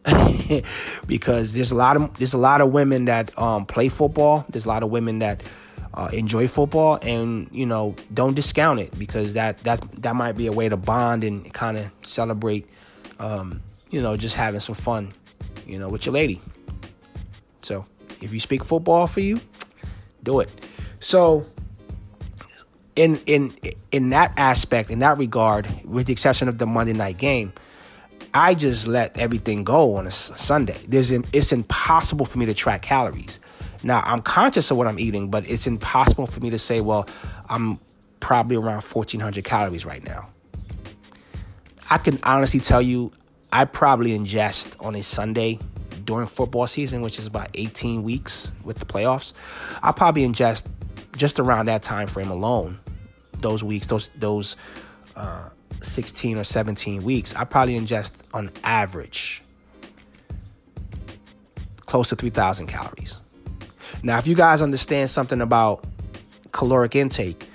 because 1.07 1.53
there's 1.53 1.71
a 1.71 1.75
lot 1.75 1.95
of 1.95 2.17
there's 2.17 2.33
a 2.33 2.37
lot 2.37 2.61
of 2.61 2.71
women 2.71 3.05
that 3.05 3.37
um, 3.39 3.65
play 3.65 3.89
football. 3.89 4.45
There's 4.49 4.65
a 4.65 4.69
lot 4.69 4.83
of 4.83 4.89
women 4.89 5.19
that 5.19 5.41
uh, 5.93 6.09
enjoy 6.13 6.47
football, 6.47 6.99
and 7.01 7.49
you 7.51 7.65
know 7.65 7.95
don't 8.13 8.35
discount 8.35 8.79
it 8.79 8.97
because 8.97 9.33
that 9.33 9.57
that 9.59 9.81
that 10.01 10.15
might 10.15 10.33
be 10.33 10.47
a 10.47 10.51
way 10.51 10.69
to 10.69 10.77
bond 10.77 11.23
and 11.23 11.51
kind 11.53 11.77
of 11.77 11.89
celebrate 12.03 12.67
um, 13.19 13.61
you 13.89 14.01
know, 14.01 14.17
just 14.17 14.35
having 14.35 14.59
some 14.59 14.75
fun, 14.75 15.13
you 15.67 15.77
know, 15.77 15.87
with 15.87 16.05
your 16.05 16.13
lady. 16.13 16.41
So 17.61 17.85
if 18.21 18.33
you 18.33 18.39
speak 18.39 18.63
football 18.63 19.07
for 19.07 19.19
you, 19.19 19.39
do 20.23 20.39
it. 20.39 20.49
So 20.99 21.45
in 22.95 23.21
in 23.25 23.53
in 23.91 24.09
that 24.09 24.33
aspect, 24.35 24.89
in 24.89 24.99
that 24.99 25.17
regard, 25.17 25.67
with 25.85 26.07
the 26.07 26.13
exception 26.13 26.47
of 26.47 26.57
the 26.57 26.65
Monday 26.65 26.93
night 26.93 27.17
game, 27.17 27.53
I 28.33 28.55
just 28.55 28.87
let 28.87 29.17
everything 29.17 29.63
go 29.63 29.95
on 29.95 30.07
a 30.07 30.11
Sunday. 30.11 30.77
There's 30.87 31.11
it's 31.11 31.51
impossible 31.51 32.25
for 32.25 32.39
me 32.39 32.45
to 32.47 32.53
track 32.53 32.81
calories. 32.81 33.39
Now 33.83 34.01
I'm 34.05 34.19
conscious 34.19 34.71
of 34.71 34.77
what 34.77 34.87
I'm 34.87 34.99
eating, 34.99 35.29
but 35.29 35.47
it's 35.47 35.67
impossible 35.67 36.25
for 36.25 36.39
me 36.39 36.49
to 36.49 36.57
say, 36.57 36.81
well, 36.81 37.07
I'm 37.49 37.79
probably 38.19 38.55
around 38.55 38.81
1,400 38.83 39.43
calories 39.43 39.85
right 39.85 40.03
now. 40.03 40.29
I 41.89 41.97
can 41.97 42.19
honestly 42.23 42.59
tell 42.59 42.81
you, 42.81 43.11
I 43.51 43.65
probably 43.65 44.17
ingest 44.17 44.83
on 44.83 44.95
a 44.95 45.03
Sunday 45.03 45.59
during 46.05 46.27
football 46.27 46.65
season, 46.65 47.01
which 47.01 47.19
is 47.19 47.27
about 47.27 47.49
18 47.53 48.01
weeks 48.01 48.51
with 48.63 48.79
the 48.79 48.85
playoffs. 48.85 49.33
I 49.83 49.91
probably 49.91 50.27
ingest 50.27 50.67
just 51.15 51.39
around 51.39 51.67
that 51.67 51.83
time 51.83 52.07
frame 52.07 52.31
alone. 52.31 52.79
Those 53.39 53.63
weeks, 53.63 53.87
those 53.87 54.09
those 54.15 54.57
uh, 55.15 55.49
16 55.83 56.37
or 56.37 56.43
17 56.43 57.03
weeks, 57.03 57.33
I 57.35 57.43
probably 57.43 57.79
ingest 57.79 58.15
on 58.33 58.49
average 58.63 59.41
close 61.85 62.09
to 62.09 62.15
3,000 62.15 62.67
calories. 62.67 63.17
Now, 64.01 64.17
if 64.17 64.25
you 64.25 64.35
guys 64.35 64.61
understand 64.61 65.09
something 65.09 65.41
about 65.41 65.85
caloric 66.51 66.95
intake, 66.95 67.47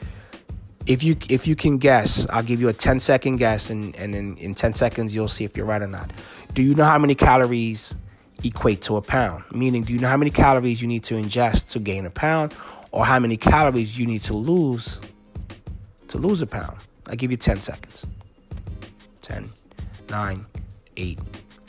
if 0.87 1.03
you 1.03 1.16
if 1.29 1.47
you 1.47 1.55
can 1.55 1.79
guess, 1.79 2.26
I'll 2.31 2.43
give 2.43 2.61
you 2.61 2.68
a 2.68 2.72
10 2.72 3.01
second 3.01 3.37
guess, 3.37 3.68
and, 3.68 3.95
and 3.97 4.14
in, 4.14 4.37
in 4.37 4.55
10 4.55 4.74
seconds 4.74 5.14
you'll 5.14 5.29
see 5.29 5.45
if 5.45 5.57
you're 5.57 5.66
right 5.66 5.83
or 5.83 5.87
not. 5.87 6.12
Do 6.55 6.62
you 6.62 6.74
know 6.74 6.85
how 6.85 6.99
many 6.99 7.14
calories 7.14 7.95
equate 8.43 8.81
to 8.83 8.97
a 8.97 9.03
pound? 9.03 9.45
Meaning, 9.53 9.83
do 9.83 9.93
you 9.93 9.99
know 9.99 10.09
how 10.09 10.16
many 10.16 10.31
calories 10.31 10.81
you 10.81 10.89
need 10.89 11.05
to 11.05 11.14
ingest 11.14 11.70
to 11.72 11.79
gain 11.79 12.07
a 12.07 12.11
pound, 12.11 12.55
or 12.91 13.05
how 13.05 13.18
many 13.18 13.37
calories 13.37 13.99
you 13.99 14.07
need 14.07 14.22
to 14.22 14.35
lose 14.35 15.01
to 16.09 16.16
lose 16.16 16.41
a 16.43 16.47
pound? 16.47 16.79
I 17.09 17.16
give 17.16 17.31
you 17.31 17.37
10 17.37 17.61
seconds. 17.61 18.07
10, 19.29 19.53
9, 20.09 20.47
8, 20.97 21.18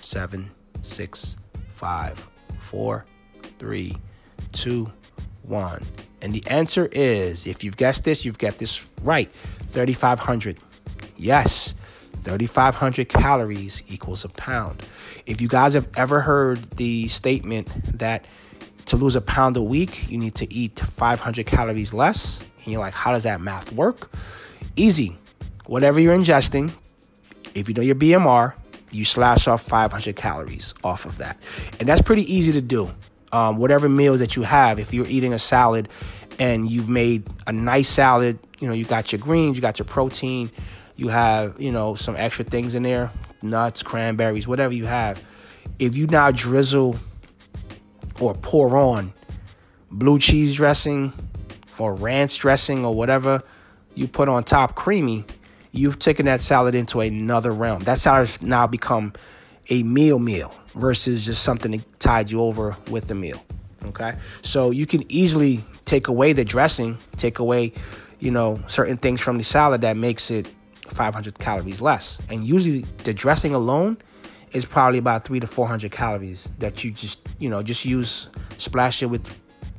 7, 0.02 0.52
6, 0.82 1.36
5, 1.76 2.30
4, 2.62 3.06
3, 3.60 3.98
2, 4.54 4.92
1. 5.44 5.84
And 6.22 6.34
the 6.34 6.46
answer 6.48 6.88
is 6.92 7.46
if 7.46 7.64
you've 7.64 7.78
guessed 7.78 8.06
this, 8.06 8.24
you've 8.24 8.38
got 8.38 8.58
this 8.58 8.86
right 9.04 9.32
3,500. 9.70 10.60
Yes, 11.18 11.76
3,500 12.24 13.10
calories 13.10 13.84
equals 13.90 14.24
a 14.24 14.30
pound. 14.30 14.88
If 15.26 15.42
you 15.42 15.48
guys 15.48 15.74
have 15.74 15.88
ever 15.96 16.22
heard 16.22 16.70
the 16.72 17.08
statement 17.08 17.68
that 18.00 18.26
to 18.86 18.98
lose 18.98 19.16
a 19.16 19.22
pound 19.22 19.58
a 19.58 19.62
week, 19.62 20.10
you 20.10 20.18
need 20.18 20.36
to 20.36 20.52
eat 20.52 20.80
500 20.80 21.46
calories 21.46 21.94
less, 21.94 22.40
and 22.64 22.68
you're 22.72 22.82
like, 22.82 22.94
how 22.94 23.12
does 23.12 23.24
that 23.24 23.42
math 23.42 23.72
work? 23.74 24.12
Easy. 24.76 25.18
Whatever 25.66 26.00
you're 26.00 26.18
ingesting, 26.18 26.72
if 27.56 27.68
you 27.68 27.76
know 27.76 27.82
your 27.82 27.96
BMR, 27.96 28.54
you 28.92 29.06
slash 29.06 29.48
off 29.48 29.62
500 29.64 30.16
calories 30.16 30.74
off 30.84 31.06
of 31.06 31.18
that. 31.20 31.38
And 31.80 31.88
that's 31.88 32.02
pretty 32.02 32.32
easy 32.34 32.52
to 32.54 32.62
do. 32.62 32.94
Um, 33.32 33.58
whatever 33.58 33.88
meals 33.88 34.20
that 34.20 34.36
you 34.36 34.42
have, 34.42 34.80
if 34.80 34.94
you're 34.94 35.06
eating 35.06 35.34
a 35.34 35.40
salad 35.40 35.88
and 36.40 36.70
you've 36.70 36.90
made 36.90 37.28
a 37.46 37.52
nice 37.52 37.88
salad, 37.88 38.40
you 38.60 38.68
know, 38.68 38.74
you 38.74 38.86
got 38.86 39.12
your 39.12 39.20
greens, 39.20 39.56
you 39.56 39.62
got 39.62 39.78
your 39.78 39.86
protein, 39.86 40.50
you 40.96 41.10
have, 41.10 41.60
you 41.62 41.72
know, 41.72 41.96
some 41.96 42.16
extra 42.16 42.44
things 42.44 42.76
in 42.76 42.84
there, 42.84 43.12
nuts, 43.42 43.84
cranberries, 43.84 44.48
whatever 44.48 44.74
you 44.74 44.86
have. 44.86 45.24
If 45.78 45.96
you 45.96 46.08
now 46.08 46.32
drizzle 46.32 47.00
or 48.20 48.34
pour 48.34 48.76
on 48.76 49.14
blue 49.92 50.20
cheese 50.20 50.56
dressing 50.56 51.14
or 51.78 51.94
ranch 51.94 52.38
dressing 52.40 52.84
or 52.84 52.94
whatever 52.94 53.42
you 53.96 54.08
put 54.08 54.28
on 54.28 54.44
top 54.44 54.76
creamy, 54.76 55.24
you've 55.72 56.00
taken 56.00 56.26
that 56.26 56.42
salad 56.42 56.76
into 56.76 57.00
another 57.02 57.52
realm. 57.52 57.84
That 57.84 58.00
salad 58.00 58.22
has 58.22 58.42
now 58.42 58.68
become 58.68 59.14
a 59.70 59.84
meal 59.84 60.20
meal 60.20 60.54
versus 60.76 61.26
just 61.26 61.44
something 61.44 61.72
that 61.72 62.00
tied 62.00 62.32
you 62.32 62.42
over 62.42 62.76
with 62.90 63.08
the 63.08 63.16
meal. 63.16 63.44
Okay. 63.86 64.14
So 64.42 64.72
you 64.72 64.86
can 64.86 65.10
easily 65.12 65.64
take 65.86 66.08
away 66.08 66.34
the 66.34 66.44
dressing, 66.44 66.98
take 67.18 67.40
away, 67.40 67.74
you 68.20 68.32
know, 68.32 68.62
certain 68.68 68.98
things 68.98 69.22
from 69.22 69.38
the 69.38 69.44
salad 69.44 69.82
that 69.82 69.96
makes 69.96 70.32
it 70.32 70.52
500 70.88 71.40
calories 71.40 71.82
less. 71.82 72.20
And 72.30 72.46
usually 72.46 72.82
the 73.04 73.14
dressing 73.14 73.54
alone 73.54 73.98
is 74.52 74.66
probably 74.66 74.98
about 74.98 75.24
three 75.24 75.40
to 75.40 75.48
400 75.48 75.92
calories 75.92 76.50
that 76.60 76.84
you 76.84 76.92
just, 76.92 77.28
you 77.38 77.50
know, 77.50 77.62
just 77.62 77.86
use, 77.86 78.30
splash 78.58 79.02
it 79.04 79.06
with, 79.06 79.26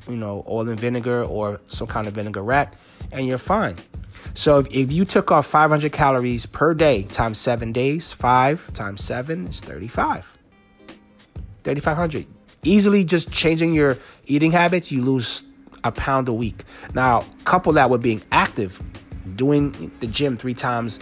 you 0.09 0.17
know, 0.17 0.45
oil 0.49 0.69
and 0.69 0.79
vinegar 0.79 1.25
or 1.25 1.61
some 1.69 1.89
kind 1.89 2.07
of 2.07 2.15
vinaigrette 2.15 2.75
and 3.13 3.27
you're 3.27 3.39
fine. 3.39 3.77
So 4.35 4.59
if, 4.59 4.67
if 4.73 4.93
you 4.93 5.05
took 5.05 5.31
off 5.31 5.47
500 5.47 5.93
calories 5.93 6.47
per 6.47 6.75
day 6.75 7.05
times 7.05 7.39
seven 7.39 7.73
days, 7.73 8.13
five 8.13 8.73
times 8.73 9.03
seven 9.03 9.47
is 9.49 9.61
35. 9.61 10.27
3,500. 11.65 12.27
Easily 12.63 13.05
just 13.05 13.31
changing 13.33 13.75
your 13.75 13.99
eating 14.27 14.53
habits, 14.53 14.93
you 14.93 15.03
lose 15.03 15.45
a 15.85 15.93
pound 15.93 16.29
a 16.29 16.33
week. 16.33 16.65
Now, 16.95 17.25
couple 17.45 17.73
that 17.75 17.91
with 17.91 18.03
being 18.03 18.23
active, 18.33 18.81
doing 19.37 19.91
the 20.01 20.07
gym 20.07 20.37
three 20.37 20.55
times 20.55 21.01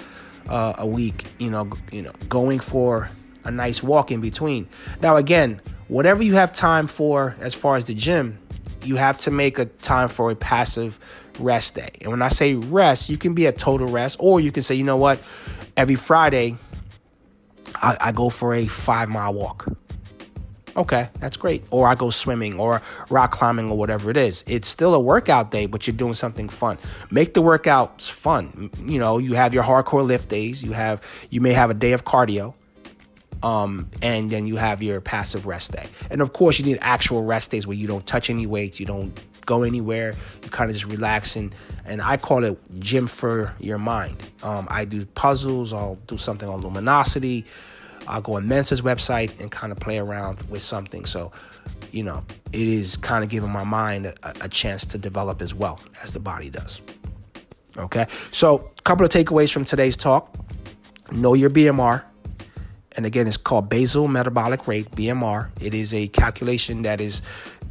uh, 0.49 0.75
a 0.79 0.87
week, 0.87 1.25
you 1.39 1.51
know, 1.51 1.71
you 1.93 2.03
know, 2.03 2.13
going 2.29 2.61
for 2.61 3.11
a 3.45 3.51
nice 3.51 3.83
walk 3.83 4.11
in 4.11 4.21
between. 4.21 4.69
Now, 5.03 5.17
again, 5.17 5.61
whatever 5.89 6.23
you 6.23 6.35
have 6.35 6.53
time 6.53 6.87
for 6.87 7.35
as 7.41 7.55
far 7.55 7.77
as 7.77 7.87
the 7.87 7.95
gym, 7.95 8.39
you 8.85 8.97
have 8.97 9.19
to 9.19 9.31
make 9.31 9.59
a 9.59 9.65
time 9.67 10.09
for 10.09 10.31
a 10.31 10.37
passive 10.37 10.99
rest 11.41 11.75
day. 11.75 11.91
And 12.01 12.11
when 12.11 12.23
I 12.23 12.29
say 12.29 12.55
rest, 12.55 13.09
you 13.09 13.19
can 13.19 13.35
be 13.35 13.47
a 13.47 13.53
total 13.53 13.89
rest, 13.89 14.17
or 14.21 14.41
you 14.41 14.53
can 14.53 14.63
say, 14.63 14.75
you 14.75 14.85
know 14.85 14.97
what, 14.97 15.21
every 15.77 15.97
Friday, 15.97 16.57
I, 17.75 17.97
I 18.01 18.13
go 18.13 18.29
for 18.31 18.55
a 18.55 18.67
five 18.67 19.09
mile 19.09 19.35
walk. 19.35 19.67
Okay, 20.77 21.09
that's 21.19 21.37
great. 21.37 21.65
Or 21.71 21.89
I 21.89 21.97
go 21.97 22.11
swimming 22.11 22.61
or 22.61 22.81
rock 23.11 23.33
climbing 23.33 23.69
or 23.69 23.77
whatever 23.77 24.11
it 24.11 24.17
is. 24.17 24.45
It's 24.47 24.69
still 24.69 24.95
a 24.95 25.01
workout 25.01 25.51
day, 25.51 25.67
but 25.67 25.87
you're 25.87 25.97
doing 25.97 26.15
something 26.15 26.49
fun. 26.49 26.79
Make 27.11 27.35
the 27.35 27.43
workouts 27.43 28.09
fun. 28.09 28.71
You 28.85 29.01
know, 29.01 29.19
you 29.19 29.35
have 29.35 29.55
your 29.55 29.65
hardcore 29.65 30.07
lift 30.07 30.29
days. 30.29 30.63
You 30.63 30.73
have 30.73 31.03
you 31.31 31.41
may 31.41 31.53
have 31.53 31.71
a 31.71 31.75
day 31.75 31.93
of 31.93 32.05
cardio. 32.05 32.55
Um, 33.43 33.91
and 34.03 34.31
then 34.31 34.47
you 34.47 34.57
have 34.57 34.83
your 34.83 35.01
passive 35.01 35.47
rest 35.47 35.73
day. 35.73 35.87
And 36.11 36.21
of 36.21 36.33
course, 36.33 36.59
you 36.59 36.65
need 36.65 36.79
actual 36.81 37.25
rest 37.25 37.51
days 37.53 37.67
where 37.67 37.77
you 37.77 37.87
don't 37.87 38.05
touch 38.07 38.31
any 38.31 38.47
weights, 38.47 38.81
you 38.81 38.87
don't 38.87 39.19
go 39.49 39.63
anywhere. 39.63 40.15
You 40.45 40.51
kind 40.51 40.71
of 40.71 40.77
just 40.77 40.87
relax 40.87 41.35
and 41.35 41.53
and 41.87 42.03
I 42.03 42.19
call 42.19 42.45
it 42.45 42.59
gym 42.79 43.07
for 43.07 43.55
your 43.59 43.79
mind. 43.79 44.17
Um, 44.43 44.69
I 44.71 44.85
do 44.85 45.07
puzzles. 45.07 45.73
I'll 45.73 45.97
do 46.07 46.19
something 46.19 46.49
on 46.49 46.63
Lumosity. 46.63 47.45
I'll 48.07 48.21
go 48.21 48.35
on 48.35 48.47
Mensa's 48.47 48.83
website 48.83 49.41
and 49.41 49.51
kind 49.51 49.73
of 49.73 49.81
play 49.81 49.99
around 49.99 50.43
with 50.51 50.61
something. 50.61 51.07
So, 51.07 51.33
you 51.91 52.03
know, 52.03 52.25
it 52.53 52.69
is 52.69 52.99
kind 52.99 53.25
of 53.25 53.31
giving 53.31 53.51
my 53.51 53.65
mind 53.65 54.07
a, 54.07 54.15
a 54.43 54.49
chance 54.49 54.85
to 54.87 54.99
develop 54.99 55.41
as 55.41 55.55
well 55.55 55.81
as 56.03 56.13
the 56.13 56.21
body 56.21 56.51
does. 56.51 56.81
Okay, 57.77 58.07
so 58.33 58.71
a 58.79 58.83
couple 58.83 59.05
of 59.05 59.11
takeaways 59.11 59.51
from 59.51 59.65
today's 59.65 59.97
talk. 59.97 60.35
Know 61.11 61.35
your 61.35 61.51
BMR. 61.51 62.05
And 62.97 63.07
again, 63.07 63.27
it's 63.29 63.37
called 63.37 63.69
basal 63.69 64.09
metabolic 64.09 64.67
rate, 64.67 64.91
BMR. 64.91 65.49
It 65.61 65.73
is 65.73 65.95
a 65.95 66.09
calculation 66.09 66.83
that 66.83 67.01
is 67.01 67.23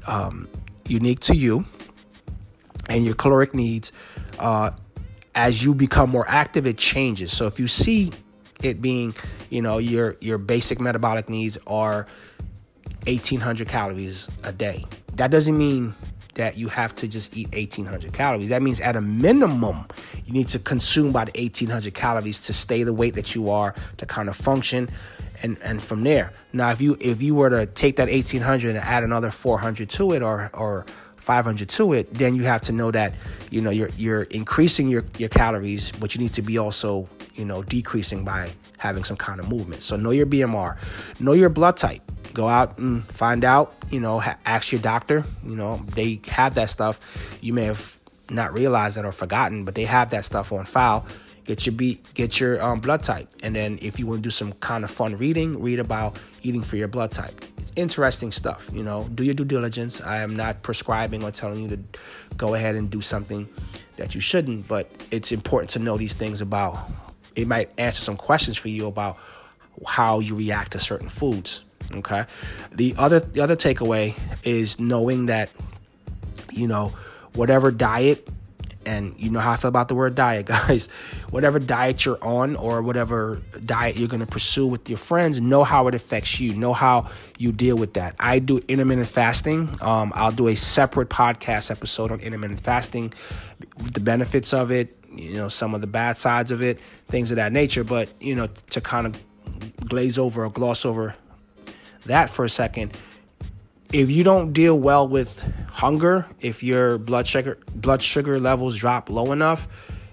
um, 0.07 0.47
unique 0.89 1.19
to 1.21 1.35
you 1.35 1.65
and 2.89 3.05
your 3.05 3.15
caloric 3.15 3.53
needs. 3.53 3.91
Uh, 4.39 4.71
as 5.35 5.63
you 5.63 5.75
become 5.75 6.09
more 6.09 6.25
active, 6.27 6.65
it 6.65 6.77
changes. 6.77 7.35
So 7.35 7.45
if 7.45 7.59
you 7.59 7.67
see 7.67 8.11
it 8.63 8.81
being, 8.81 9.13
you 9.49 9.61
know, 9.61 9.77
your 9.77 10.15
your 10.19 10.37
basic 10.37 10.79
metabolic 10.79 11.29
needs 11.29 11.57
are 11.67 12.07
1800 13.05 13.67
calories 13.67 14.29
a 14.43 14.51
day. 14.51 14.83
That 15.15 15.31
doesn't 15.31 15.57
mean 15.57 15.95
that 16.37 16.57
you 16.57 16.67
have 16.69 16.95
to 16.95 17.07
just 17.07 17.35
eat 17.35 17.51
1800 17.51 18.13
calories. 18.13 18.49
That 18.49 18.61
means 18.61 18.79
at 18.79 18.95
a 18.95 19.01
minimum, 19.01 19.85
you 20.25 20.33
need 20.33 20.47
to 20.49 20.59
consume 20.59 21.09
about 21.09 21.35
1800 21.35 21.93
calories 21.93 22.39
to 22.41 22.53
stay 22.53 22.83
the 22.83 22.93
weight 22.93 23.15
that 23.15 23.35
you 23.35 23.49
are 23.49 23.75
to 23.97 24.05
kind 24.05 24.29
of 24.29 24.35
function 24.35 24.87
and 25.43 25.57
and 25.61 25.81
from 25.81 26.03
there. 26.03 26.31
Now, 26.53 26.71
if 26.71 26.81
you 26.81 26.97
if 27.01 27.21
you 27.21 27.35
were 27.35 27.49
to 27.49 27.65
take 27.65 27.97
that 27.97 28.09
1800 28.09 28.75
and 28.75 28.77
add 28.77 29.03
another 29.03 29.31
400 29.31 29.89
to 29.89 30.13
it 30.13 30.21
or 30.21 30.49
or 30.53 30.85
500 31.17 31.69
to 31.69 31.93
it, 31.93 32.13
then 32.13 32.35
you 32.35 32.43
have 32.43 32.61
to 32.63 32.71
know 32.71 32.91
that 32.91 33.13
you 33.49 33.59
know 33.61 33.69
you're 33.69 33.89
you're 33.97 34.23
increasing 34.23 34.87
your 34.87 35.03
your 35.17 35.29
calories, 35.29 35.91
but 35.91 36.15
you 36.15 36.21
need 36.21 36.33
to 36.33 36.41
be 36.41 36.57
also 36.57 37.09
you 37.33 37.45
know 37.45 37.63
decreasing 37.63 38.23
by 38.23 38.49
having 38.77 39.03
some 39.03 39.17
kind 39.17 39.39
of 39.39 39.49
movement. 39.49 39.83
So 39.83 39.95
know 39.97 40.11
your 40.11 40.27
BMR, 40.27 40.77
know 41.19 41.33
your 41.33 41.49
blood 41.49 41.77
type. 41.77 42.01
Go 42.37 42.47
out 42.47 42.77
and 42.77 43.03
find 43.11 43.43
out. 43.43 43.73
You 43.89 43.99
know, 43.99 44.19
ha- 44.19 44.37
ask 44.45 44.71
your 44.71 44.79
doctor. 44.79 45.25
You 45.43 45.55
know, 45.55 45.81
they 45.95 46.21
have 46.27 46.53
that 46.53 46.69
stuff. 46.69 46.99
You 47.41 47.51
may 47.51 47.63
have 47.63 47.99
not 48.29 48.53
realized 48.53 48.95
it 48.97 49.05
or 49.05 49.11
forgotten, 49.11 49.65
but 49.65 49.73
they 49.73 49.85
have 49.85 50.11
that 50.11 50.23
stuff 50.23 50.53
on 50.53 50.65
file 50.65 51.07
get 51.47 51.65
your 51.65 51.73
beat, 51.73 52.13
get 52.13 52.39
your 52.39 52.61
um, 52.61 52.79
blood 52.79 53.01
type, 53.01 53.29
and 53.41 53.55
then 53.55 53.79
if 53.81 53.97
you 53.97 54.05
want 54.05 54.19
to 54.19 54.21
do 54.21 54.29
some 54.29 54.51
kind 54.53 54.83
of 54.83 54.91
fun 54.91 55.15
reading, 55.15 55.61
read 55.63 55.79
about 55.79 56.19
eating 56.43 56.61
for 56.61 56.75
your 56.75 56.89
blood 56.89 57.09
type. 57.11 57.41
It's 57.57 57.71
interesting 57.75 58.31
stuff, 58.31 58.69
you 58.73 58.83
know. 58.83 59.07
Do 59.15 59.23
your 59.23 59.33
due 59.33 59.45
diligence. 59.45 60.01
I 60.01 60.17
am 60.17 60.35
not 60.35 60.61
prescribing 60.61 61.23
or 61.23 61.31
telling 61.31 61.63
you 61.63 61.69
to 61.69 61.79
go 62.35 62.53
ahead 62.53 62.75
and 62.75 62.89
do 62.89 63.01
something 63.01 63.47
that 63.95 64.13
you 64.13 64.19
shouldn't, 64.19 64.67
but 64.67 64.91
it's 65.09 65.31
important 65.31 65.69
to 65.71 65.79
know 65.79 65.97
these 65.97 66.13
things 66.13 66.41
about. 66.41 66.77
It 67.35 67.47
might 67.47 67.71
answer 67.77 68.01
some 68.01 68.17
questions 68.17 68.57
for 68.57 68.67
you 68.67 68.87
about 68.87 69.17
how 69.85 70.19
you 70.19 70.35
react 70.35 70.73
to 70.73 70.79
certain 70.79 71.07
foods. 71.07 71.63
Okay. 71.93 72.25
The 72.71 72.95
other 72.97 73.19
the 73.19 73.41
other 73.41 73.55
takeaway 73.55 74.17
is 74.43 74.79
knowing 74.79 75.27
that 75.27 75.49
you 76.51 76.67
know 76.67 76.93
whatever 77.33 77.71
diet 77.71 78.27
and 78.87 79.13
you 79.17 79.29
know 79.29 79.39
how 79.39 79.51
I 79.51 79.57
feel 79.57 79.69
about 79.69 79.89
the 79.89 79.95
word 79.95 80.15
diet, 80.15 80.45
guys. 80.47 80.87
Whatever 81.29 81.59
diet 81.59 82.05
you're 82.05 82.23
on 82.23 82.55
or 82.55 82.81
whatever 82.81 83.41
diet 83.65 83.97
you're 83.97 84.07
going 84.07 84.21
to 84.21 84.25
pursue 84.25 84.65
with 84.65 84.89
your 84.89 84.97
friends, 84.97 85.41
know 85.41 85.63
how 85.63 85.87
it 85.87 85.93
affects 85.93 86.39
you. 86.39 86.53
Know 86.53 86.73
how 86.73 87.09
you 87.37 87.51
deal 87.51 87.75
with 87.75 87.93
that. 87.95 88.15
I 88.19 88.39
do 88.39 88.61
intermittent 88.67 89.07
fasting. 89.07 89.69
Um, 89.81 90.11
I'll 90.15 90.31
do 90.31 90.47
a 90.47 90.55
separate 90.55 91.09
podcast 91.09 91.69
episode 91.69 92.11
on 92.11 92.21
intermittent 92.21 92.61
fasting, 92.61 93.13
the 93.77 93.99
benefits 93.99 94.53
of 94.53 94.71
it, 94.71 94.95
you 95.13 95.33
know, 95.33 95.49
some 95.49 95.75
of 95.75 95.81
the 95.81 95.87
bad 95.87 96.17
sides 96.17 96.49
of 96.49 96.61
it, 96.61 96.79
things 97.09 97.29
of 97.31 97.35
that 97.35 97.51
nature. 97.51 97.83
But, 97.83 98.09
you 98.21 98.35
know, 98.35 98.47
to 98.71 98.81
kind 98.81 99.05
of 99.05 99.21
glaze 99.87 100.17
over 100.17 100.45
or 100.45 100.49
gloss 100.49 100.85
over 100.85 101.15
that 102.05 102.29
for 102.29 102.45
a 102.45 102.49
second, 102.49 102.97
if 103.93 104.09
you 104.09 104.23
don't 104.23 104.53
deal 104.53 104.77
well 104.77 105.07
with 105.07 105.41
hunger, 105.69 106.25
if 106.41 106.63
your 106.63 106.97
blood 106.97 107.27
sugar 107.27 107.57
blood 107.75 108.01
sugar 108.01 108.39
levels 108.39 108.75
drop 108.75 109.09
low 109.09 109.31
enough, 109.31 109.67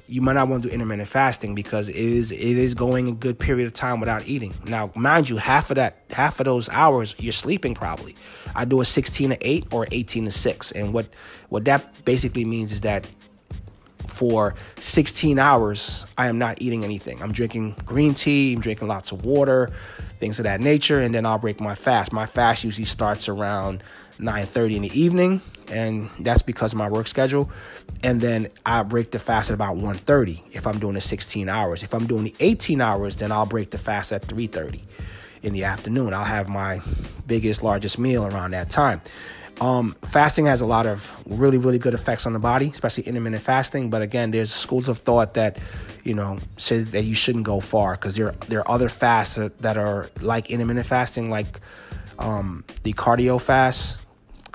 you 0.06 0.20
might 0.20 0.34
not 0.34 0.48
want 0.48 0.62
to 0.62 0.68
do 0.68 0.74
intermittent 0.74 1.08
fasting 1.08 1.54
because 1.54 1.88
it 1.88 1.96
is 1.96 2.30
it 2.30 2.38
is 2.38 2.74
going 2.74 3.08
a 3.08 3.12
good 3.12 3.38
period 3.38 3.66
of 3.66 3.72
time 3.72 4.00
without 4.00 4.26
eating. 4.28 4.54
Now, 4.64 4.92
mind 4.94 5.28
you, 5.28 5.36
half 5.36 5.70
of 5.70 5.76
that 5.76 6.04
half 6.10 6.40
of 6.40 6.44
those 6.44 6.68
hours 6.68 7.16
you're 7.18 7.32
sleeping 7.32 7.74
probably. 7.74 8.14
I 8.54 8.64
do 8.64 8.80
a 8.80 8.84
16 8.84 9.30
to 9.30 9.38
8 9.40 9.66
or 9.72 9.88
18 9.90 10.26
to 10.26 10.30
6. 10.30 10.72
And 10.72 10.92
what 10.92 11.08
what 11.48 11.64
that 11.64 12.04
basically 12.04 12.44
means 12.44 12.70
is 12.70 12.82
that 12.82 13.08
for 14.06 14.54
16 14.78 15.38
hours, 15.38 16.06
I 16.16 16.28
am 16.28 16.38
not 16.38 16.62
eating 16.62 16.84
anything. 16.84 17.20
I'm 17.20 17.32
drinking 17.32 17.74
green 17.84 18.14
tea, 18.14 18.54
I'm 18.54 18.60
drinking 18.60 18.86
lots 18.86 19.10
of 19.10 19.24
water, 19.24 19.72
things 20.24 20.38
of 20.38 20.44
that 20.44 20.62
nature, 20.62 21.00
and 21.00 21.14
then 21.14 21.26
I'll 21.26 21.36
break 21.36 21.60
my 21.60 21.74
fast. 21.74 22.10
My 22.10 22.24
fast 22.24 22.64
usually 22.64 22.86
starts 22.86 23.28
around 23.28 23.82
9:30 24.18 24.76
in 24.76 24.82
the 24.82 24.98
evening, 24.98 25.42
and 25.68 26.08
that's 26.18 26.40
because 26.40 26.72
of 26.72 26.78
my 26.78 26.88
work 26.88 27.08
schedule. 27.08 27.50
And 28.02 28.22
then 28.22 28.48
I 28.64 28.84
break 28.84 29.10
the 29.10 29.18
fast 29.18 29.50
at 29.50 29.54
about 29.54 29.76
1:30 29.76 30.42
if 30.50 30.66
I'm 30.66 30.78
doing 30.78 30.94
the 30.94 31.02
16 31.02 31.50
hours. 31.50 31.82
If 31.82 31.92
I'm 31.92 32.06
doing 32.06 32.24
the 32.24 32.34
18 32.40 32.80
hours, 32.80 33.16
then 33.16 33.32
I'll 33.32 33.44
break 33.44 33.68
the 33.70 33.76
fast 33.76 34.12
at 34.12 34.22
3:30 34.26 34.80
in 35.42 35.52
the 35.52 35.64
afternoon. 35.64 36.14
I'll 36.14 36.24
have 36.24 36.48
my 36.48 36.80
biggest, 37.26 37.62
largest 37.62 37.98
meal 37.98 38.24
around 38.24 38.52
that 38.52 38.70
time. 38.70 39.02
Um, 39.60 39.94
fasting 40.04 40.46
has 40.46 40.60
a 40.60 40.66
lot 40.66 40.86
of 40.86 41.22
really, 41.26 41.58
really 41.58 41.78
good 41.78 41.94
effects 41.94 42.26
on 42.26 42.32
the 42.32 42.38
body, 42.38 42.68
especially 42.68 43.04
intermittent 43.04 43.42
fasting. 43.42 43.88
But 43.88 44.02
again, 44.02 44.30
there's 44.30 44.52
schools 44.52 44.88
of 44.88 44.98
thought 44.98 45.34
that, 45.34 45.58
you 46.02 46.14
know, 46.14 46.38
say 46.56 46.80
that 46.80 47.04
you 47.04 47.14
shouldn't 47.14 47.44
go 47.44 47.60
far 47.60 47.94
because 47.94 48.16
there 48.16 48.32
there 48.48 48.60
are 48.60 48.70
other 48.70 48.88
fasts 48.88 49.36
that 49.36 49.76
are 49.76 50.10
like 50.20 50.50
intermittent 50.50 50.86
fasting, 50.86 51.30
like 51.30 51.60
um, 52.18 52.64
the 52.82 52.92
cardio 52.92 53.40
fast, 53.40 53.98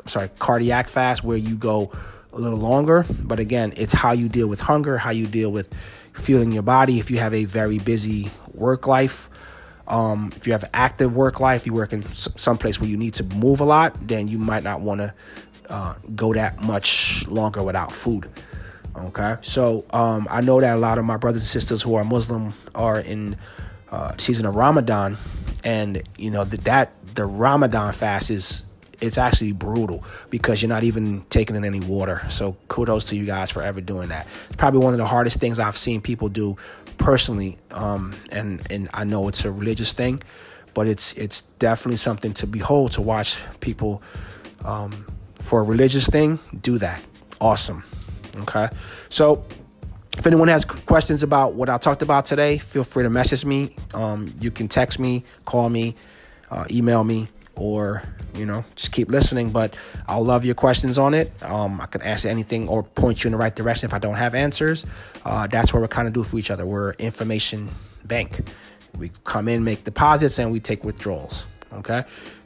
sorry, 0.05 0.29
cardiac 0.39 0.89
fast, 0.89 1.23
where 1.23 1.37
you 1.37 1.55
go 1.55 1.91
a 2.33 2.39
little 2.39 2.59
longer. 2.59 3.05
But 3.09 3.39
again, 3.39 3.73
it's 3.77 3.93
how 3.93 4.11
you 4.11 4.29
deal 4.29 4.47
with 4.47 4.59
hunger, 4.59 4.97
how 4.97 5.11
you 5.11 5.27
deal 5.27 5.51
with 5.51 5.73
feeling 6.13 6.51
your 6.51 6.63
body. 6.63 6.99
If 6.99 7.09
you 7.09 7.19
have 7.19 7.33
a 7.33 7.45
very 7.45 7.79
busy 7.79 8.29
work 8.53 8.85
life, 8.85 9.29
um, 9.89 10.31
if 10.35 10.45
you 10.45 10.53
have 10.53 10.63
an 10.63 10.69
active 10.73 11.15
work 11.15 11.39
life, 11.39 11.65
you 11.65 11.73
work 11.73 11.93
in 11.93 12.03
some 12.13 12.57
place 12.57 12.79
where 12.79 12.89
you 12.89 12.97
need 12.97 13.15
to 13.15 13.23
move 13.23 13.59
a 13.59 13.65
lot, 13.65 13.95
then 14.07 14.27
you 14.27 14.37
might 14.37 14.63
not 14.63 14.81
want 14.81 15.01
to 15.01 15.13
uh, 15.69 15.95
go 16.15 16.33
that 16.33 16.61
much 16.61 17.27
longer 17.27 17.63
without 17.63 17.91
food. 17.91 18.29
Okay, 18.95 19.37
so 19.41 19.85
um, 19.91 20.27
I 20.29 20.41
know 20.41 20.59
that 20.59 20.75
a 20.75 20.79
lot 20.79 20.97
of 20.97 21.05
my 21.05 21.17
brothers 21.17 21.41
and 21.43 21.49
sisters 21.49 21.81
who 21.81 21.95
are 21.95 22.03
Muslim 22.03 22.53
are 22.75 22.99
in 22.99 23.37
uh, 23.91 24.13
season 24.17 24.45
of 24.45 24.55
Ramadan, 24.55 25.17
and 25.63 26.01
you 26.17 26.31
know 26.31 26.43
that 26.43 26.63
that 26.65 26.93
the 27.15 27.25
Ramadan 27.25 27.93
fast 27.93 28.29
is 28.29 28.63
it's 29.01 29.17
actually 29.17 29.53
brutal 29.53 30.03
because 30.29 30.61
you're 30.61 30.69
not 30.69 30.83
even 30.83 31.21
taking 31.29 31.55
in 31.55 31.63
any 31.63 31.79
water. 31.79 32.21
So 32.29 32.57
kudos 32.67 33.05
to 33.05 33.15
you 33.15 33.25
guys 33.25 33.49
for 33.49 33.61
ever 33.61 33.79
doing 33.79 34.09
that. 34.09 34.27
It's 34.47 34.57
probably 34.57 34.81
one 34.81 34.93
of 34.93 34.97
the 34.97 35.05
hardest 35.05 35.39
things 35.39 35.59
I've 35.59 35.77
seen 35.77 36.01
people 36.01 36.27
do 36.27 36.57
personally, 36.99 37.57
um, 37.71 38.13
and 38.31 38.61
and 38.71 38.89
I 38.93 39.03
know 39.03 39.27
it's 39.27 39.43
a 39.45 39.51
religious 39.51 39.93
thing, 39.93 40.21
but 40.75 40.85
it's 40.85 41.13
it's 41.13 41.41
definitely 41.57 41.97
something 41.97 42.33
to 42.33 42.45
behold 42.45 42.91
to 42.91 43.01
watch 43.01 43.39
people 43.59 44.03
um, 44.63 45.05
for 45.39 45.61
a 45.61 45.63
religious 45.63 46.07
thing 46.07 46.37
do 46.61 46.77
that. 46.77 47.03
Awesome. 47.41 47.83
Okay, 48.41 48.69
so 49.09 49.43
if 50.17 50.27
anyone 50.27 50.49
has 50.49 50.65
questions 50.65 51.23
about 51.23 51.55
what 51.55 51.69
I 51.69 51.77
talked 51.77 52.03
about 52.03 52.25
today, 52.25 52.57
feel 52.59 52.83
free 52.83 53.03
to 53.03 53.09
message 53.09 53.43
me. 53.43 53.75
Um, 53.93 54.33
you 54.39 54.51
can 54.51 54.67
text 54.67 54.99
me, 54.99 55.23
call 55.45 55.69
me, 55.69 55.95
uh, 56.51 56.65
email 56.69 57.03
me 57.03 57.27
or 57.59 58.03
you 58.33 58.45
know 58.45 58.63
just 58.75 58.91
keep 58.91 59.09
listening. 59.09 59.51
But 59.51 59.75
i'll 60.07 60.23
love 60.23 60.45
your 60.45 60.55
questions 60.55 60.97
on 60.97 61.13
it. 61.13 61.31
Um, 61.43 61.79
i 61.81 61.85
can 61.85 62.01
answer 62.01 62.27
anything 62.27 62.67
or 62.67 62.83
point 62.83 63.23
you 63.23 63.27
in 63.27 63.31
the 63.33 63.37
right 63.37 63.55
direction 63.55 63.87
if 63.87 63.93
i 63.93 63.99
don't 63.99 64.15
have 64.15 64.33
answers. 64.33 64.85
Uh, 65.25 65.47
that's 65.47 65.73
what 65.73 65.81
we're 65.81 65.87
kind 65.87 66.07
of 66.07 66.13
do 66.13 66.23
for 66.23 66.37
each 66.37 66.51
other. 66.51 66.65
We're 66.65 66.91
information 66.93 67.69
bank. 68.05 68.49
We 68.97 69.11
come 69.23 69.47
in 69.47 69.63
make 69.63 69.83
deposits 69.83 70.39
and 70.39 70.51
we 70.51 70.59
take 70.59 70.83
withdrawals 70.83 71.45
okay? 71.73 72.03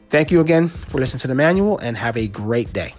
Thank 0.10 0.32
you 0.32 0.42
again 0.42 0.70
for 0.70 1.00
listening 1.00 1.20
to 1.22 1.28
the 1.28 1.36
manual 1.36 1.78
and 1.80 1.98
have 1.98 2.18
a 2.18 2.28
great 2.28 2.72
day 2.74 2.94